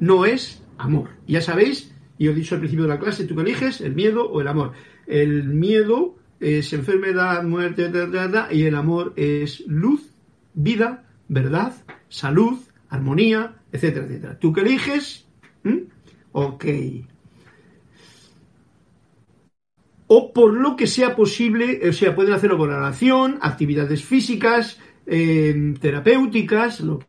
no 0.00 0.24
es 0.24 0.62
amor. 0.78 1.10
Ya 1.26 1.42
sabéis, 1.42 1.92
y 2.16 2.28
os 2.28 2.34
he 2.34 2.38
dicho 2.38 2.54
al 2.54 2.60
principio 2.60 2.84
de 2.84 2.94
la 2.94 2.98
clase, 2.98 3.26
tú 3.26 3.34
que 3.34 3.42
eliges 3.42 3.82
el 3.82 3.94
miedo 3.94 4.30
o 4.30 4.40
el 4.40 4.48
amor. 4.48 4.72
El 5.06 5.44
miedo 5.44 6.16
es 6.40 6.72
enfermedad, 6.72 7.42
muerte, 7.44 7.90
y 8.52 8.62
el 8.62 8.74
amor 8.74 9.12
es 9.16 9.62
luz, 9.66 10.14
vida, 10.54 11.04
verdad, 11.28 11.74
salud, 12.08 12.58
armonía, 12.88 13.56
etcétera, 13.72 14.06
etcétera. 14.06 14.38
¿Tú 14.38 14.52
que 14.52 14.62
eliges? 14.62 15.26
¿Mm? 15.64 15.80
Ok 16.32 16.64
o 20.08 20.32
por 20.32 20.54
lo 20.54 20.76
que 20.76 20.86
sea 20.86 21.16
posible, 21.16 21.80
o 21.88 21.92
sea, 21.92 22.14
pueden 22.14 22.32
hacerlo 22.32 22.58
con 22.58 22.70
oración, 22.70 23.38
actividades 23.40 24.04
físicas, 24.04 24.78
em, 25.06 25.74
terapéuticas, 25.74 26.80
lo 26.80 27.00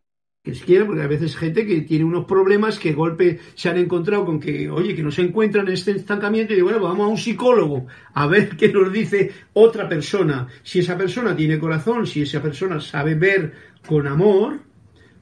que 0.44 0.56
se 0.56 0.64
quiera, 0.64 0.86
porque 0.86 1.02
a 1.02 1.08
veces 1.08 1.36
gente 1.36 1.66
que 1.66 1.82
tiene 1.82 2.06
unos 2.06 2.26
problemas 2.26 2.80
que 2.80 2.94
golpe 2.94 3.40
se 3.54 3.70
han 3.70 3.78
encontrado 3.78 4.26
con 4.26 4.40
que, 4.40 4.70
oye, 4.70 4.96
que 4.96 5.04
no 5.04 5.12
se 5.12 5.22
encuentran 5.22 5.68
en 5.68 5.74
este 5.74 5.92
estancamiento 5.92 6.54
y 6.54 6.56
digo, 6.56 6.68
bueno, 6.68 6.80
pues 6.80 6.92
vamos 6.92 7.06
a 7.06 7.10
un 7.10 7.18
psicólogo 7.18 7.86
a 8.14 8.28
ver 8.28 8.50
qué 8.58 8.70
nos 8.70 8.92
dice 8.92 9.32
otra 9.54 9.90
persona. 9.90 10.48
Si 10.64 10.80
esa 10.80 10.98
persona 10.98 11.36
tiene 11.36 11.60
corazón, 11.60 12.08
si 12.08 12.22
esa 12.22 12.42
persona 12.42 12.80
sabe 12.80 13.16
ver 13.16 13.54
con 13.86 14.08
amor, 14.08 14.62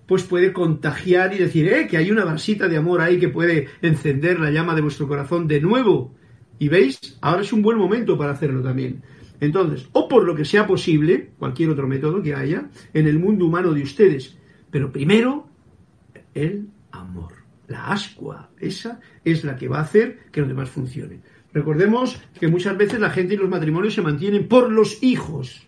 pues 0.06 0.24
puede 0.24 0.54
contagiar 0.54 1.34
y 1.34 1.40
decir, 1.40 1.68
eh, 1.74 1.88
que 1.88 1.98
hay 1.98 2.12
una 2.12 2.24
vasita 2.24 2.68
de 2.68 2.78
amor 2.78 3.02
ahí 3.02 3.20
que 3.20 3.30
puede 3.30 3.68
encender 3.82 4.40
la 4.40 4.52
llama 4.52 4.76
de 4.76 4.82
vuestro 4.82 5.08
corazón 5.08 5.48
de 5.48 5.60
nuevo. 5.60 6.14
Y 6.60 6.70
veis, 6.70 7.18
ahora 7.22 7.42
es 7.42 7.52
un 7.54 7.62
buen 7.62 7.78
momento 7.78 8.18
para 8.18 8.32
hacerlo 8.32 8.62
también. 8.62 9.04
Entonces, 9.40 9.88
o 9.92 10.08
por 10.08 10.24
lo 10.24 10.36
que 10.36 10.46
sea 10.46 10.66
posible, 10.66 11.32
cualquier 11.38 11.70
otro 11.70 11.88
método 11.88 12.22
que 12.22 12.34
haya, 12.34 12.70
en 12.94 13.08
el 13.08 13.20
mundo 13.20 13.46
humano 13.46 13.74
de 13.74 13.84
ustedes. 13.84 14.38
Pero 14.72 14.92
primero, 14.92 15.48
el 16.34 16.68
amor. 16.92 17.34
La 17.68 17.88
ascua, 17.88 18.52
esa 18.60 19.00
es 19.24 19.44
la 19.44 19.56
que 19.56 19.68
va 19.68 19.80
a 19.80 19.84
hacer 19.84 20.20
que 20.32 20.40
los 20.40 20.50
demás 20.50 20.70
funcionen. 20.70 21.22
Recordemos 21.52 22.22
que 22.40 22.48
muchas 22.48 22.78
veces 22.78 23.00
la 23.00 23.10
gente 23.10 23.34
y 23.34 23.38
los 23.38 23.50
matrimonios 23.50 23.94
se 23.94 24.02
mantienen 24.02 24.48
por 24.48 24.72
los 24.72 25.02
hijos. 25.02 25.68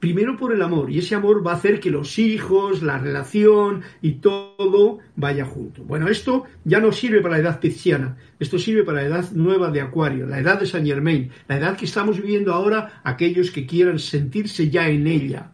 Primero 0.00 0.36
por 0.36 0.52
el 0.52 0.60
amor, 0.60 0.90
y 0.90 0.98
ese 0.98 1.14
amor 1.14 1.46
va 1.46 1.52
a 1.52 1.54
hacer 1.54 1.80
que 1.80 1.90
los 1.90 2.18
hijos, 2.18 2.82
la 2.82 2.98
relación 2.98 3.82
y 4.02 4.12
todo 4.12 4.98
vaya 5.16 5.46
junto. 5.46 5.84
Bueno, 5.84 6.08
esto 6.08 6.44
ya 6.64 6.80
no 6.80 6.92
sirve 6.92 7.22
para 7.22 7.36
la 7.36 7.40
edad 7.40 7.60
pisciana, 7.60 8.18
esto 8.38 8.58
sirve 8.58 8.84
para 8.84 9.00
la 9.00 9.08
edad 9.08 9.32
nueva 9.32 9.70
de 9.70 9.80
Acuario, 9.80 10.26
la 10.26 10.38
edad 10.38 10.60
de 10.60 10.66
San 10.66 10.84
Germain, 10.84 11.30
la 11.48 11.56
edad 11.56 11.78
que 11.78 11.86
estamos 11.86 12.20
viviendo 12.20 12.52
ahora 12.52 13.00
aquellos 13.04 13.50
que 13.50 13.64
quieran 13.64 13.98
sentirse 13.98 14.68
ya 14.68 14.86
en 14.86 15.06
ella, 15.06 15.52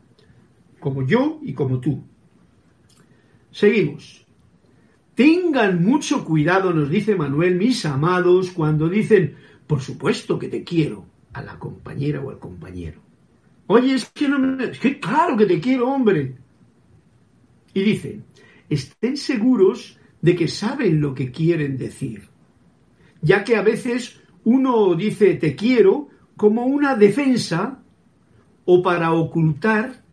como 0.80 1.06
yo 1.06 1.38
y 1.44 1.52
como 1.52 1.78
tú. 1.78 2.02
Seguimos. 3.52 4.26
Tengan 5.14 5.84
mucho 5.84 6.24
cuidado, 6.24 6.72
nos 6.72 6.90
dice 6.90 7.14
Manuel, 7.14 7.54
mis 7.54 7.86
amados, 7.86 8.50
cuando 8.50 8.88
dicen, 8.88 9.36
por 9.68 9.82
supuesto 9.82 10.36
que 10.36 10.48
te 10.48 10.64
quiero, 10.64 11.06
a 11.32 11.42
la 11.42 11.58
compañera 11.60 12.20
o 12.20 12.30
al 12.30 12.40
compañero. 12.40 13.01
Oye, 13.74 13.94
es 13.94 14.10
que 14.10 14.28
no 14.28 14.38
me... 14.38 14.70
Claro 15.00 15.34
que 15.34 15.46
te 15.46 15.58
quiero, 15.58 15.88
hombre. 15.88 16.34
Y 17.72 17.82
dice, 17.82 18.20
estén 18.68 19.16
seguros 19.16 19.98
de 20.20 20.36
que 20.36 20.46
saben 20.46 21.00
lo 21.00 21.14
que 21.14 21.30
quieren 21.30 21.78
decir, 21.78 22.28
ya 23.22 23.42
que 23.44 23.56
a 23.56 23.62
veces 23.62 24.20
uno 24.44 24.94
dice 24.94 25.36
te 25.36 25.56
quiero 25.56 26.10
como 26.36 26.66
una 26.66 26.96
defensa 26.96 27.82
o 28.66 28.82
para 28.82 29.12
ocultar 29.12 30.04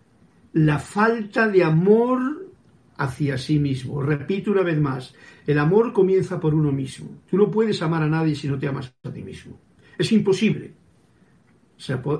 la 0.54 0.80
falta 0.80 1.50
de 1.50 1.62
amor 1.62 2.50
hacia 2.96 3.38
sí 3.38 3.60
mismo. 3.60 4.02
Repito 4.02 4.52
una 4.52 4.64
vez 4.64 4.80
más, 4.80 5.14
el 5.46 5.60
amor 5.60 5.92
comienza 5.92 6.40
por 6.40 6.56
uno 6.56 6.72
mismo. 6.72 7.10
Tú 7.30 7.36
no 7.36 7.52
puedes 7.52 7.82
amar 7.82 8.04
a 8.04 8.08
nadie 8.08 8.36
si 8.36 8.48
no 8.48 8.58
te 8.58 8.70
amas 8.70 8.96
a 9.04 9.12
ti 9.12 9.22
mismo. 9.22 9.60
Es 9.98 10.14
imposible. 10.14 10.76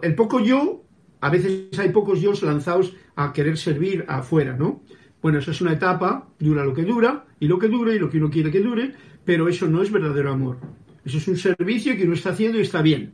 El 0.02 0.16
poco 0.16 0.42
yo 0.42 0.84
a 1.22 1.30
veces 1.30 1.78
hay 1.78 1.90
pocos 1.90 2.22
yo 2.22 2.34
lanzados 2.42 2.96
a 3.16 3.34
querer 3.34 3.58
servir 3.58 4.06
afuera, 4.08 4.56
¿no? 4.56 4.82
Bueno, 5.22 5.40
eso 5.40 5.52
es 5.52 5.62
una 5.62 5.74
etapa, 5.74 6.30
dura 6.40 6.64
lo 6.64 6.74
que 6.74 6.84
dura, 6.84 7.26
y 7.40 7.48
lo 7.48 7.60
que 7.60 7.68
dure, 7.68 7.96
y 7.96 8.00
lo 8.00 8.10
que 8.10 8.18
uno 8.18 8.30
quiere 8.30 8.52
que 8.52 8.62
dure, 8.62 8.94
pero 9.26 9.50
eso 9.50 9.68
no 9.68 9.82
es 9.82 9.92
verdadero 9.92 10.32
amor. 10.32 10.58
Eso 11.04 11.18
es 11.18 11.28
un 11.28 11.38
servicio 11.38 11.96
que 11.98 12.06
uno 12.06 12.14
está 12.14 12.30
haciendo 12.30 12.58
y 12.58 12.62
está 12.62 12.82
bien. 12.82 13.14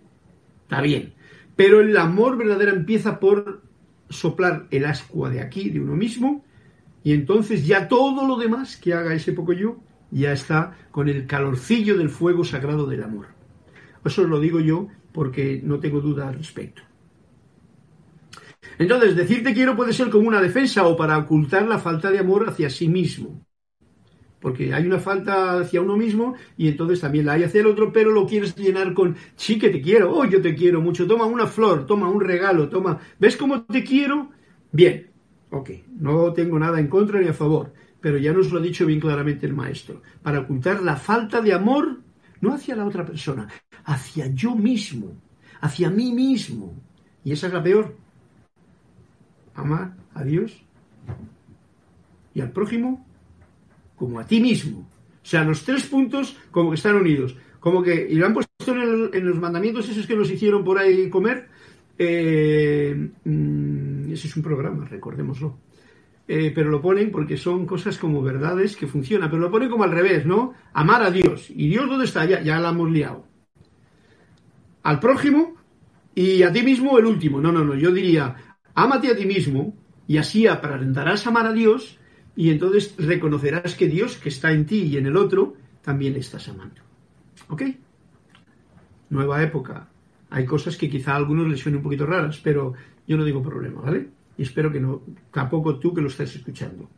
Está 0.63 0.81
bien. 0.81 1.13
Pero 1.55 1.81
el 1.81 1.95
amor 1.97 2.37
verdadero 2.37 2.71
empieza 2.71 3.19
por 3.19 3.63
soplar 4.09 4.67
el 4.69 4.85
ascua 4.85 5.29
de 5.29 5.41
aquí, 5.41 5.69
de 5.69 5.79
uno 5.79 5.95
mismo, 5.95 6.45
y 7.03 7.13
entonces 7.13 7.65
ya 7.65 7.87
todo 7.87 8.27
lo 8.27 8.37
demás 8.37 8.77
que 8.77 8.93
haga 8.93 9.13
ese 9.13 9.31
poco 9.31 9.53
yo 9.53 9.79
ya 10.11 10.31
está 10.31 10.77
con 10.91 11.09
el 11.09 11.27
calorcillo 11.27 11.97
del 11.97 12.09
fuego 12.09 12.43
sagrado 12.43 12.85
del 12.85 13.03
amor. 13.03 13.27
Eso 14.03 14.23
lo 14.23 14.39
digo 14.39 14.59
yo 14.59 14.87
porque 15.11 15.61
no 15.63 15.79
tengo 15.79 16.01
duda 16.01 16.27
al 16.27 16.35
respecto. 16.35 16.83
Entonces, 18.77 19.15
decirte 19.15 19.53
quiero 19.53 19.75
puede 19.75 19.93
ser 19.93 20.09
como 20.09 20.27
una 20.27 20.41
defensa 20.41 20.85
o 20.85 20.95
para 20.95 21.17
ocultar 21.17 21.67
la 21.67 21.79
falta 21.79 22.11
de 22.11 22.19
amor 22.19 22.49
hacia 22.49 22.69
sí 22.69 22.87
mismo. 22.87 23.45
Porque 24.39 24.73
hay 24.73 24.85
una 24.85 24.99
falta 24.99 25.59
hacia 25.59 25.81
uno 25.81 25.97
mismo 25.97 26.35
y 26.57 26.67
entonces 26.67 26.99
también 26.99 27.25
la 27.25 27.33
hay 27.33 27.43
hacia 27.43 27.61
el 27.61 27.67
otro, 27.67 27.91
pero 27.91 28.11
lo 28.11 28.27
quieres 28.27 28.55
llenar 28.55 28.93
con 28.93 29.15
sí 29.35 29.57
que 29.57 29.69
te 29.69 29.81
quiero, 29.81 30.13
oh, 30.13 30.25
yo 30.25 30.41
te 30.41 30.53
quiero 30.53 30.81
mucho, 30.81 31.07
toma 31.07 31.25
una 31.25 31.47
flor, 31.47 31.85
toma 31.87 32.09
un 32.09 32.21
regalo, 32.21 32.69
toma. 32.69 32.99
¿Ves 33.17 33.37
cómo 33.37 33.63
te 33.63 33.83
quiero? 33.83 34.29
Bien, 34.71 35.09
ok, 35.49 35.71
no 35.99 36.33
tengo 36.33 36.59
nada 36.59 36.79
en 36.79 36.87
contra 36.87 37.19
ni 37.19 37.27
a 37.27 37.33
favor, 37.33 37.73
pero 37.99 38.17
ya 38.17 38.33
nos 38.33 38.51
lo 38.51 38.59
ha 38.59 38.61
dicho 38.61 38.85
bien 38.85 38.99
claramente 38.99 39.47
el 39.47 39.53
maestro. 39.53 40.01
Para 40.21 40.41
ocultar 40.41 40.83
la 40.83 40.95
falta 40.95 41.41
de 41.41 41.53
amor, 41.53 42.01
no 42.41 42.53
hacia 42.53 42.75
la 42.75 42.85
otra 42.85 43.05
persona, 43.05 43.47
hacia 43.85 44.27
yo 44.27 44.53
mismo, 44.55 45.13
hacia 45.61 45.89
mí 45.89 46.11
mismo. 46.11 46.75
Y 47.23 47.31
esa 47.31 47.47
es 47.47 47.53
la 47.53 47.63
peor 47.63 48.04
amar 49.55 49.95
a 50.13 50.23
Dios 50.23 50.63
y 52.33 52.41
al 52.41 52.51
prójimo 52.51 53.05
como 53.95 54.19
a 54.19 54.27
ti 54.27 54.39
mismo. 54.39 54.79
O 54.79 55.27
sea, 55.27 55.43
los 55.43 55.63
tres 55.63 55.87
puntos 55.87 56.37
como 56.51 56.69
que 56.69 56.75
están 56.75 56.95
unidos. 56.95 57.35
Como 57.59 57.81
que, 57.81 58.07
y 58.09 58.15
lo 58.15 58.27
han 58.27 58.33
puesto 58.33 58.51
en, 58.67 59.25
los 59.25 59.39
mandamientos 59.39 59.89
esos 59.89 60.05
que 60.05 60.15
nos 60.15 60.29
hicieron 60.29 60.63
por 60.63 60.77
ahí 60.77 61.09
comer, 61.09 61.47
Eh, 61.97 62.93
mm, 63.23 64.11
ese 64.11 64.27
es 64.27 64.35
un 64.35 64.43
programa, 64.43 64.85
recordémoslo. 64.85 65.57
Eh, 66.27 66.51
pero 66.53 66.69
lo 66.69 66.81
ponen 66.81 67.09
porque 67.11 67.37
son 67.37 67.65
cosas 67.65 67.97
como 67.97 68.21
verdades 68.21 68.75
que 68.75 68.87
funcionan, 68.87 69.29
pero 69.29 69.41
lo 69.41 69.51
ponen 69.51 69.69
como 69.69 69.83
al 69.85 69.91
revés, 69.91 70.25
¿no? 70.25 70.53
Amar 70.73 71.03
a 71.03 71.11
Dios. 71.11 71.49
¿Y 71.49 71.69
Dios 71.69 71.87
dónde 71.87 72.05
está? 72.05 72.25
Ya, 72.25 72.41
ya 72.41 72.59
la 72.59 72.69
hemos 72.69 72.91
liado. 72.91 73.25
Al 74.83 74.99
prójimo 74.99 75.55
y 76.13 76.43
a 76.43 76.51
ti 76.51 76.63
mismo 76.63 76.97
el 76.97 77.05
último. 77.05 77.41
No, 77.41 77.51
no, 77.51 77.63
no. 77.63 77.75
Yo 77.75 77.91
diría, 77.91 78.35
ámate 78.75 79.09
a 79.09 79.15
ti 79.15 79.25
mismo 79.25 79.73
y 80.07 80.17
así 80.17 80.45
aprenderás 80.47 81.25
a 81.25 81.29
amar 81.29 81.47
a 81.47 81.53
Dios 81.53 81.97
y 82.35 82.49
entonces 82.49 82.93
reconocerás 82.97 83.75
que 83.75 83.87
Dios 83.87 84.17
que 84.17 84.29
está 84.29 84.51
en 84.51 84.65
ti 84.65 84.83
y 84.83 84.97
en 84.97 85.07
el 85.07 85.17
otro 85.17 85.55
también 85.81 86.13
le 86.13 86.19
estás 86.19 86.47
amando. 86.49 86.81
¿Ok? 87.49 87.63
Nueva 89.09 89.41
época. 89.41 89.87
Hay 90.29 90.45
cosas 90.45 90.75
que 90.75 90.89
quizá 90.89 91.13
a 91.13 91.15
algunos 91.15 91.47
les 91.47 91.59
suenen 91.59 91.77
un 91.77 91.83
poquito 91.83 92.05
raras, 92.05 92.39
pero 92.43 92.73
yo 93.07 93.17
no 93.17 93.23
digo 93.23 93.41
problema, 93.41 93.81
¿vale? 93.81 94.09
Y 94.37 94.43
espero 94.43 94.71
que 94.71 94.79
no, 94.79 95.01
tampoco 95.31 95.79
tú 95.79 95.93
que 95.93 96.01
lo 96.01 96.07
estés 96.07 96.35
escuchando. 96.35 96.89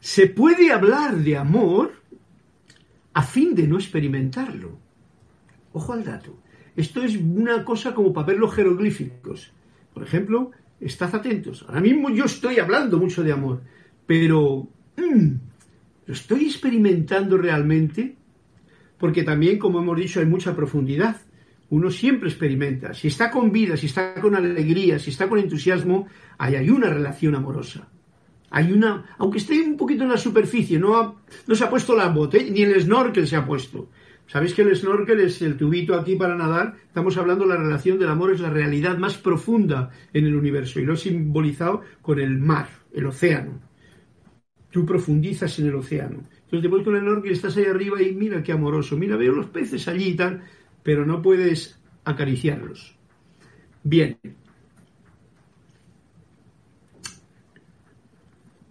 Se 0.00 0.28
puede 0.28 0.72
hablar 0.72 1.16
de 1.16 1.36
amor 1.36 1.92
a 3.12 3.22
fin 3.22 3.54
de 3.54 3.66
no 3.66 3.76
experimentarlo. 3.76 4.78
Ojo 5.72 5.92
al 5.92 6.04
dato. 6.04 6.38
Esto 6.76 7.02
es 7.02 7.16
una 7.16 7.64
cosa 7.64 7.94
como 7.94 8.12
para 8.12 8.32
los 8.34 8.54
jeroglíficos. 8.54 9.50
Por 9.94 10.02
ejemplo, 10.02 10.50
estad 10.80 11.14
atentos. 11.14 11.64
Ahora 11.66 11.80
mismo 11.80 12.10
yo 12.10 12.24
estoy 12.24 12.58
hablando 12.58 12.98
mucho 12.98 13.22
de 13.24 13.32
amor, 13.32 13.62
pero 14.06 14.68
mm, 14.96 15.28
¿lo 16.06 16.14
estoy 16.14 16.44
experimentando 16.44 17.38
realmente? 17.38 18.16
Porque 18.98 19.22
también, 19.22 19.58
como 19.58 19.80
hemos 19.80 19.96
dicho, 19.96 20.20
hay 20.20 20.26
mucha 20.26 20.54
profundidad 20.54 21.16
uno 21.70 21.90
siempre 21.90 22.28
experimenta. 22.28 22.94
Si 22.94 23.08
está 23.08 23.30
con 23.30 23.50
vida, 23.50 23.76
si 23.76 23.86
está 23.86 24.14
con 24.14 24.34
alegría, 24.34 24.98
si 24.98 25.10
está 25.10 25.28
con 25.28 25.38
entusiasmo, 25.38 26.06
ahí 26.38 26.54
hay 26.54 26.70
una 26.70 26.88
relación 26.88 27.34
amorosa. 27.34 27.88
Hay 28.50 28.72
una, 28.72 29.16
aunque 29.18 29.38
esté 29.38 29.60
un 29.62 29.76
poquito 29.76 30.04
en 30.04 30.10
la 30.10 30.16
superficie, 30.16 30.78
no, 30.78 31.22
no 31.46 31.54
se 31.54 31.64
ha 31.64 31.70
puesto 31.70 31.96
la 31.96 32.08
botella, 32.08 32.50
ni 32.52 32.62
el 32.62 32.80
snorkel 32.80 33.26
se 33.26 33.36
ha 33.36 33.44
puesto. 33.44 33.88
¿Sabéis 34.26 34.54
que 34.54 34.62
el 34.62 34.74
snorkel 34.76 35.20
es 35.20 35.40
el 35.42 35.56
tubito 35.56 35.94
aquí 35.94 36.16
para 36.16 36.36
nadar? 36.36 36.74
Estamos 36.86 37.16
hablando 37.16 37.44
de 37.44 37.54
la 37.54 37.60
relación 37.60 37.98
del 37.98 38.08
amor, 38.08 38.32
es 38.32 38.40
la 38.40 38.50
realidad 38.50 38.98
más 38.98 39.16
profunda 39.16 39.90
en 40.12 40.26
el 40.26 40.34
universo 40.34 40.80
y 40.80 40.84
lo 40.84 40.94
he 40.94 40.96
simbolizado 40.96 41.82
con 42.02 42.18
el 42.18 42.38
mar, 42.38 42.68
el 42.92 43.06
océano. 43.06 43.60
Tú 44.70 44.84
profundizas 44.84 45.58
en 45.58 45.68
el 45.68 45.76
océano. 45.76 46.24
Entonces 46.44 46.62
te 46.62 46.68
pones 46.68 46.84
con 46.84 46.96
el 46.96 47.02
snorkel, 47.02 47.32
estás 47.32 47.56
ahí 47.56 47.64
arriba 47.64 48.02
y 48.02 48.12
mira 48.12 48.42
qué 48.42 48.52
amoroso, 48.52 48.96
mira, 48.96 49.16
veo 49.16 49.32
los 49.32 49.46
peces 49.46 49.86
allí 49.88 50.08
y 50.08 50.16
tal 50.16 50.42
pero 50.86 51.04
no 51.04 51.20
puedes 51.20 51.80
acariciarlos. 52.04 52.96
Bien. 53.82 54.16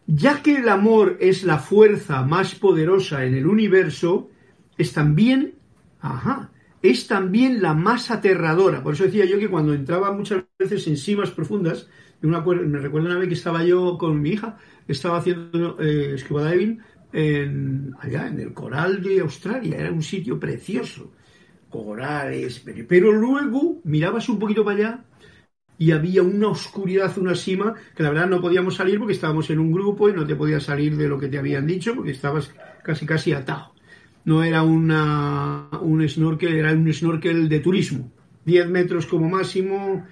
Ya 0.08 0.42
que 0.42 0.56
el 0.56 0.70
amor 0.70 1.18
es 1.20 1.44
la 1.44 1.60
fuerza 1.60 2.24
más 2.24 2.56
poderosa 2.56 3.26
en 3.26 3.36
el 3.36 3.46
universo, 3.46 4.30
es 4.78 4.94
también, 4.94 5.56
ajá, 6.00 6.52
es 6.82 7.08
también 7.08 7.62
la 7.62 7.74
más 7.74 8.12
aterradora. 8.12 8.84
Por 8.84 8.94
eso 8.94 9.06
decía 9.06 9.26
yo 9.26 9.40
que 9.40 9.50
cuando 9.50 9.74
entraba 9.74 10.12
muchas 10.12 10.44
veces 10.60 10.88
en 10.88 10.98
simas 10.98 11.32
profundas, 11.32 11.88
me 12.22 12.40
recuerdo 12.40 13.08
una 13.08 13.20
vez 13.20 13.28
que 13.28 13.34
estaba 13.36 13.64
yo 13.64 13.98
con 13.98 14.22
mi 14.22 14.32
hija, 14.32 14.58
estaba 14.88 15.18
haciendo 15.18 15.78
eh, 15.80 16.16
diving 16.18 16.82
allá 18.00 18.28
en 18.28 18.40
el 18.40 18.54
coral 18.54 19.02
de 19.02 19.22
Australia, 19.22 19.78
era 19.78 19.92
un 19.92 20.04
sitio 20.04 20.40
precioso 20.40 21.12
corales, 21.70 22.64
pero 22.88 23.12
luego 23.12 23.82
mirabas 23.84 24.30
un 24.30 24.40
poquito 24.40 24.64
para 24.64 24.78
allá 24.78 25.06
y 25.78 25.92
había 25.92 26.24
una 26.24 26.50
oscuridad, 26.50 27.18
una 27.18 27.36
sima, 27.36 27.76
que 27.96 28.04
la 28.04 28.12
verdad 28.12 28.28
no 28.30 28.42
podíamos 28.42 28.76
salir 28.76 29.00
porque 29.00 29.14
estábamos 29.14 29.50
en 29.52 29.60
un 29.60 29.72
grupo 29.74 30.10
y 30.10 30.14
no 30.14 30.26
te 30.28 30.36
podías 30.36 30.64
salir 30.64 30.98
de 30.98 31.10
lo 31.10 31.20
que 31.20 31.28
te 31.30 31.38
habían 31.40 31.68
dicho 31.68 31.96
porque 31.96 32.12
estabas 32.12 32.54
casi 32.84 33.06
casi 33.06 33.34
atado. 33.34 33.75
No 34.26 34.44
era 34.44 34.64
una, 34.64 35.70
un 35.82 36.08
snorkel, 36.08 36.56
era 36.56 36.72
un 36.72 36.92
snorkel 36.92 37.48
de 37.48 37.60
turismo. 37.60 38.12
10 38.46 38.70
metros 38.70 39.06
como 39.06 39.30
máximo, 39.30 40.06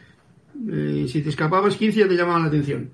eh, 0.72 1.06
si 1.08 1.22
te 1.22 1.30
escapabas 1.30 1.76
15 1.76 2.00
ya 2.00 2.08
te 2.08 2.16
llamaban 2.16 2.44
la 2.44 2.48
atención. 2.48 2.92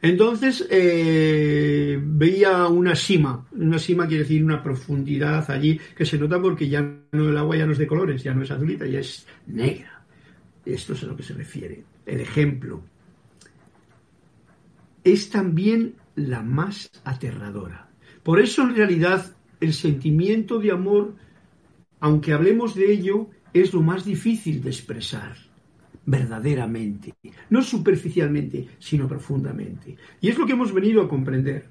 Entonces 0.00 0.66
eh, 0.68 1.96
veía 2.02 2.66
una 2.66 2.96
sima, 2.96 3.46
una 3.52 3.78
sima 3.78 4.08
quiere 4.08 4.24
decir 4.24 4.44
una 4.44 4.60
profundidad 4.60 5.48
allí 5.48 5.78
que 5.96 6.04
se 6.04 6.18
nota 6.18 6.42
porque 6.42 6.68
ya 6.68 6.80
no 7.12 7.28
el 7.30 7.38
agua 7.38 7.56
ya 7.56 7.66
no 7.66 7.72
es 7.72 7.78
de 7.78 7.86
colores, 7.86 8.22
ya 8.22 8.34
no 8.34 8.42
es 8.42 8.50
azulita, 8.50 8.84
ya 8.84 8.98
es 8.98 9.24
negra. 9.46 10.02
Esto 10.64 10.94
es 10.94 11.04
a 11.04 11.06
lo 11.06 11.16
que 11.16 11.22
se 11.22 11.34
refiere. 11.34 11.84
El 12.04 12.20
ejemplo 12.20 12.82
es 15.04 15.30
también 15.30 15.94
la 16.16 16.42
más 16.42 16.90
aterradora. 17.04 17.88
Por 18.24 18.40
eso 18.40 18.62
en 18.62 18.74
realidad 18.74 19.36
el 19.62 19.72
sentimiento 19.72 20.58
de 20.58 20.72
amor, 20.72 21.14
aunque 22.00 22.32
hablemos 22.32 22.74
de 22.74 22.92
ello, 22.92 23.30
es 23.54 23.72
lo 23.72 23.80
más 23.80 24.04
difícil 24.04 24.62
de 24.62 24.70
expresar 24.70 25.36
verdaderamente, 26.04 27.14
no 27.50 27.62
superficialmente, 27.62 28.68
sino 28.78 29.06
profundamente. 29.06 29.96
Y 30.20 30.28
es 30.28 30.38
lo 30.38 30.46
que 30.46 30.52
hemos 30.52 30.72
venido 30.72 31.02
a 31.02 31.08
comprender. 31.08 31.68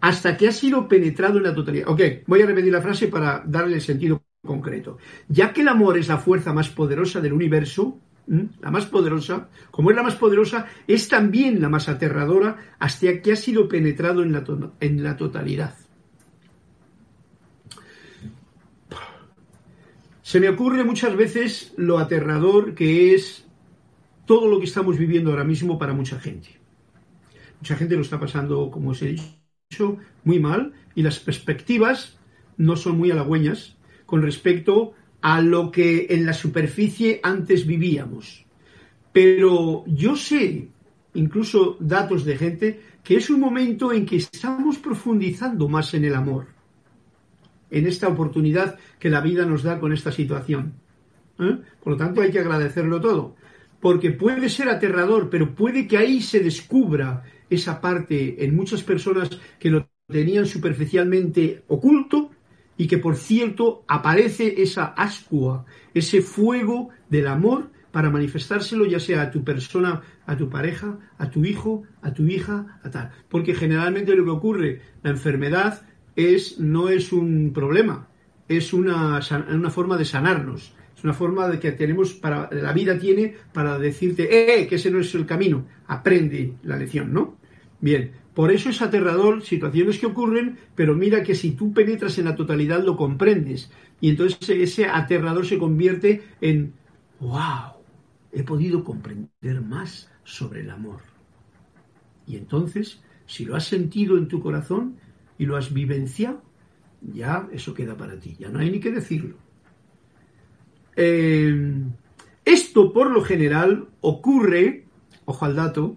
Hasta 0.00 0.36
que 0.36 0.48
ha 0.48 0.52
sido 0.52 0.88
penetrado 0.88 1.38
en 1.38 1.44
la 1.44 1.54
totalidad. 1.54 1.88
Ok, 1.88 2.00
voy 2.26 2.42
a 2.42 2.46
repetir 2.46 2.72
la 2.72 2.80
frase 2.80 3.08
para 3.08 3.42
darle 3.44 3.74
el 3.74 3.82
sentido 3.82 4.22
concreto. 4.44 4.98
Ya 5.28 5.52
que 5.52 5.62
el 5.62 5.68
amor 5.68 5.98
es 5.98 6.08
la 6.08 6.18
fuerza 6.18 6.52
más 6.52 6.70
poderosa 6.70 7.20
del 7.20 7.32
universo, 7.32 8.00
la 8.26 8.70
más 8.70 8.86
poderosa, 8.86 9.48
como 9.70 9.90
es 9.90 9.96
la 9.96 10.02
más 10.02 10.14
poderosa, 10.14 10.66
es 10.86 11.08
también 11.08 11.60
la 11.60 11.68
más 11.68 11.88
aterradora 11.88 12.56
hasta 12.78 13.20
que 13.20 13.32
ha 13.32 13.36
sido 13.36 13.68
penetrado 13.68 14.22
en 14.22 14.32
la, 14.32 14.44
en 14.80 15.02
la 15.02 15.16
totalidad. 15.16 15.74
Se 20.28 20.40
me 20.40 20.50
ocurre 20.50 20.84
muchas 20.84 21.16
veces 21.16 21.72
lo 21.78 21.98
aterrador 21.98 22.74
que 22.74 23.14
es 23.14 23.46
todo 24.26 24.46
lo 24.46 24.58
que 24.58 24.66
estamos 24.66 24.98
viviendo 24.98 25.30
ahora 25.30 25.42
mismo 25.42 25.78
para 25.78 25.94
mucha 25.94 26.20
gente. 26.20 26.50
Mucha 27.58 27.76
gente 27.76 27.94
lo 27.94 28.02
está 28.02 28.20
pasando, 28.20 28.70
como 28.70 28.90
os 28.90 29.00
he 29.00 29.16
dicho, 29.70 29.96
muy 30.24 30.38
mal 30.38 30.74
y 30.94 31.00
las 31.00 31.18
perspectivas 31.18 32.18
no 32.58 32.76
son 32.76 32.98
muy 32.98 33.10
halagüeñas 33.10 33.78
con 34.04 34.20
respecto 34.20 34.92
a 35.22 35.40
lo 35.40 35.70
que 35.70 36.08
en 36.10 36.26
la 36.26 36.34
superficie 36.34 37.20
antes 37.22 37.66
vivíamos. 37.66 38.44
Pero 39.14 39.82
yo 39.86 40.14
sé, 40.14 40.68
incluso 41.14 41.78
datos 41.80 42.26
de 42.26 42.36
gente, 42.36 42.80
que 43.02 43.16
es 43.16 43.30
un 43.30 43.40
momento 43.40 43.94
en 43.94 44.04
que 44.04 44.16
estamos 44.16 44.76
profundizando 44.76 45.70
más 45.70 45.94
en 45.94 46.04
el 46.04 46.14
amor 46.14 46.57
en 47.70 47.86
esta 47.86 48.08
oportunidad 48.08 48.78
que 48.98 49.10
la 49.10 49.20
vida 49.20 49.44
nos 49.44 49.62
da 49.62 49.78
con 49.78 49.92
esta 49.92 50.12
situación. 50.12 50.74
¿eh? 51.38 51.58
Por 51.82 51.92
lo 51.92 51.96
tanto, 51.96 52.20
hay 52.20 52.30
que 52.30 52.40
agradecerlo 52.40 53.00
todo, 53.00 53.36
porque 53.80 54.10
puede 54.10 54.48
ser 54.48 54.68
aterrador, 54.68 55.30
pero 55.30 55.54
puede 55.54 55.86
que 55.86 55.98
ahí 55.98 56.20
se 56.20 56.40
descubra 56.40 57.24
esa 57.50 57.80
parte 57.80 58.44
en 58.44 58.54
muchas 58.54 58.82
personas 58.82 59.30
que 59.58 59.70
lo 59.70 59.88
tenían 60.06 60.46
superficialmente 60.46 61.64
oculto 61.68 62.30
y 62.76 62.86
que, 62.86 62.98
por 62.98 63.16
cierto, 63.16 63.84
aparece 63.88 64.62
esa 64.62 64.86
ascua, 64.86 65.64
ese 65.94 66.22
fuego 66.22 66.90
del 67.08 67.26
amor 67.26 67.70
para 67.90 68.10
manifestárselo 68.10 68.86
ya 68.86 69.00
sea 69.00 69.22
a 69.22 69.30
tu 69.30 69.42
persona, 69.42 70.02
a 70.26 70.36
tu 70.36 70.48
pareja, 70.48 70.98
a 71.18 71.30
tu 71.30 71.44
hijo, 71.44 71.82
a 72.02 72.12
tu 72.12 72.26
hija, 72.26 72.78
a 72.82 72.90
tal. 72.90 73.10
Porque 73.28 73.54
generalmente 73.54 74.14
lo 74.14 74.24
que 74.24 74.30
ocurre, 74.30 74.82
la 75.02 75.10
enfermedad 75.10 75.82
es, 76.18 76.58
no 76.58 76.88
es 76.88 77.12
un 77.12 77.52
problema, 77.52 78.08
es 78.48 78.72
una, 78.72 79.20
una 79.50 79.70
forma 79.70 79.96
de 79.96 80.04
sanarnos. 80.04 80.74
Es 80.96 81.04
una 81.04 81.14
forma 81.14 81.46
de 81.46 81.60
que 81.60 81.70
tenemos 81.70 82.12
para, 82.12 82.50
la 82.50 82.72
vida 82.72 82.98
tiene 82.98 83.32
para 83.52 83.78
decirte, 83.78 84.24
eh, 84.60 84.66
que 84.66 84.74
ese 84.74 84.90
no 84.90 84.98
es 84.98 85.14
el 85.14 85.26
camino, 85.26 85.64
aprende 85.86 86.54
la 86.64 86.76
lección, 86.76 87.12
¿no? 87.12 87.38
Bien, 87.80 88.10
por 88.34 88.50
eso 88.50 88.68
es 88.68 88.82
aterrador 88.82 89.42
situaciones 89.42 90.00
que 90.00 90.06
ocurren, 90.06 90.58
pero 90.74 90.96
mira 90.96 91.22
que 91.22 91.36
si 91.36 91.52
tú 91.52 91.72
penetras 91.72 92.18
en 92.18 92.24
la 92.24 92.34
totalidad 92.34 92.82
lo 92.82 92.96
comprendes. 92.96 93.70
Y 94.00 94.08
entonces 94.10 94.48
ese 94.50 94.86
aterrador 94.86 95.46
se 95.46 95.56
convierte 95.56 96.24
en, 96.40 96.72
wow, 97.20 97.74
he 98.32 98.42
podido 98.42 98.82
comprender 98.82 99.62
más 99.62 100.10
sobre 100.24 100.62
el 100.62 100.70
amor. 100.70 101.00
Y 102.26 102.36
entonces, 102.36 103.00
si 103.26 103.44
lo 103.44 103.54
has 103.54 103.66
sentido 103.66 104.18
en 104.18 104.26
tu 104.26 104.40
corazón, 104.40 104.96
y 105.38 105.46
lo 105.46 105.56
has 105.56 105.72
vivenciado, 105.72 106.42
ya 107.00 107.48
eso 107.52 107.74
queda 107.74 107.96
para 107.96 108.18
ti, 108.18 108.36
ya 108.38 108.48
no 108.48 108.58
hay 108.58 108.70
ni 108.70 108.80
que 108.80 108.90
decirlo. 108.90 109.36
Eh, 110.96 111.74
esto 112.44 112.92
por 112.92 113.10
lo 113.10 113.22
general 113.22 113.88
ocurre, 114.00 114.84
ojo 115.24 115.44
al 115.44 115.54
dato, 115.54 115.96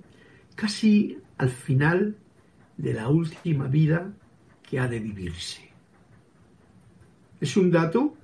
casi 0.56 1.18
al 1.38 1.50
final 1.50 2.18
de 2.78 2.94
la 2.94 3.10
última 3.10 3.68
vida 3.68 4.14
que 4.62 4.80
ha 4.80 4.88
de 4.88 5.00
vivirse. 5.00 5.70
Es 7.40 7.58
un 7.58 7.72
dato 7.72 8.16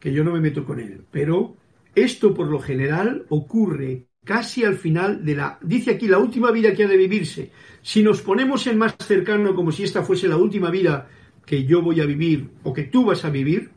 que 0.00 0.12
yo 0.12 0.24
no 0.24 0.32
me 0.32 0.40
meto 0.40 0.64
con 0.64 0.80
él, 0.80 1.04
pero 1.10 1.56
Esto 1.94 2.32
por 2.32 2.46
lo 2.46 2.58
general 2.58 3.26
ocurre 3.28 4.06
casi 4.24 4.64
al 4.64 4.76
final 4.76 5.24
de 5.24 5.34
la, 5.34 5.58
dice 5.62 5.92
aquí, 5.92 6.06
la 6.06 6.18
última 6.18 6.50
vida 6.50 6.72
que 6.74 6.84
ha 6.84 6.88
de 6.88 6.96
vivirse. 6.96 7.50
Si 7.82 8.02
nos 8.02 8.22
ponemos 8.22 8.66
en 8.66 8.78
más 8.78 8.94
cercano 8.98 9.54
como 9.54 9.72
si 9.72 9.82
esta 9.82 10.02
fuese 10.02 10.28
la 10.28 10.36
última 10.36 10.70
vida 10.70 11.08
que 11.44 11.64
yo 11.64 11.82
voy 11.82 12.00
a 12.00 12.06
vivir 12.06 12.50
o 12.62 12.72
que 12.72 12.84
tú 12.84 13.04
vas 13.04 13.24
a 13.24 13.30
vivir, 13.30 13.70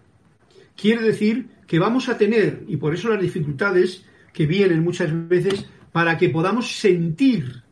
quiere 0.75 1.01
decir 1.01 1.47
que 1.65 1.79
vamos 1.79 2.09
a 2.09 2.17
tener, 2.17 2.63
y 2.67 2.77
por 2.77 2.93
eso 2.93 3.09
las 3.09 3.21
dificultades 3.21 4.05
que 4.33 4.45
vienen 4.45 4.83
muchas 4.83 5.27
veces, 5.27 5.65
para 5.91 6.17
que 6.17 6.29
podamos 6.29 6.77
sentir 6.77 7.63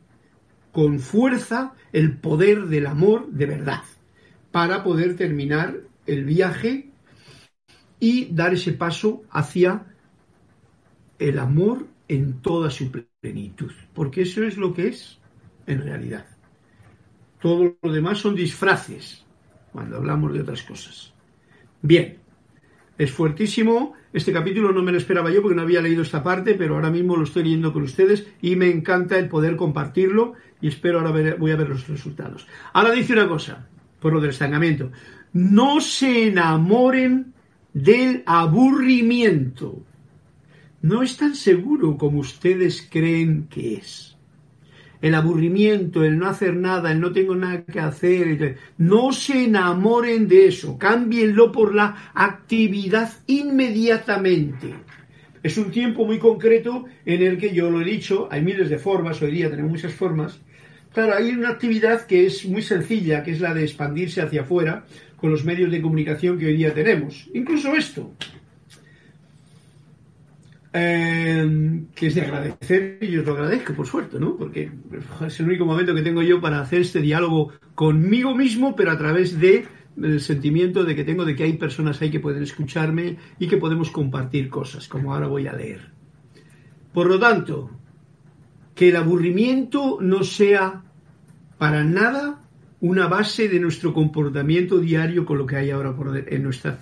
con 0.72 1.00
fuerza 1.00 1.74
el 1.92 2.18
poder 2.18 2.66
del 2.66 2.88
amor 2.88 3.28
de 3.30 3.46
verdad, 3.46 3.84
para 4.52 4.84
poder 4.84 5.16
terminar 5.16 5.82
el 6.08 6.26
viaje 6.26 6.90
y 8.00 8.34
dar 8.34 8.56
ese 8.56 8.74
paso 8.74 9.24
hacia 9.30 9.86
el 11.20 11.38
amor 11.38 11.93
en 12.14 12.42
toda 12.42 12.70
su 12.70 12.92
plenitud, 12.92 13.72
porque 13.94 14.22
eso 14.22 14.44
es 14.44 14.58
lo 14.58 14.74
que 14.74 14.88
es 14.88 15.20
en 15.68 15.82
realidad. 15.82 16.26
Todo 17.42 17.76
lo 17.82 17.92
demás 17.92 18.20
son 18.20 18.36
disfraces 18.36 19.26
cuando 19.72 19.98
hablamos 19.98 20.34
de 20.34 20.42
otras 20.42 20.64
cosas. 20.64 21.14
Bien, 21.82 22.18
es 22.98 23.12
fuertísimo. 23.12 23.94
Este 24.14 24.32
capítulo 24.32 24.72
no 24.72 24.84
me 24.84 24.92
lo 24.92 24.98
esperaba 24.98 25.32
yo 25.32 25.42
porque 25.42 25.56
no 25.56 25.64
había 25.64 25.82
leído 25.82 26.04
esta 26.04 26.24
parte, 26.24 26.54
pero 26.54 26.76
ahora 26.76 26.92
mismo 26.92 27.18
lo 27.18 27.24
estoy 27.24 27.44
leyendo 27.44 27.74
con 27.74 27.84
ustedes 27.84 28.28
y 28.42 28.56
me 28.56 28.70
encanta 28.70 29.18
el 29.18 29.28
poder 29.28 29.56
compartirlo 29.56 30.34
y 30.62 30.68
espero 30.68 31.00
ahora 31.00 31.12
ver, 31.12 31.38
voy 31.38 31.52
a 31.52 31.56
ver 31.56 31.70
los 31.70 31.88
resultados. 31.88 32.48
Ahora 32.74 32.92
dice 32.92 33.14
una 33.14 33.28
cosa, 33.28 33.68
por 34.00 34.14
lo 34.14 34.22
del 34.22 34.30
estancamiento. 34.30 34.92
No 35.34 35.82
se 35.82 36.28
enamoren 36.28 37.34
del 37.74 38.24
aburrimiento. 38.26 39.84
No 40.84 41.02
es 41.02 41.16
tan 41.16 41.34
seguro 41.34 41.98
como 41.98 42.20
ustedes 42.20 42.86
creen 42.92 43.48
que 43.50 43.76
es 43.76 44.18
el 45.02 45.16
aburrimiento, 45.16 46.04
el 46.04 46.20
no 46.20 46.28
hacer 46.28 46.58
nada, 46.58 46.92
el 46.92 47.00
no 47.00 47.14
tengo 47.14 47.36
nada 47.36 47.64
que 47.64 47.80
hacer. 47.80 48.58
No 48.78 49.14
se 49.14 49.46
enamoren 49.46 50.28
de 50.28 50.48
eso, 50.48 50.78
cámbienlo 50.78 51.54
por 51.54 51.74
la 51.74 52.12
actividad 52.14 53.14
inmediatamente. 53.28 54.74
Es 55.42 55.58
un 55.58 55.72
tiempo 55.72 56.06
muy 56.06 56.20
concreto 56.20 56.84
en 57.06 57.22
el 57.24 57.38
que 57.38 57.54
yo 57.54 57.72
lo 57.72 57.80
he 57.80 57.86
dicho, 57.86 58.28
hay 58.30 58.42
miles 58.42 58.70
de 58.70 58.78
formas, 58.78 59.22
hoy 59.22 59.32
día 59.32 59.50
tenemos 59.50 59.72
muchas 59.72 59.94
formas. 59.94 60.42
Claro, 60.94 61.16
hay 61.16 61.32
una 61.32 61.52
actividad 61.52 62.06
que 62.06 62.26
es 62.26 62.46
muy 62.46 62.62
sencilla, 62.62 63.24
que 63.24 63.32
es 63.32 63.40
la 63.40 63.54
de 63.54 63.64
expandirse 63.64 64.22
hacia 64.22 64.42
afuera 64.42 64.86
con 65.16 65.32
los 65.32 65.46
medios 65.46 65.72
de 65.72 65.82
comunicación 65.82 66.38
que 66.38 66.48
hoy 66.48 66.58
día 66.58 66.74
tenemos. 66.74 67.30
Incluso 67.34 67.74
esto, 67.74 68.14
eh, 70.74 71.86
que 71.94 72.08
es 72.08 72.16
de 72.16 72.22
agradecer 72.22 72.98
y 73.02 73.12
yo 73.12 73.22
os 73.22 73.28
lo 73.28 73.34
agradezco, 73.34 73.74
por 73.74 73.86
suerte, 73.86 74.20
¿no? 74.20 74.36
Porque 74.36 74.72
es 75.26 75.40
el 75.40 75.46
único 75.46 75.66
momento 75.66 75.94
que 75.94 76.02
tengo 76.02 76.24
yo 76.24 76.42
para 76.42 76.62
hacer 76.62 76.82
este 76.82 77.00
diálogo 77.00 77.54
conmigo 77.76 78.36
mismo, 78.36 78.76
pero 78.76 78.92
a 78.92 78.98
través 78.98 79.40
de 79.40 79.66
el 80.02 80.20
sentimiento 80.20 80.84
de 80.84 80.96
que 80.96 81.04
tengo 81.04 81.26
de 81.26 81.36
que 81.36 81.44
hay 81.44 81.54
personas 81.54 82.02
ahí 82.02 82.10
que 82.10 82.20
pueden 82.20 82.42
escucharme 82.42 83.18
y 83.38 83.48
que 83.48 83.58
podemos 83.58 83.92
compartir 83.92 84.50
cosas, 84.50 84.88
como 84.88 85.14
ahora 85.14 85.28
voy 85.28 85.46
a 85.46 85.54
leer. 85.54 85.92
Por 86.92 87.08
lo 87.08 87.20
tanto, 87.20 87.70
que 88.74 88.90
el 88.90 88.96
aburrimiento 88.96 90.00
no 90.02 90.24
sea 90.24 90.82
para 91.60 91.84
nada 91.84 92.42
una 92.82 93.08
base 93.08 93.48
de 93.48 93.60
nuestro 93.60 93.94
comportamiento 93.94 94.80
diario 94.80 95.26
con 95.26 95.38
lo 95.38 95.46
que 95.46 95.56
hay 95.56 95.70
ahora 95.70 95.96
en 96.28 96.44
nuestra 96.44 96.74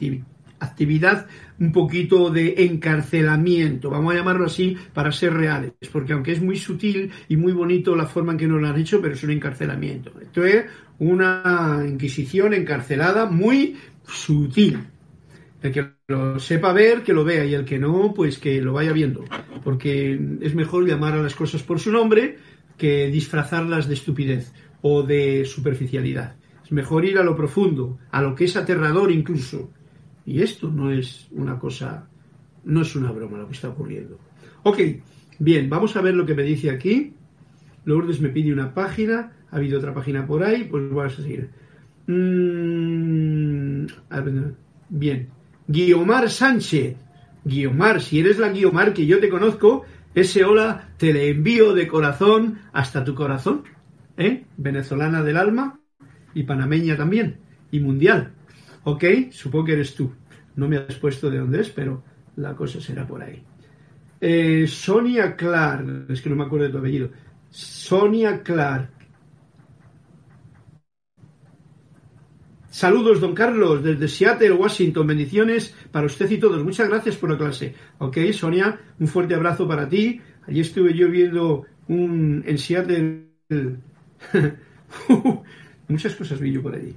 actividad 0.61 1.27
un 1.59 1.71
poquito 1.71 2.29
de 2.29 2.55
encarcelamiento, 2.65 3.89
vamos 3.89 4.13
a 4.13 4.17
llamarlo 4.17 4.45
así 4.45 4.77
para 4.93 5.11
ser 5.11 5.33
reales, 5.33 5.73
porque 5.91 6.13
aunque 6.13 6.31
es 6.31 6.41
muy 6.41 6.55
sutil 6.55 7.11
y 7.27 7.35
muy 7.35 7.51
bonito 7.51 7.95
la 7.95 8.05
forma 8.05 8.31
en 8.31 8.37
que 8.37 8.47
nos 8.47 8.61
lo 8.61 8.67
han 8.67 8.79
hecho, 8.79 9.01
pero 9.01 9.13
es 9.13 9.23
un 9.23 9.31
encarcelamiento. 9.31 10.11
Esto 10.21 10.45
es 10.45 10.65
una 10.99 11.83
inquisición 11.87 12.53
encarcelada 12.53 13.25
muy 13.25 13.75
sutil. 14.07 14.79
El 15.61 15.71
que 15.71 15.87
lo 16.07 16.39
sepa 16.39 16.73
ver, 16.73 17.03
que 17.03 17.13
lo 17.13 17.23
vea, 17.23 17.45
y 17.45 17.53
el 17.53 17.65
que 17.65 17.77
no, 17.77 18.13
pues 18.15 18.39
que 18.39 18.61
lo 18.61 18.73
vaya 18.73 18.93
viendo, 18.93 19.23
porque 19.63 20.19
es 20.41 20.55
mejor 20.55 20.87
llamar 20.87 21.13
a 21.13 21.21
las 21.21 21.35
cosas 21.35 21.61
por 21.61 21.79
su 21.79 21.91
nombre 21.91 22.37
que 22.77 23.07
disfrazarlas 23.07 23.87
de 23.87 23.93
estupidez 23.93 24.53
o 24.81 25.03
de 25.03 25.45
superficialidad. 25.45 26.35
Es 26.63 26.71
mejor 26.71 27.05
ir 27.05 27.19
a 27.19 27.23
lo 27.23 27.35
profundo, 27.35 27.99
a 28.11 28.21
lo 28.23 28.33
que 28.33 28.45
es 28.45 28.55
aterrador 28.55 29.11
incluso, 29.11 29.71
y 30.25 30.41
esto 30.41 30.69
no 30.69 30.91
es 30.91 31.27
una 31.31 31.57
cosa, 31.57 32.07
no 32.63 32.81
es 32.81 32.95
una 32.95 33.11
broma 33.11 33.37
lo 33.37 33.47
que 33.47 33.53
está 33.53 33.69
ocurriendo. 33.69 34.19
Ok, 34.63 34.79
bien, 35.39 35.69
vamos 35.69 35.95
a 35.95 36.01
ver 36.01 36.13
lo 36.13 36.25
que 36.25 36.35
me 36.35 36.43
dice 36.43 36.69
aquí. 36.69 37.13
Lourdes 37.85 38.21
me 38.21 38.29
pide 38.29 38.53
una 38.53 38.73
página, 38.73 39.31
ha 39.49 39.55
habido 39.55 39.79
otra 39.79 39.93
página 39.93 40.25
por 40.25 40.43
ahí, 40.43 40.65
pues 40.65 40.89
vamos 40.89 41.17
a 41.17 41.21
seguir. 41.21 41.49
Mm, 42.07 43.85
bien, 44.89 45.29
Guiomar 45.67 46.29
Sánchez. 46.29 46.97
Guiomar, 47.43 48.01
si 48.01 48.19
eres 48.19 48.37
la 48.37 48.49
Guiomar 48.49 48.93
que 48.93 49.07
yo 49.07 49.19
te 49.19 49.29
conozco, 49.29 49.83
ese 50.13 50.43
hola 50.43 50.89
te 50.97 51.11
le 51.11 51.29
envío 51.29 51.73
de 51.73 51.87
corazón 51.87 52.59
hasta 52.71 53.03
tu 53.03 53.15
corazón. 53.15 53.63
¿eh? 54.17 54.43
Venezolana 54.57 55.23
del 55.23 55.37
alma 55.37 55.79
y 56.33 56.43
panameña 56.43 56.95
también, 56.95 57.37
y 57.71 57.79
mundial. 57.79 58.33
Ok, 58.83 59.03
supongo 59.31 59.65
que 59.65 59.73
eres 59.73 59.95
tú. 59.95 60.13
No 60.55 60.67
me 60.67 60.77
has 60.77 60.95
puesto 60.95 61.29
de 61.29 61.37
dónde 61.39 61.61
es, 61.61 61.69
pero 61.69 62.03
la 62.35 62.55
cosa 62.55 62.81
será 62.81 63.05
por 63.07 63.21
ahí. 63.23 63.43
Eh, 64.19 64.65
Sonia 64.67 65.35
Clark, 65.35 66.05
es 66.09 66.21
que 66.21 66.29
no 66.29 66.35
me 66.35 66.43
acuerdo 66.45 66.65
de 66.67 66.71
tu 66.71 66.77
apellido. 66.79 67.09
Sonia 67.49 68.41
Clark. 68.43 68.91
Saludos, 72.69 73.19
don 73.19 73.35
Carlos, 73.35 73.83
desde 73.83 74.07
Seattle, 74.07 74.53
Washington. 74.53 75.05
Bendiciones 75.07 75.75
para 75.91 76.05
usted 76.05 76.29
y 76.31 76.39
todos. 76.39 76.63
Muchas 76.63 76.87
gracias 76.89 77.17
por 77.17 77.29
la 77.29 77.37
clase. 77.37 77.75
Ok, 77.99 78.17
Sonia, 78.33 78.79
un 78.99 79.07
fuerte 79.07 79.35
abrazo 79.35 79.67
para 79.67 79.89
ti. 79.89 80.21
Allí 80.47 80.61
estuve 80.61 80.93
yo 80.93 81.09
viendo 81.09 81.65
un, 81.87 82.43
en 82.45 82.57
Seattle. 82.57 83.27
Muchas 85.87 86.15
cosas 86.15 86.39
vi 86.39 86.51
yo 86.53 86.61
por 86.61 86.75
allí. 86.75 86.95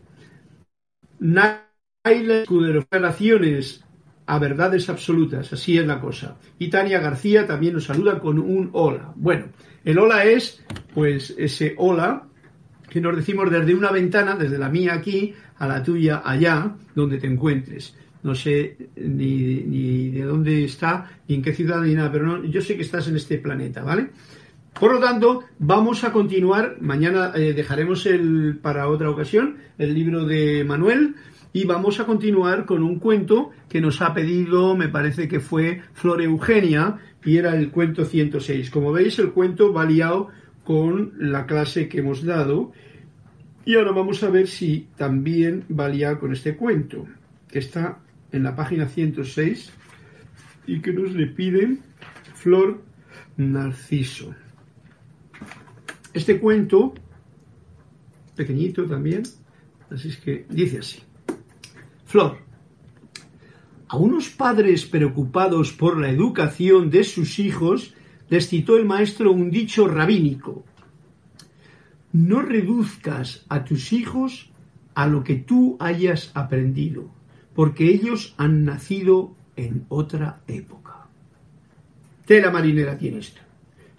Naila 2.06 2.42
Escudero, 2.42 2.86
relaciones 2.90 3.82
a 4.26 4.38
verdades 4.38 4.90
absolutas, 4.90 5.50
así 5.54 5.78
es 5.78 5.86
la 5.86 6.02
cosa. 6.02 6.36
Y 6.58 6.68
Tania 6.68 7.00
García 7.00 7.46
también 7.46 7.72
nos 7.72 7.84
saluda 7.84 8.20
con 8.20 8.38
un 8.38 8.68
hola. 8.74 9.14
Bueno, 9.16 9.46
el 9.86 9.98
hola 9.98 10.24
es, 10.24 10.62
pues, 10.92 11.34
ese 11.38 11.74
hola 11.78 12.24
que 12.90 13.00
nos 13.00 13.16
decimos 13.16 13.50
desde 13.50 13.74
una 13.74 13.90
ventana, 13.90 14.36
desde 14.36 14.58
la 14.58 14.68
mía 14.68 14.92
aquí, 14.92 15.32
a 15.56 15.66
la 15.66 15.82
tuya 15.82 16.20
allá, 16.22 16.76
donde 16.94 17.16
te 17.16 17.26
encuentres. 17.26 17.96
No 18.22 18.34
sé 18.34 18.76
ni, 18.96 20.10
de 20.10 20.24
dónde 20.24 20.64
está, 20.64 21.10
ni 21.26 21.36
en 21.36 21.42
qué 21.42 21.54
ciudad, 21.54 21.80
ni 21.80 21.94
nada, 21.94 22.12
pero 22.12 22.26
no, 22.26 22.44
yo 22.44 22.60
sé 22.60 22.76
que 22.76 22.82
estás 22.82 23.08
en 23.08 23.16
este 23.16 23.38
planeta, 23.38 23.82
¿vale? 23.82 24.10
Por 24.78 24.92
lo 24.92 25.00
tanto, 25.00 25.44
vamos 25.58 26.04
a 26.04 26.12
continuar. 26.12 26.76
Mañana 26.80 27.32
eh, 27.34 27.54
dejaremos 27.54 28.04
el, 28.04 28.58
para 28.60 28.88
otra 28.88 29.08
ocasión 29.08 29.56
el 29.78 29.94
libro 29.94 30.26
de 30.26 30.64
Manuel 30.64 31.14
y 31.54 31.66
vamos 31.66 32.00
a 32.00 32.04
continuar 32.04 32.66
con 32.66 32.82
un 32.82 32.98
cuento 32.98 33.52
que 33.68 33.80
nos 33.80 34.02
ha 34.02 34.12
pedido, 34.12 34.76
me 34.76 34.88
parece 34.88 35.28
que 35.28 35.38
fue 35.38 35.82
Flor 35.92 36.20
Eugenia, 36.20 36.98
y 37.24 37.36
era 37.36 37.56
el 37.56 37.70
cuento 37.70 38.04
106. 38.04 38.70
Como 38.70 38.90
veis, 38.90 39.20
el 39.20 39.30
cuento 39.30 39.72
va 39.72 39.84
liado 39.84 40.30
con 40.64 41.12
la 41.16 41.46
clase 41.46 41.88
que 41.88 42.00
hemos 42.00 42.24
dado. 42.24 42.72
Y 43.64 43.76
ahora 43.76 43.92
vamos 43.92 44.24
a 44.24 44.30
ver 44.30 44.48
si 44.48 44.88
también 44.96 45.64
va 45.70 45.88
liado 45.88 46.18
con 46.18 46.32
este 46.32 46.56
cuento, 46.56 47.06
que 47.48 47.60
está 47.60 48.00
en 48.32 48.42
la 48.42 48.56
página 48.56 48.88
106 48.88 49.72
y 50.66 50.80
que 50.80 50.92
nos 50.92 51.12
le 51.12 51.28
piden 51.28 51.82
Flor 52.34 52.82
Narciso. 53.36 54.34
Este 56.12 56.40
cuento, 56.40 56.94
pequeñito 58.34 58.86
también, 58.86 59.22
así 59.88 60.08
es 60.08 60.16
que 60.16 60.46
dice 60.50 60.80
así. 60.80 60.98
Flor. 62.14 62.36
A 63.88 63.96
unos 63.96 64.28
padres 64.28 64.86
preocupados 64.86 65.72
por 65.72 65.98
la 65.98 66.10
educación 66.10 66.88
de 66.88 67.02
sus 67.02 67.40
hijos 67.40 67.92
les 68.28 68.46
citó 68.46 68.76
el 68.76 68.84
maestro 68.84 69.32
un 69.32 69.50
dicho 69.50 69.88
rabínico. 69.88 70.64
No 72.12 72.40
reduzcas 72.40 73.44
a 73.48 73.64
tus 73.64 73.92
hijos 73.92 74.52
a 74.94 75.08
lo 75.08 75.24
que 75.24 75.34
tú 75.34 75.76
hayas 75.80 76.30
aprendido, 76.34 77.10
porque 77.52 77.88
ellos 77.88 78.36
han 78.36 78.64
nacido 78.64 79.34
en 79.56 79.84
otra 79.88 80.40
época. 80.46 81.08
Tela 82.26 82.52
marinera 82.52 82.96
tiene 82.96 83.18
esto. 83.18 83.40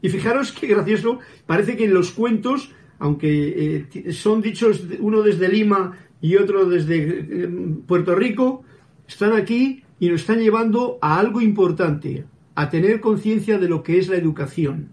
Y 0.01 0.07
fijaros 0.07 0.53
qué 0.53 0.67
gracioso, 0.67 1.19
parece 1.45 1.75
que 1.75 1.83
en 1.83 1.93
los 1.93 2.11
cuentos, 2.11 2.71
aunque 2.97 3.89
eh, 3.93 4.13
son 4.13 4.41
dichos 4.41 4.85
uno 5.01 5.21
desde 5.21 5.49
Lima 5.49 5.97
y 6.21 6.35
otro 6.35 6.65
desde 6.65 6.97
eh, 6.97 7.49
Puerto 7.87 8.15
Rico, 8.15 8.63
están 9.07 9.33
aquí 9.33 9.83
y 9.99 10.09
nos 10.09 10.21
están 10.21 10.39
llevando 10.39 10.97
a 11.01 11.19
algo 11.19 11.41
importante, 11.41 12.25
a 12.55 12.69
tener 12.69 12.99
conciencia 12.99 13.57
de 13.57 13.69
lo 13.69 13.83
que 13.83 13.97
es 13.97 14.07
la 14.07 14.15
educación. 14.15 14.89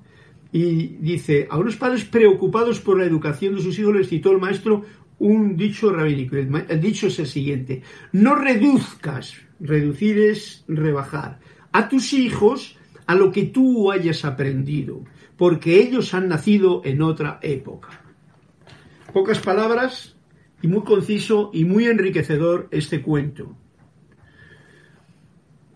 Y 0.53 0.99
dice, 0.99 1.49
a 1.51 1.59
unos 1.59 1.77
padres 1.77 2.05
preocupados 2.05 2.81
por 2.81 2.99
la 2.99 3.07
educación 3.07 3.55
de 3.55 3.63
sus 3.63 3.79
hijos 3.79 3.97
les 3.97 4.09
citó 4.09 4.33
el 4.33 4.39
maestro 4.39 4.85
un 5.19 5.57
dicho 5.57 5.93
rabínico. 5.93 6.37
El, 6.37 6.81
dicho 6.81 7.07
es 7.07 7.19
el 7.19 7.27
siguiente, 7.27 7.83
no 8.13 8.35
reduzcas, 8.35 9.37
reducir 9.61 10.19
es 10.19 10.65
rebajar, 10.69 11.39
a 11.73 11.89
tus 11.89 12.13
hijos 12.13 12.77
a 13.07 13.15
lo 13.15 13.33
que 13.33 13.45
tú 13.45 13.91
hayas 13.91 14.25
aprendido, 14.25 15.05
porque 15.37 15.81
ellos 15.81 16.13
han 16.13 16.29
nacido 16.29 16.83
en 16.85 17.03
otra 17.03 17.39
época. 17.43 18.03
Pocas 19.13 19.39
palabras 19.39 20.12
y 20.63 20.69
muy 20.69 20.83
conciso 20.83 21.51
y 21.53 21.65
muy 21.65 21.87
enriquecedor 21.87 22.69
este 22.71 23.03
cuento. 23.03 23.57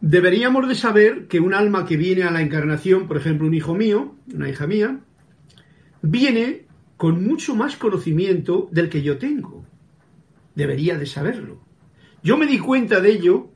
Deberíamos 0.00 0.68
de 0.68 0.76
saber 0.76 1.26
que 1.26 1.40
un 1.40 1.52
alma 1.52 1.84
que 1.84 1.96
viene 1.96 2.22
a 2.22 2.30
la 2.30 2.40
encarnación, 2.40 3.08
por 3.08 3.16
ejemplo, 3.16 3.46
un 3.46 3.54
hijo 3.54 3.74
mío, 3.74 4.14
una 4.32 4.48
hija 4.48 4.66
mía, 4.66 5.00
viene 6.02 6.66
con 6.96 7.26
mucho 7.26 7.56
más 7.56 7.76
conocimiento 7.76 8.68
del 8.70 8.88
que 8.88 9.02
yo 9.02 9.18
tengo. 9.18 9.64
Debería 10.54 10.96
de 10.96 11.06
saberlo. 11.06 11.60
Yo 12.22 12.36
me 12.36 12.46
di 12.46 12.58
cuenta 12.58 13.00
de 13.00 13.10
ello, 13.10 13.50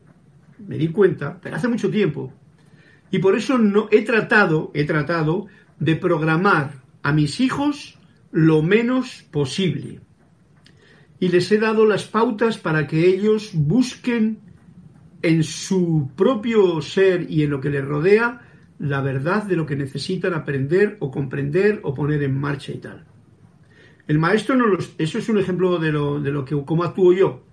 me 0.67 0.77
di 0.77 0.89
cuenta, 0.89 1.41
pero 1.41 1.57
hace 1.57 1.69
mucho 1.69 1.91
tiempo, 1.91 2.33
y 3.11 3.19
por 3.19 3.37
eso 3.37 3.59
no 3.59 3.89
he 3.91 4.03
tratado, 4.03 4.71
he 4.75 4.85
tratado 4.85 5.47
de 5.79 5.97
programar 5.97 6.83
a 7.03 7.13
mis 7.13 7.41
hijos 7.41 7.99
lo 8.33 8.63
menos 8.63 9.23
posible. 9.31 10.01
Y 11.21 11.29
les 11.29 11.53
he 11.53 11.59
dado 11.59 11.87
las 11.87 12.05
pautas 12.05 12.59
para 12.59 12.87
que 12.87 13.07
ellos 13.07 13.51
busquen 13.55 14.41
en 15.23 15.45
su 15.45 16.11
propio 16.17 16.81
ser 16.81 17.31
y 17.31 17.43
en 17.43 17.51
lo 17.51 17.61
que 17.61 17.71
les 17.71 17.85
rodea 17.85 18.41
la 18.79 19.03
verdad 19.03 19.45
de 19.45 19.57
lo 19.57 19.67
que 19.67 19.77
necesitan 19.77 20.33
aprender 20.33 20.97
o 21.01 21.11
comprender 21.11 21.81
o 21.83 21.93
poner 21.93 22.23
en 22.23 22.39
marcha 22.39 22.73
y 22.73 22.79
tal. 22.79 23.05
El 24.09 24.19
maestro 24.19 24.57
no 24.57 24.67
los, 24.67 24.95
eso 24.99 25.19
es 25.19 25.29
un 25.29 25.39
ejemplo 25.39 25.79
de 25.79 25.93
lo, 25.93 26.21
de 26.21 26.33
lo 26.33 26.45
que 26.45 26.57
cómo 26.65 26.83
actúo 26.83 27.13
yo. 27.13 27.45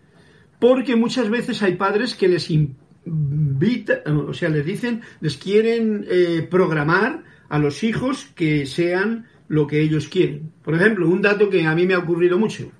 Porque 0.59 0.95
muchas 0.95 1.30
veces 1.30 1.61
hay 1.61 1.76
padres 1.76 2.15
que 2.15 2.30
les 2.30 2.49
invitan, 2.49 3.99
o 4.07 4.34
sea, 4.34 4.49
les 4.49 4.65
dicen, 4.65 5.01
les 5.20 5.38
quieren 5.38 6.05
eh, 6.09 6.47
programar 6.49 7.24
a 7.49 7.59
los 7.59 7.84
hijos 7.84 8.28
que 8.34 8.65
sean 8.65 9.28
lo 9.49 9.68
que 9.68 9.82
ellos 9.82 10.07
quieren. 10.07 10.51
Por 10.63 10.76
ejemplo, 10.76 11.07
un 11.07 11.22
dato 11.22 11.49
que 11.49 11.65
a 11.65 11.76
mí 11.76 11.86
me 11.86 11.93
ha 11.93 11.99
ocurrido 11.99 12.39
mucho. 12.39 12.72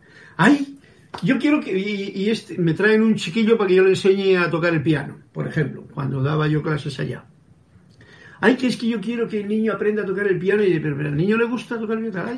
Yo 1.23 1.39
quiero 1.39 1.61
que. 1.61 1.77
Y, 1.77 2.29
este, 2.29 2.57
me 2.57 2.73
traen 2.73 3.01
un 3.01 3.15
chiquillo 3.15 3.57
para 3.57 3.67
que 3.67 3.75
yo 3.75 3.83
le 3.83 3.91
enseñe 3.91 4.37
a 4.37 4.49
tocar 4.49 4.73
el 4.73 4.83
piano, 4.83 5.17
por 5.31 5.47
ejemplo, 5.47 5.85
cuando 5.93 6.21
daba 6.21 6.47
yo 6.47 6.61
clases 6.61 6.99
allá. 6.99 7.25
Ay, 8.39 8.55
que 8.55 8.67
es 8.67 8.77
que 8.77 8.87
yo 8.87 9.01
quiero 9.01 9.27
que 9.27 9.41
el 9.41 9.47
niño 9.47 9.73
aprenda 9.73 10.03
a 10.03 10.05
tocar 10.05 10.27
el 10.27 10.37
piano. 10.37 10.63
Y 10.63 10.79
pero, 10.79 10.95
pero 10.95 11.09
al 11.09 11.17
niño 11.17 11.37
le 11.37 11.45
gusta 11.45 11.79
tocar 11.79 11.97
el 11.97 12.11
piano. 12.11 12.31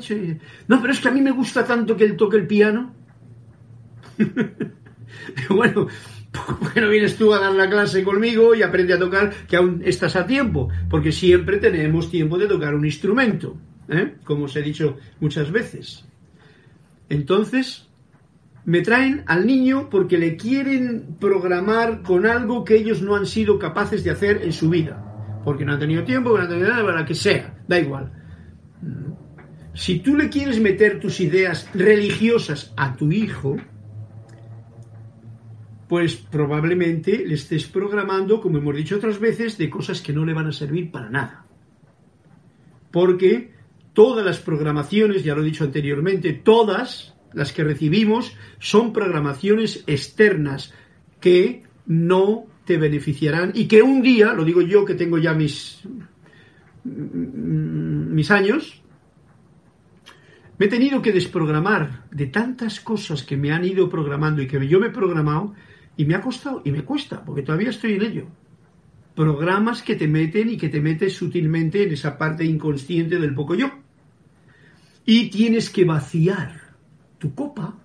no, 0.67 0.81
pero 0.81 0.93
es 0.93 0.99
que 0.99 1.07
a 1.09 1.11
mí 1.11 1.21
me 1.21 1.31
gusta 1.31 1.65
tanto 1.65 1.97
que 1.97 2.05
él 2.05 2.15
toque 2.15 2.37
el 2.37 2.47
piano. 2.47 2.93
bueno, 5.49 5.87
¿por 6.31 6.73
qué 6.73 6.81
no 6.81 6.89
vienes 6.89 7.17
tú 7.17 7.33
a 7.33 7.39
dar 7.39 7.53
la 7.53 7.69
clase 7.69 8.03
conmigo 8.03 8.55
y 8.55 8.61
aprende 8.61 8.93
a 8.93 8.99
tocar 8.99 9.33
que 9.47 9.57
aún 9.57 9.81
estás 9.83 10.15
a 10.15 10.25
tiempo? 10.25 10.69
Porque 10.89 11.11
siempre 11.11 11.57
tenemos 11.57 12.09
tiempo 12.09 12.37
de 12.37 12.47
tocar 12.47 12.75
un 12.75 12.85
instrumento, 12.85 13.57
¿eh? 13.89 14.15
como 14.23 14.45
os 14.45 14.55
he 14.55 14.61
dicho 14.61 14.97
muchas 15.19 15.51
veces. 15.51 16.05
Entonces, 17.09 17.88
me 18.65 18.81
traen 18.81 19.23
al 19.25 19.45
niño 19.45 19.89
porque 19.89 20.17
le 20.17 20.35
quieren 20.35 21.15
programar 21.19 22.01
con 22.01 22.25
algo 22.25 22.63
que 22.63 22.75
ellos 22.75 23.01
no 23.01 23.15
han 23.15 23.25
sido 23.25 23.57
capaces 23.57 24.03
de 24.03 24.11
hacer 24.11 24.41
en 24.43 24.53
su 24.53 24.69
vida. 24.69 25.41
Porque 25.43 25.65
no 25.65 25.73
han 25.73 25.79
tenido 25.79 26.03
tiempo, 26.03 26.37
no 26.37 26.43
han 26.43 26.49
tenido 26.49 26.69
nada, 26.69 26.85
para 26.85 27.05
que 27.05 27.15
sea, 27.15 27.57
da 27.67 27.79
igual. 27.79 28.11
Si 29.73 29.99
tú 29.99 30.15
le 30.15 30.29
quieres 30.29 30.59
meter 30.59 30.99
tus 30.99 31.19
ideas 31.19 31.69
religiosas 31.73 32.73
a 32.75 32.95
tu 32.95 33.11
hijo, 33.11 33.57
pues 35.87 36.15
probablemente 36.15 37.25
le 37.25 37.33
estés 37.33 37.65
programando, 37.65 38.41
como 38.41 38.57
hemos 38.59 38.75
dicho 38.75 38.97
otras 38.97 39.19
veces, 39.19 39.57
de 39.57 39.69
cosas 39.69 40.01
que 40.01 40.13
no 40.13 40.25
le 40.25 40.33
van 40.33 40.47
a 40.47 40.51
servir 40.51 40.91
para 40.91 41.09
nada. 41.09 41.45
Porque 42.91 43.53
todas 43.93 44.25
las 44.25 44.39
programaciones, 44.39 45.23
ya 45.23 45.33
lo 45.33 45.41
he 45.41 45.45
dicho 45.45 45.63
anteriormente, 45.63 46.33
todas 46.33 47.08
las 47.33 47.53
que 47.53 47.63
recibimos 47.63 48.35
son 48.59 48.93
programaciones 48.93 49.83
externas 49.87 50.73
que 51.19 51.63
no 51.85 52.45
te 52.65 52.77
beneficiarán 52.77 53.51
y 53.55 53.67
que 53.67 53.81
un 53.81 54.01
día, 54.01 54.33
lo 54.33 54.45
digo 54.45 54.61
yo 54.61 54.85
que 54.85 54.95
tengo 54.95 55.17
ya 55.17 55.33
mis, 55.33 55.81
mis 56.83 58.31
años, 58.31 58.81
me 60.57 60.65
he 60.65 60.69
tenido 60.69 61.01
que 61.01 61.13
desprogramar 61.13 62.03
de 62.11 62.27
tantas 62.27 62.79
cosas 62.79 63.23
que 63.23 63.37
me 63.37 63.51
han 63.51 63.63
ido 63.63 63.89
programando 63.89 64.41
y 64.41 64.47
que 64.47 64.67
yo 64.67 64.79
me 64.79 64.87
he 64.87 64.91
programado 64.91 65.55
y 65.95 66.05
me 66.05 66.15
ha 66.15 66.21
costado 66.21 66.61
y 66.65 66.71
me 66.71 66.83
cuesta, 66.83 67.23
porque 67.23 67.43
todavía 67.43 67.69
estoy 67.69 67.93
en 67.93 68.01
ello. 68.03 68.27
Programas 69.15 69.81
que 69.81 69.95
te 69.95 70.07
meten 70.07 70.49
y 70.49 70.57
que 70.57 70.69
te 70.69 70.79
metes 70.79 71.15
sutilmente 71.15 71.83
en 71.83 71.93
esa 71.93 72.17
parte 72.17 72.45
inconsciente 72.45 73.19
del 73.19 73.33
poco 73.33 73.55
yo. 73.55 73.71
Y 75.05 75.29
tienes 75.29 75.69
que 75.69 75.85
vaciar 75.85 76.68
tu 77.19 77.35
copa 77.35 77.75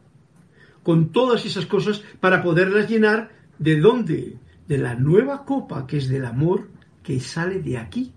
con 0.83 1.13
todas 1.13 1.45
esas 1.45 1.67
cosas 1.67 2.03
para 2.21 2.43
poderlas 2.43 2.89
llenar 2.89 3.31
de 3.59 3.81
dónde? 3.81 4.37
De 4.69 4.79
la 4.79 4.95
nueva 4.95 5.45
copa 5.45 5.87
que 5.87 5.99
es 5.99 6.09
del 6.09 6.25
amor 6.25 6.69
que 7.03 7.21
sale 7.21 7.61
de 7.61 7.77
aquí. 7.77 8.13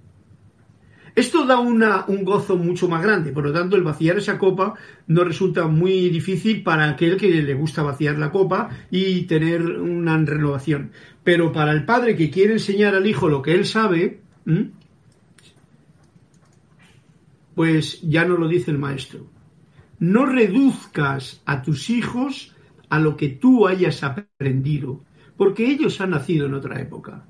Esto 1.16 1.48
da 1.48 1.60
una, 1.60 2.06
un 2.08 2.24
gozo 2.24 2.58
mucho 2.58 2.88
más 2.88 3.02
grande, 3.02 3.32
por 3.32 3.44
lo 3.44 3.52
tanto 3.52 3.76
el 3.76 3.82
vaciar 3.82 4.18
esa 4.18 4.38
copa 4.38 4.76
no 5.08 5.24
resulta 5.24 5.68
muy 5.68 6.10
difícil 6.10 6.62
para 6.62 6.88
aquel 6.90 7.18
que 7.18 7.42
le 7.42 7.54
gusta 7.56 7.82
vaciar 7.82 8.20
la 8.20 8.32
copa 8.32 8.70
y 8.92 9.24
tener 9.24 9.64
una 9.64 10.16
renovación. 10.18 10.92
Pero 11.24 11.52
para 11.52 11.72
el 11.72 11.86
padre 11.86 12.16
que 12.16 12.30
quiere 12.30 12.54
enseñar 12.54 12.94
al 12.94 13.08
hijo 13.08 13.30
lo 13.30 13.42
que 13.42 13.56
él 13.56 13.66
sabe, 13.66 14.22
pues 17.56 18.00
ya 18.04 18.24
no 18.24 18.38
lo 18.38 18.48
dice 18.48 18.70
el 18.70 18.78
maestro 18.78 19.37
no 20.00 20.26
reduzcas 20.26 21.42
a 21.46 21.62
tus 21.62 21.90
hijos 21.90 22.56
a 22.90 23.00
lo 23.00 23.18
que 23.18 23.30
tú 23.30 23.68
hayas 23.68 24.04
aprendido, 24.04 25.04
porque 25.36 25.70
ellos 25.70 26.00
han 26.02 26.12
nacido 26.12 26.46
en 26.46 26.54
otra 26.54 26.80
época. 26.80 27.26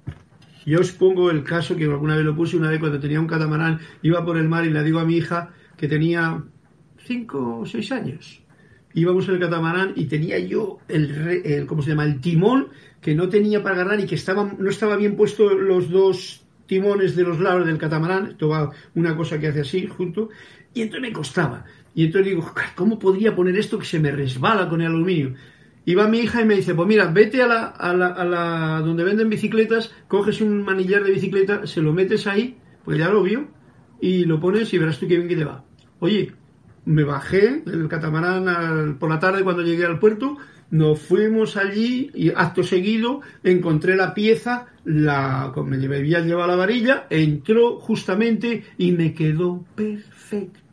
Yo 0.65 0.81
os 0.81 0.91
pongo 0.91 1.31
el 1.31 1.43
caso 1.43 1.75
que 1.75 1.85
alguna 1.85 2.15
vez 2.15 2.25
lo 2.25 2.35
puse, 2.35 2.57
una 2.57 2.69
vez 2.69 2.79
cuando 2.79 2.99
tenía 2.99 3.21
un 3.21 3.27
catamarán, 3.27 3.79
iba 4.01 4.25
por 4.25 4.37
el 4.37 4.49
mar 4.49 4.65
y 4.65 4.69
le 4.69 4.83
digo 4.83 4.99
a 4.99 5.05
mi 5.05 5.15
hija 5.15 5.51
que 5.77 5.87
tenía 5.87 6.43
cinco 6.97 7.59
o 7.59 7.65
seis 7.65 7.91
años. 7.91 8.41
Íbamos 8.93 9.27
en 9.29 9.35
el 9.35 9.39
catamarán 9.39 9.93
y 9.95 10.05
tenía 10.05 10.39
yo 10.39 10.79
el, 10.87 11.65
¿cómo 11.67 11.81
se 11.81 11.91
llama? 11.91 12.03
El 12.03 12.19
timón 12.19 12.67
que 12.99 13.15
no 13.15 13.29
tenía 13.29 13.63
para 13.63 13.75
agarrar 13.75 13.99
y 13.99 14.05
que 14.05 14.15
estaba, 14.15 14.43
no 14.57 14.69
estaba 14.69 14.97
bien 14.97 15.15
puesto 15.15 15.53
los 15.53 15.89
dos 15.89 16.43
timones 16.65 17.15
de 17.15 17.23
los 17.23 17.39
lados 17.39 17.65
del 17.65 17.77
catamarán, 17.77 18.31
esto 18.31 18.49
va 18.49 18.71
una 18.95 19.15
cosa 19.15 19.39
que 19.39 19.47
hace 19.47 19.61
así, 19.61 19.87
junto, 19.87 20.29
y 20.73 20.81
entonces 20.81 21.01
me 21.01 21.13
costaba. 21.13 21.63
Y 21.97 22.05
entonces 22.05 22.29
digo, 22.29 22.53
¿cómo 22.75 22.99
podría 22.99 23.35
poner 23.35 23.57
esto 23.57 23.79
que 23.79 23.85
se 23.85 23.99
me 23.99 24.11
resbala 24.11 24.69
con 24.69 24.81
el 24.81 24.87
aluminio? 24.89 25.33
Y 25.83 25.95
va 25.95 26.07
mi 26.07 26.19
hija 26.19 26.43
y 26.43 26.45
me 26.45 26.53
dice, 26.53 26.75
pues 26.75 26.87
mira, 26.87 27.07
vete 27.07 27.41
a 27.41 27.47
la, 27.47 27.65
a 27.65 27.91
la, 27.91 28.07
a 28.09 28.23
la 28.23 28.81
donde 28.85 29.03
venden 29.03 29.29
bicicletas, 29.29 29.91
coges 30.07 30.39
un 30.39 30.63
manillar 30.63 31.03
de 31.03 31.09
bicicleta, 31.09 31.65
se 31.65 31.81
lo 31.81 31.93
metes 31.93 32.27
ahí, 32.27 32.55
pues 32.85 32.99
ya 32.99 33.09
lo 33.09 33.23
vio, 33.23 33.47
y 33.99 34.25
lo 34.25 34.39
pones 34.39 34.71
y 34.75 34.77
verás 34.77 34.99
tú 34.99 35.07
qué 35.07 35.15
bien 35.15 35.27
que 35.27 35.37
te 35.37 35.43
va. 35.43 35.63
Oye, 35.97 36.33
me 36.85 37.03
bajé 37.03 37.63
del 37.65 37.87
catamarán 37.87 38.99
por 38.99 39.09
la 39.09 39.19
tarde 39.19 39.43
cuando 39.43 39.63
llegué 39.63 39.87
al 39.87 39.97
puerto, 39.97 40.37
nos 40.69 41.01
fuimos 41.01 41.57
allí 41.57 42.11
y 42.13 42.29
acto 42.29 42.61
seguido 42.61 43.21
encontré 43.43 43.95
la 43.95 44.13
pieza, 44.13 44.67
la, 44.85 45.51
me 45.65 45.95
había 45.95 46.19
llevado 46.19 46.49
la 46.49 46.57
varilla, 46.57 47.07
entró 47.09 47.79
justamente 47.79 48.65
y 48.77 48.91
me 48.91 49.15
quedó 49.15 49.65
perfecto. 49.73 50.66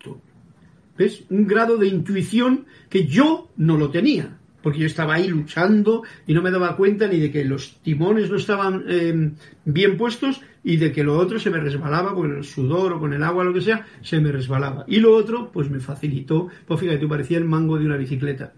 ¿Ves? 0.96 1.24
Un 1.30 1.46
grado 1.46 1.76
de 1.76 1.88
intuición 1.88 2.66
que 2.88 3.06
yo 3.06 3.50
no 3.56 3.76
lo 3.76 3.90
tenía, 3.90 4.38
porque 4.62 4.78
yo 4.78 4.86
estaba 4.86 5.14
ahí 5.14 5.28
luchando 5.28 6.02
y 6.26 6.34
no 6.34 6.42
me 6.42 6.50
daba 6.50 6.76
cuenta 6.76 7.06
ni 7.06 7.18
de 7.20 7.30
que 7.30 7.44
los 7.44 7.80
timones 7.82 8.30
no 8.30 8.36
estaban 8.36 8.84
em, 8.88 9.34
bien 9.64 9.96
puestos 9.96 10.40
y 10.62 10.76
de 10.76 10.92
que 10.92 11.04
lo 11.04 11.18
otro 11.18 11.38
se 11.38 11.50
me 11.50 11.60
resbalaba 11.60 12.14
con 12.14 12.34
el 12.34 12.44
sudor 12.44 12.94
o 12.94 13.00
con 13.00 13.12
el 13.12 13.22
agua, 13.22 13.44
lo 13.44 13.52
que 13.52 13.60
sea, 13.60 13.86
se 14.00 14.20
me 14.20 14.32
resbalaba. 14.32 14.84
Y 14.88 15.00
lo 15.00 15.14
otro, 15.14 15.50
pues 15.52 15.70
me 15.70 15.80
facilitó, 15.80 16.48
pues 16.66 16.80
fíjate, 16.80 16.98
tú 16.98 17.08
parecía 17.08 17.38
el 17.38 17.44
mango 17.44 17.78
de 17.78 17.84
una 17.84 17.96
bicicleta. 17.96 18.54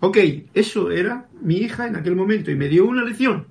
Ok, 0.00 0.18
eso 0.52 0.90
era 0.90 1.28
mi 1.40 1.56
hija 1.58 1.86
en 1.86 1.96
aquel 1.96 2.16
momento 2.16 2.50
y 2.50 2.56
me 2.56 2.68
dio 2.68 2.84
una 2.84 3.04
lección 3.04 3.46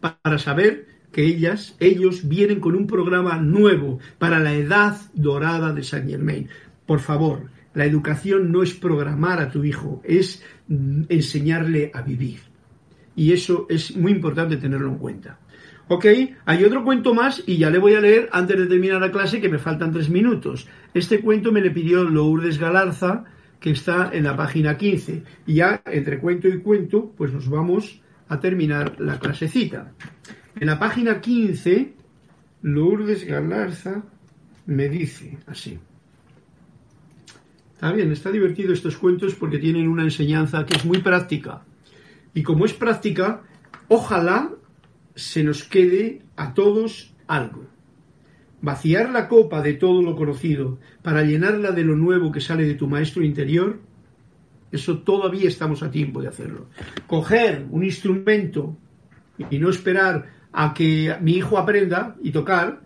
para 0.00 0.38
saber 0.38 0.86
que 1.12 1.24
ellas, 1.24 1.76
ellos 1.80 2.28
vienen 2.28 2.60
con 2.60 2.74
un 2.74 2.86
programa 2.86 3.38
nuevo 3.38 3.98
para 4.18 4.38
la 4.38 4.54
edad 4.54 4.96
dorada 5.14 5.72
de 5.72 5.82
Saint 5.82 6.08
Germain. 6.08 6.48
Por 6.88 7.00
favor, 7.00 7.50
la 7.74 7.84
educación 7.84 8.50
no 8.50 8.62
es 8.62 8.72
programar 8.72 9.40
a 9.40 9.50
tu 9.50 9.62
hijo, 9.62 10.00
es 10.04 10.42
enseñarle 11.10 11.90
a 11.92 12.00
vivir. 12.00 12.40
Y 13.14 13.32
eso 13.32 13.66
es 13.68 13.94
muy 13.94 14.10
importante 14.10 14.56
tenerlo 14.56 14.88
en 14.88 14.96
cuenta. 14.96 15.38
Ok, 15.88 16.06
hay 16.46 16.64
otro 16.64 16.82
cuento 16.84 17.12
más 17.12 17.42
y 17.46 17.58
ya 17.58 17.68
le 17.68 17.78
voy 17.78 17.92
a 17.92 18.00
leer 18.00 18.30
antes 18.32 18.56
de 18.56 18.66
terminar 18.66 19.02
la 19.02 19.12
clase 19.12 19.38
que 19.38 19.50
me 19.50 19.58
faltan 19.58 19.92
tres 19.92 20.08
minutos. 20.08 20.66
Este 20.94 21.20
cuento 21.20 21.52
me 21.52 21.60
le 21.60 21.72
pidió 21.72 22.04
Lourdes 22.04 22.58
Galarza, 22.58 23.24
que 23.60 23.72
está 23.72 24.08
en 24.10 24.24
la 24.24 24.34
página 24.34 24.78
15. 24.78 25.24
Y 25.46 25.56
ya 25.56 25.82
entre 25.84 26.20
cuento 26.20 26.48
y 26.48 26.60
cuento, 26.60 27.12
pues 27.18 27.34
nos 27.34 27.50
vamos 27.50 28.00
a 28.28 28.40
terminar 28.40 28.98
la 28.98 29.18
clasecita. 29.18 29.92
En 30.58 30.68
la 30.68 30.78
página 30.78 31.20
15, 31.20 31.92
Lourdes 32.62 33.26
Galarza 33.26 34.04
me 34.64 34.88
dice 34.88 35.36
así. 35.46 35.78
Está 37.78 37.92
bien, 37.92 38.10
está 38.10 38.32
divertido 38.32 38.72
estos 38.72 38.96
cuentos 38.96 39.36
porque 39.36 39.60
tienen 39.60 39.86
una 39.86 40.02
enseñanza 40.02 40.66
que 40.66 40.74
es 40.74 40.84
muy 40.84 40.98
práctica. 40.98 41.62
Y 42.34 42.42
como 42.42 42.64
es 42.64 42.72
práctica, 42.72 43.42
ojalá 43.86 44.50
se 45.14 45.44
nos 45.44 45.62
quede 45.62 46.22
a 46.34 46.54
todos 46.54 47.14
algo. 47.28 47.66
Vaciar 48.62 49.10
la 49.10 49.28
copa 49.28 49.62
de 49.62 49.74
todo 49.74 50.02
lo 50.02 50.16
conocido 50.16 50.80
para 51.02 51.22
llenarla 51.22 51.70
de 51.70 51.84
lo 51.84 51.94
nuevo 51.94 52.32
que 52.32 52.40
sale 52.40 52.64
de 52.64 52.74
tu 52.74 52.88
maestro 52.88 53.22
interior, 53.22 53.78
eso 54.72 54.98
todavía 54.98 55.46
estamos 55.46 55.84
a 55.84 55.90
tiempo 55.92 56.20
de 56.20 56.26
hacerlo. 56.26 56.66
Coger 57.06 57.64
un 57.70 57.84
instrumento 57.84 58.76
y 59.50 59.56
no 59.60 59.70
esperar 59.70 60.26
a 60.52 60.74
que 60.74 61.14
mi 61.20 61.36
hijo 61.36 61.56
aprenda 61.56 62.16
y 62.24 62.32
tocar, 62.32 62.80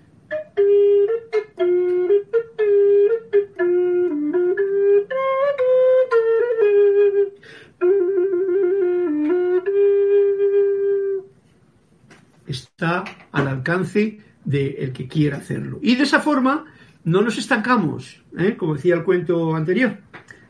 está 12.82 13.04
al 13.30 13.46
alcance 13.46 14.18
del 14.44 14.92
que 14.92 15.06
quiera 15.06 15.36
hacerlo. 15.36 15.78
Y 15.82 15.94
de 15.94 16.02
esa 16.02 16.18
forma 16.18 16.64
no 17.04 17.22
nos 17.22 17.38
estancamos, 17.38 18.20
¿eh? 18.36 18.56
como 18.56 18.74
decía 18.74 18.96
el 18.96 19.04
cuento 19.04 19.54
anterior, 19.54 19.98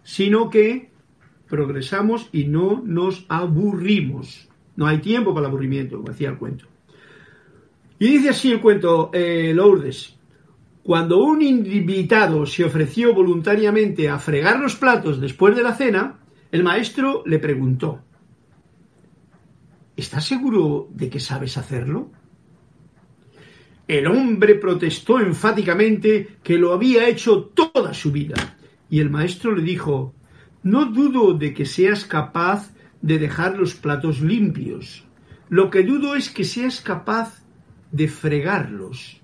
sino 0.03 0.49
que 0.49 0.91
progresamos 1.47 2.31
y 2.33 2.45
no 2.45 2.83
nos 2.85 3.27
aburrimos. 3.29 4.49
No 4.77 4.87
hay 4.87 4.99
tiempo 4.99 5.35
para 5.35 5.47
el 5.47 5.51
aburrimiento, 5.51 5.97
como 5.97 6.09
decía 6.09 6.31
el 6.31 6.39
cuento. 6.39 6.65
Y 7.99 8.07
dice 8.07 8.31
así 8.31 8.51
el 8.51 8.63
cuento 8.63 9.11
eh, 9.13 9.53
Lourdes. 9.55 10.17
Cuando 10.83 11.23
un 11.23 11.43
invitado 11.43 12.47
se 12.47 12.65
ofreció 12.65 13.15
voluntariamente 13.15 14.09
a 14.09 14.19
fregar 14.19 14.59
los 14.59 14.75
platos 14.75 15.21
después 15.21 15.55
de 15.55 15.63
la 15.63 15.75
cena, 15.75 16.19
el 16.51 16.65
maestro 16.65 17.23
le 17.27 17.39
preguntó, 17.39 18.01
¿Estás 19.97 20.25
seguro 20.25 20.89
de 20.91 21.11
que 21.11 21.21
sabes 21.21 21.59
hacerlo? 21.59 22.11
El 23.89 24.07
hombre 24.07 24.55
protestó 24.55 25.21
enfáticamente 25.21 26.37
que 26.43 26.59
lo 26.59 26.73
había 26.73 27.09
hecho 27.09 27.51
toda 27.55 27.93
su 27.95 28.13
vida, 28.13 28.57
y 28.89 29.01
el 29.01 29.11
maestro 29.11 29.55
le 29.55 29.63
dijo, 29.63 30.15
no 30.63 30.87
dudo 30.87 31.35
de 31.35 31.53
que 31.53 31.67
seas 31.67 32.05
capaz 32.05 32.73
de 33.01 33.19
dejar 33.19 33.59
los 33.59 33.75
platos 33.75 34.21
limpios. 34.21 35.05
Lo 35.49 35.71
que 35.71 35.83
dudo 35.83 36.15
es 36.15 36.31
que 36.31 36.45
seas 36.45 36.81
capaz 36.81 37.43
de 37.91 38.09
fregarlos. 38.09 39.21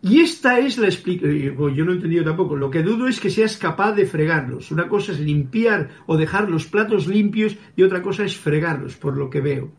Y 0.00 0.20
esta 0.20 0.60
es 0.60 0.78
la 0.78 0.86
explicación. 0.86 1.32
Eh, 1.32 1.74
yo 1.74 1.84
no 1.84 1.92
he 1.92 1.96
entendido 1.96 2.24
tampoco. 2.24 2.54
Lo 2.54 2.70
que 2.70 2.82
dudo 2.82 3.08
es 3.08 3.18
que 3.18 3.30
seas 3.30 3.56
capaz 3.56 3.92
de 3.92 4.06
fregarlos. 4.06 4.70
Una 4.70 4.88
cosa 4.88 5.12
es 5.12 5.20
limpiar 5.20 5.90
o 6.06 6.16
dejar 6.16 6.48
los 6.48 6.66
platos 6.66 7.08
limpios 7.08 7.56
y 7.74 7.82
otra 7.82 8.00
cosa 8.00 8.24
es 8.24 8.36
fregarlos, 8.36 8.96
por 8.96 9.16
lo 9.16 9.28
que 9.28 9.40
veo. 9.40 9.72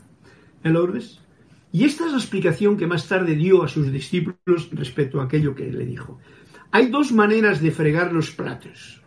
¿El 0.63 0.73
Lourdes? 0.73 1.19
Y 1.71 1.85
esta 1.85 2.05
es 2.05 2.11
la 2.11 2.17
explicación 2.17 2.77
que 2.77 2.87
más 2.87 3.07
tarde 3.07 3.35
dio 3.35 3.63
a 3.63 3.67
sus 3.67 3.91
discípulos 3.91 4.69
respecto 4.71 5.21
a 5.21 5.25
aquello 5.25 5.53
que 5.53 5.71
le 5.71 5.85
dijo. 5.85 6.19
Hay 6.71 6.87
dos 6.87 7.11
maneras 7.11 7.61
de 7.61 7.71
fregar 7.71 8.11
los 8.11 8.31
platos. 8.31 9.01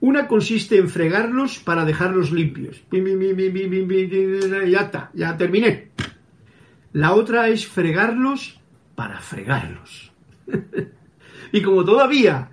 Una 0.00 0.28
consiste 0.28 0.78
en 0.78 0.88
fregarlos 0.88 1.58
para 1.58 1.84
dejarlos 1.84 2.30
limpios. 2.30 2.82
Ya 2.92 4.80
está, 4.80 5.10
ya 5.14 5.36
terminé. 5.36 5.90
La 6.92 7.14
otra 7.14 7.48
es 7.48 7.66
fregarlos 7.66 8.60
para 8.94 9.20
fregarlos. 9.20 10.12
y 11.52 11.62
como 11.62 11.84
todavía 11.84 12.50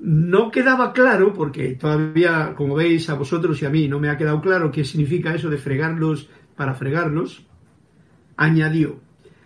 no 0.00 0.50
quedaba 0.50 0.92
claro, 0.92 1.32
porque 1.32 1.74
todavía, 1.74 2.54
como 2.56 2.74
veis, 2.74 3.08
a 3.10 3.14
vosotros 3.14 3.60
y 3.62 3.66
a 3.66 3.70
mí 3.70 3.88
no 3.88 3.98
me 3.98 4.08
ha 4.08 4.16
quedado 4.16 4.40
claro 4.40 4.70
qué 4.70 4.84
significa 4.84 5.34
eso 5.34 5.50
de 5.50 5.58
fregarlos 5.58 6.28
para 6.58 6.74
fregarlos, 6.74 7.46
añadió, 8.36 9.00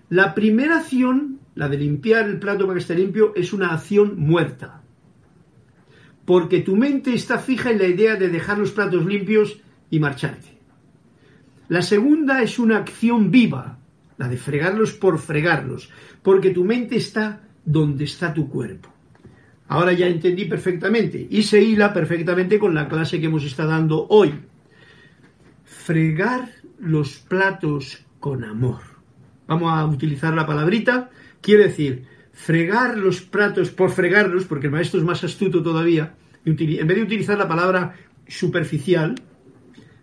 la 0.08 0.34
primera 0.34 0.78
acción, 0.78 1.40
la 1.54 1.68
de 1.68 1.76
limpiar 1.76 2.26
el 2.26 2.38
plato 2.38 2.64
para 2.64 2.74
que 2.74 2.80
esté 2.80 2.94
limpio, 2.94 3.34
es 3.36 3.52
una 3.52 3.74
acción 3.74 4.18
muerta. 4.18 4.80
Porque 6.24 6.60
tu 6.60 6.74
mente 6.74 7.12
está 7.12 7.38
fija 7.38 7.70
en 7.70 7.78
la 7.78 7.86
idea 7.86 8.16
de 8.16 8.30
dejar 8.30 8.58
los 8.58 8.72
platos 8.72 9.04
limpios 9.04 9.60
y 9.90 10.00
marcharte. 10.00 10.58
La 11.68 11.82
segunda 11.82 12.42
es 12.42 12.58
una 12.58 12.78
acción 12.78 13.30
viva, 13.30 13.78
la 14.16 14.28
de 14.28 14.38
fregarlos 14.38 14.94
por 14.94 15.18
fregarlos, 15.18 15.90
porque 16.22 16.50
tu 16.50 16.64
mente 16.64 16.96
está 16.96 17.42
donde 17.62 18.04
está 18.04 18.32
tu 18.32 18.48
cuerpo. 18.48 18.88
Ahora 19.68 19.92
ya 19.92 20.06
entendí 20.06 20.46
perfectamente 20.46 21.26
y 21.28 21.42
se 21.42 21.62
hila 21.62 21.92
perfectamente 21.92 22.58
con 22.58 22.74
la 22.74 22.88
clase 22.88 23.20
que 23.20 23.26
hemos 23.26 23.44
estado 23.44 23.70
dando 23.70 24.06
hoy. 24.08 24.32
Fregar 25.64 26.61
los 26.82 27.18
platos 27.18 28.04
con 28.18 28.42
amor. 28.44 28.80
Vamos 29.46 29.72
a 29.72 29.86
utilizar 29.86 30.34
la 30.34 30.46
palabrita. 30.46 31.10
Quiere 31.40 31.68
decir, 31.68 32.04
fregar 32.32 32.98
los 32.98 33.22
platos 33.22 33.70
por 33.70 33.92
fregarlos, 33.92 34.46
porque 34.46 34.66
el 34.66 34.72
maestro 34.72 34.98
es 34.98 35.06
más 35.06 35.22
astuto 35.22 35.62
todavía. 35.62 36.14
En 36.44 36.56
vez 36.56 36.96
de 36.96 37.02
utilizar 37.02 37.38
la 37.38 37.46
palabra 37.46 37.94
superficial, 38.26 39.14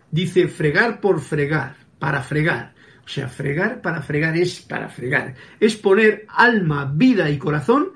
dice 0.09 0.47
fregar 0.47 1.01
por 1.01 1.19
fregar, 1.19 1.75
para 1.99 2.21
fregar. 2.21 2.73
O 3.03 3.09
sea, 3.09 3.27
fregar 3.27 3.82
para 3.82 4.01
fregar 4.01 4.38
es 4.38 4.61
para 4.61 4.88
fregar. 4.88 5.36
Es 5.59 5.75
poner 5.75 6.27
alma, 6.30 6.89
vida 6.95 7.30
y 7.30 7.38
corazón, 7.38 7.89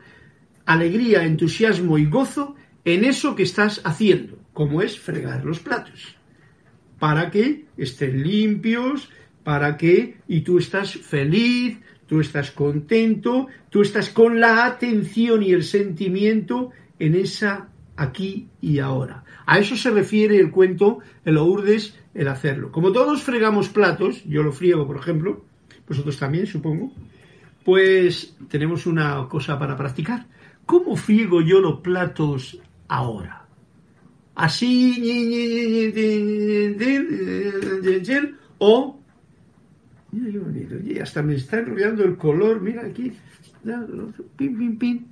alegría, 0.65 1.23
entusiasmo 1.23 1.97
y 1.97 2.05
gozo 2.05 2.55
en 2.83 3.05
eso 3.05 3.33
que 3.33 3.43
estás 3.43 3.79
haciendo, 3.85 4.39
como 4.51 4.81
es 4.81 4.99
fregar 4.99 5.45
los 5.45 5.59
platos. 5.59 6.17
Para 7.03 7.31
que 7.31 7.65
estén 7.75 8.23
limpios, 8.23 9.09
para 9.43 9.75
que, 9.75 10.19
y 10.25 10.39
tú 10.39 10.57
estás 10.57 10.93
feliz, 10.93 11.77
tú 12.07 12.21
estás 12.21 12.51
contento, 12.51 13.47
tú 13.69 13.81
estás 13.81 14.07
con 14.09 14.39
la 14.39 14.65
atención 14.65 15.43
y 15.43 15.51
el 15.51 15.65
sentimiento 15.65 16.71
en 16.99 17.15
esa 17.15 17.67
aquí 17.97 18.47
y 18.61 18.79
ahora. 18.79 19.25
A 19.45 19.59
eso 19.59 19.75
se 19.75 19.91
refiere 19.91 20.39
el 20.39 20.49
cuento, 20.49 20.99
el 21.25 21.35
Lourdes, 21.35 21.93
el 22.13 22.29
hacerlo. 22.29 22.71
Como 22.71 22.93
todos 22.93 23.21
fregamos 23.21 23.67
platos, 23.67 24.23
yo 24.23 24.41
lo 24.41 24.53
friego, 24.53 24.87
por 24.87 24.95
ejemplo, 24.95 25.43
vosotros 25.85 26.17
también, 26.17 26.47
supongo, 26.47 26.93
pues 27.65 28.37
tenemos 28.47 28.85
una 28.85 29.27
cosa 29.27 29.59
para 29.59 29.75
practicar. 29.75 30.27
¿Cómo 30.65 30.95
friego 30.95 31.41
yo 31.41 31.59
los 31.59 31.81
platos 31.81 32.61
ahora? 32.87 33.42
Así, 34.35 35.93
o, 38.57 38.99
hasta 41.01 41.21
me 41.21 41.35
está 41.35 41.59
enrollando 41.59 42.03
el 42.03 42.17
color, 42.17 42.61
mira 42.61 42.83
aquí, 42.85 43.11
pin, 44.35 44.57
pin, 44.57 44.77
pin. 44.77 45.07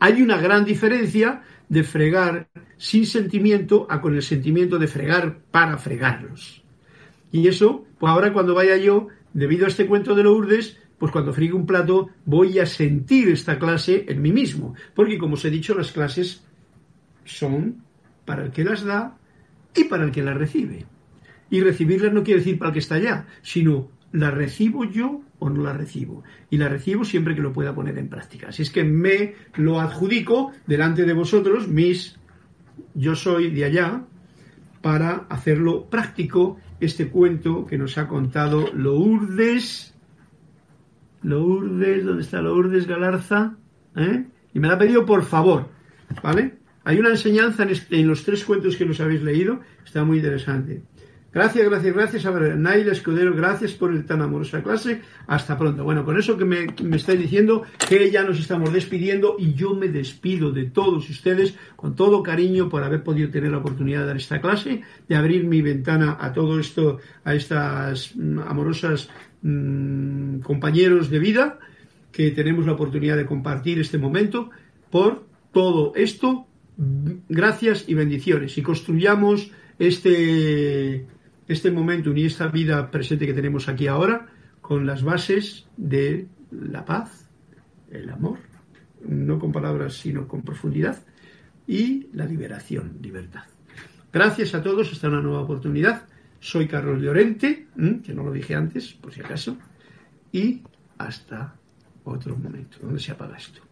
Hay 0.00 0.22
una 0.22 0.38
gran 0.38 0.64
diferencia 0.64 1.42
de 1.68 1.84
fregar 1.84 2.48
sin 2.76 3.06
sentimiento 3.06 3.86
a 3.88 4.00
con 4.00 4.14
el 4.14 4.22
sentimiento 4.22 4.78
de 4.78 4.88
fregar 4.88 5.38
para 5.50 5.78
fregarlos. 5.78 6.62
Y 7.32 7.46
eso, 7.48 7.86
pues 7.98 8.10
ahora 8.10 8.32
cuando 8.32 8.54
vaya 8.54 8.76
yo, 8.76 9.08
debido 9.32 9.66
a 9.66 9.68
este 9.68 9.86
cuento 9.86 10.14
de 10.14 10.24
Lourdes, 10.24 10.78
pues 10.98 11.12
cuando 11.12 11.32
friegue 11.32 11.54
un 11.54 11.66
plato 11.66 12.10
voy 12.24 12.58
a 12.58 12.66
sentir 12.66 13.28
esta 13.28 13.58
clase 13.58 14.04
en 14.08 14.20
mí 14.20 14.32
mismo. 14.32 14.74
Porque 14.94 15.18
como 15.18 15.34
os 15.34 15.44
he 15.44 15.50
dicho, 15.50 15.74
las 15.74 15.92
clases 15.92 16.42
son 17.24 17.82
para 18.24 18.44
el 18.44 18.50
que 18.50 18.64
las 18.64 18.84
da 18.84 19.16
y 19.74 19.84
para 19.84 20.04
el 20.04 20.12
que 20.12 20.22
las 20.22 20.36
recibe. 20.36 20.86
Y 21.50 21.60
recibirlas 21.60 22.12
no 22.12 22.22
quiere 22.22 22.40
decir 22.40 22.58
para 22.58 22.68
el 22.68 22.72
que 22.74 22.78
está 22.78 22.96
allá, 22.96 23.26
sino 23.42 23.90
la 24.12 24.30
recibo 24.30 24.84
yo 24.84 25.22
o 25.38 25.50
no 25.50 25.62
la 25.62 25.72
recibo. 25.72 26.22
Y 26.50 26.58
la 26.58 26.68
recibo 26.68 27.04
siempre 27.04 27.34
que 27.34 27.40
lo 27.40 27.52
pueda 27.52 27.74
poner 27.74 27.98
en 27.98 28.08
práctica. 28.08 28.48
Así 28.48 28.62
es 28.62 28.70
que 28.70 28.84
me 28.84 29.34
lo 29.54 29.80
adjudico 29.80 30.52
delante 30.66 31.04
de 31.04 31.12
vosotros, 31.12 31.68
mis, 31.68 32.18
yo 32.94 33.14
soy 33.14 33.50
de 33.50 33.64
allá, 33.64 34.04
para 34.82 35.26
hacerlo 35.28 35.86
práctico 35.90 36.58
este 36.80 37.08
cuento 37.08 37.66
que 37.66 37.78
nos 37.78 37.98
ha 37.98 38.08
contado 38.08 38.72
Lourdes. 38.72 39.94
Lourdes, 41.22 42.04
¿dónde 42.04 42.22
está 42.22 42.40
Lourdes 42.40 42.86
Galarza? 42.86 43.56
¿Eh? 43.96 44.24
Y 44.54 44.60
me 44.60 44.68
la 44.68 44.74
ha 44.74 44.78
pedido 44.78 45.04
por 45.04 45.24
favor, 45.24 45.68
¿vale? 46.22 46.59
Hay 46.84 46.98
una 46.98 47.10
enseñanza 47.10 47.66
en, 47.90 48.08
los 48.08 48.24
tres 48.24 48.44
cuentos 48.44 48.76
que 48.76 48.86
nos 48.86 49.00
habéis 49.00 49.22
leído, 49.22 49.60
está 49.84 50.04
muy 50.04 50.18
interesante. 50.18 50.82
Gracias, 51.32 51.68
gracias, 51.68 51.94
gracias. 51.94 52.26
A 52.26 52.30
ver, 52.32 52.56
Naila 52.56 52.90
Escudero, 52.90 53.32
gracias 53.34 53.72
por 53.72 53.92
el 53.92 54.04
tan 54.04 54.20
amorosa 54.20 54.64
clase. 54.64 55.00
Hasta 55.28 55.56
pronto. 55.56 55.84
Bueno, 55.84 56.04
con 56.04 56.18
eso 56.18 56.36
que 56.36 56.44
me, 56.44 56.66
me 56.82 56.96
estáis 56.96 57.20
diciendo, 57.20 57.62
que 57.88 58.10
ya 58.10 58.24
nos 58.24 58.40
estamos 58.40 58.72
despidiendo 58.72 59.36
y 59.38 59.54
yo 59.54 59.74
me 59.74 59.88
despido 59.88 60.50
de 60.50 60.64
todos 60.64 61.08
ustedes 61.08 61.54
con 61.76 61.94
todo 61.94 62.24
cariño 62.24 62.68
por 62.68 62.82
haber 62.82 63.04
podido 63.04 63.30
tener 63.30 63.52
la 63.52 63.58
oportunidad 63.58 64.00
de 64.00 64.06
dar 64.06 64.16
esta 64.16 64.40
clase, 64.40 64.82
de 65.08 65.16
abrir 65.16 65.44
mi 65.44 65.62
ventana 65.62 66.16
a 66.18 66.32
todo 66.32 66.58
esto, 66.58 66.98
a 67.22 67.34
estas 67.34 68.16
mm, 68.16 68.40
amorosas 68.40 69.08
mm, 69.42 70.40
compañeros 70.40 71.10
de 71.10 71.18
vida 71.20 71.58
que 72.12 72.30
tenemos 72.32 72.66
la 72.66 72.72
oportunidad 72.72 73.16
de 73.16 73.26
compartir 73.26 73.78
este 73.78 73.98
momento 73.98 74.50
por 74.90 75.24
todo 75.52 75.92
esto. 75.94 76.46
Gracias 77.28 77.88
y 77.88 77.94
bendiciones. 77.94 78.56
Y 78.56 78.62
construyamos 78.62 79.50
este 79.78 81.06
este 81.46 81.70
momento 81.72 82.14
y 82.14 82.26
esta 82.26 82.46
vida 82.46 82.90
presente 82.92 83.26
que 83.26 83.34
tenemos 83.34 83.68
aquí 83.68 83.88
ahora 83.88 84.28
con 84.60 84.86
las 84.86 85.02
bases 85.02 85.66
de 85.76 86.28
la 86.52 86.84
paz, 86.84 87.28
el 87.90 88.08
amor, 88.08 88.38
no 89.06 89.40
con 89.40 89.50
palabras 89.50 89.94
sino 89.94 90.28
con 90.28 90.42
profundidad, 90.42 91.02
y 91.66 92.08
la 92.12 92.24
liberación, 92.24 92.98
libertad. 93.02 93.42
Gracias 94.12 94.54
a 94.54 94.62
todos, 94.62 94.92
hasta 94.92 95.08
una 95.08 95.20
nueva 95.20 95.40
oportunidad. 95.40 96.06
Soy 96.38 96.68
Carlos 96.68 97.02
Llorente, 97.02 97.66
que 98.04 98.14
no 98.14 98.22
lo 98.22 98.32
dije 98.32 98.54
antes, 98.54 98.94
por 98.94 99.12
si 99.12 99.20
acaso, 99.20 99.58
y 100.32 100.62
hasta 100.98 101.56
otro 102.04 102.36
momento, 102.36 102.78
donde 102.80 103.00
se 103.00 103.10
apaga 103.10 103.36
esto. 103.36 103.69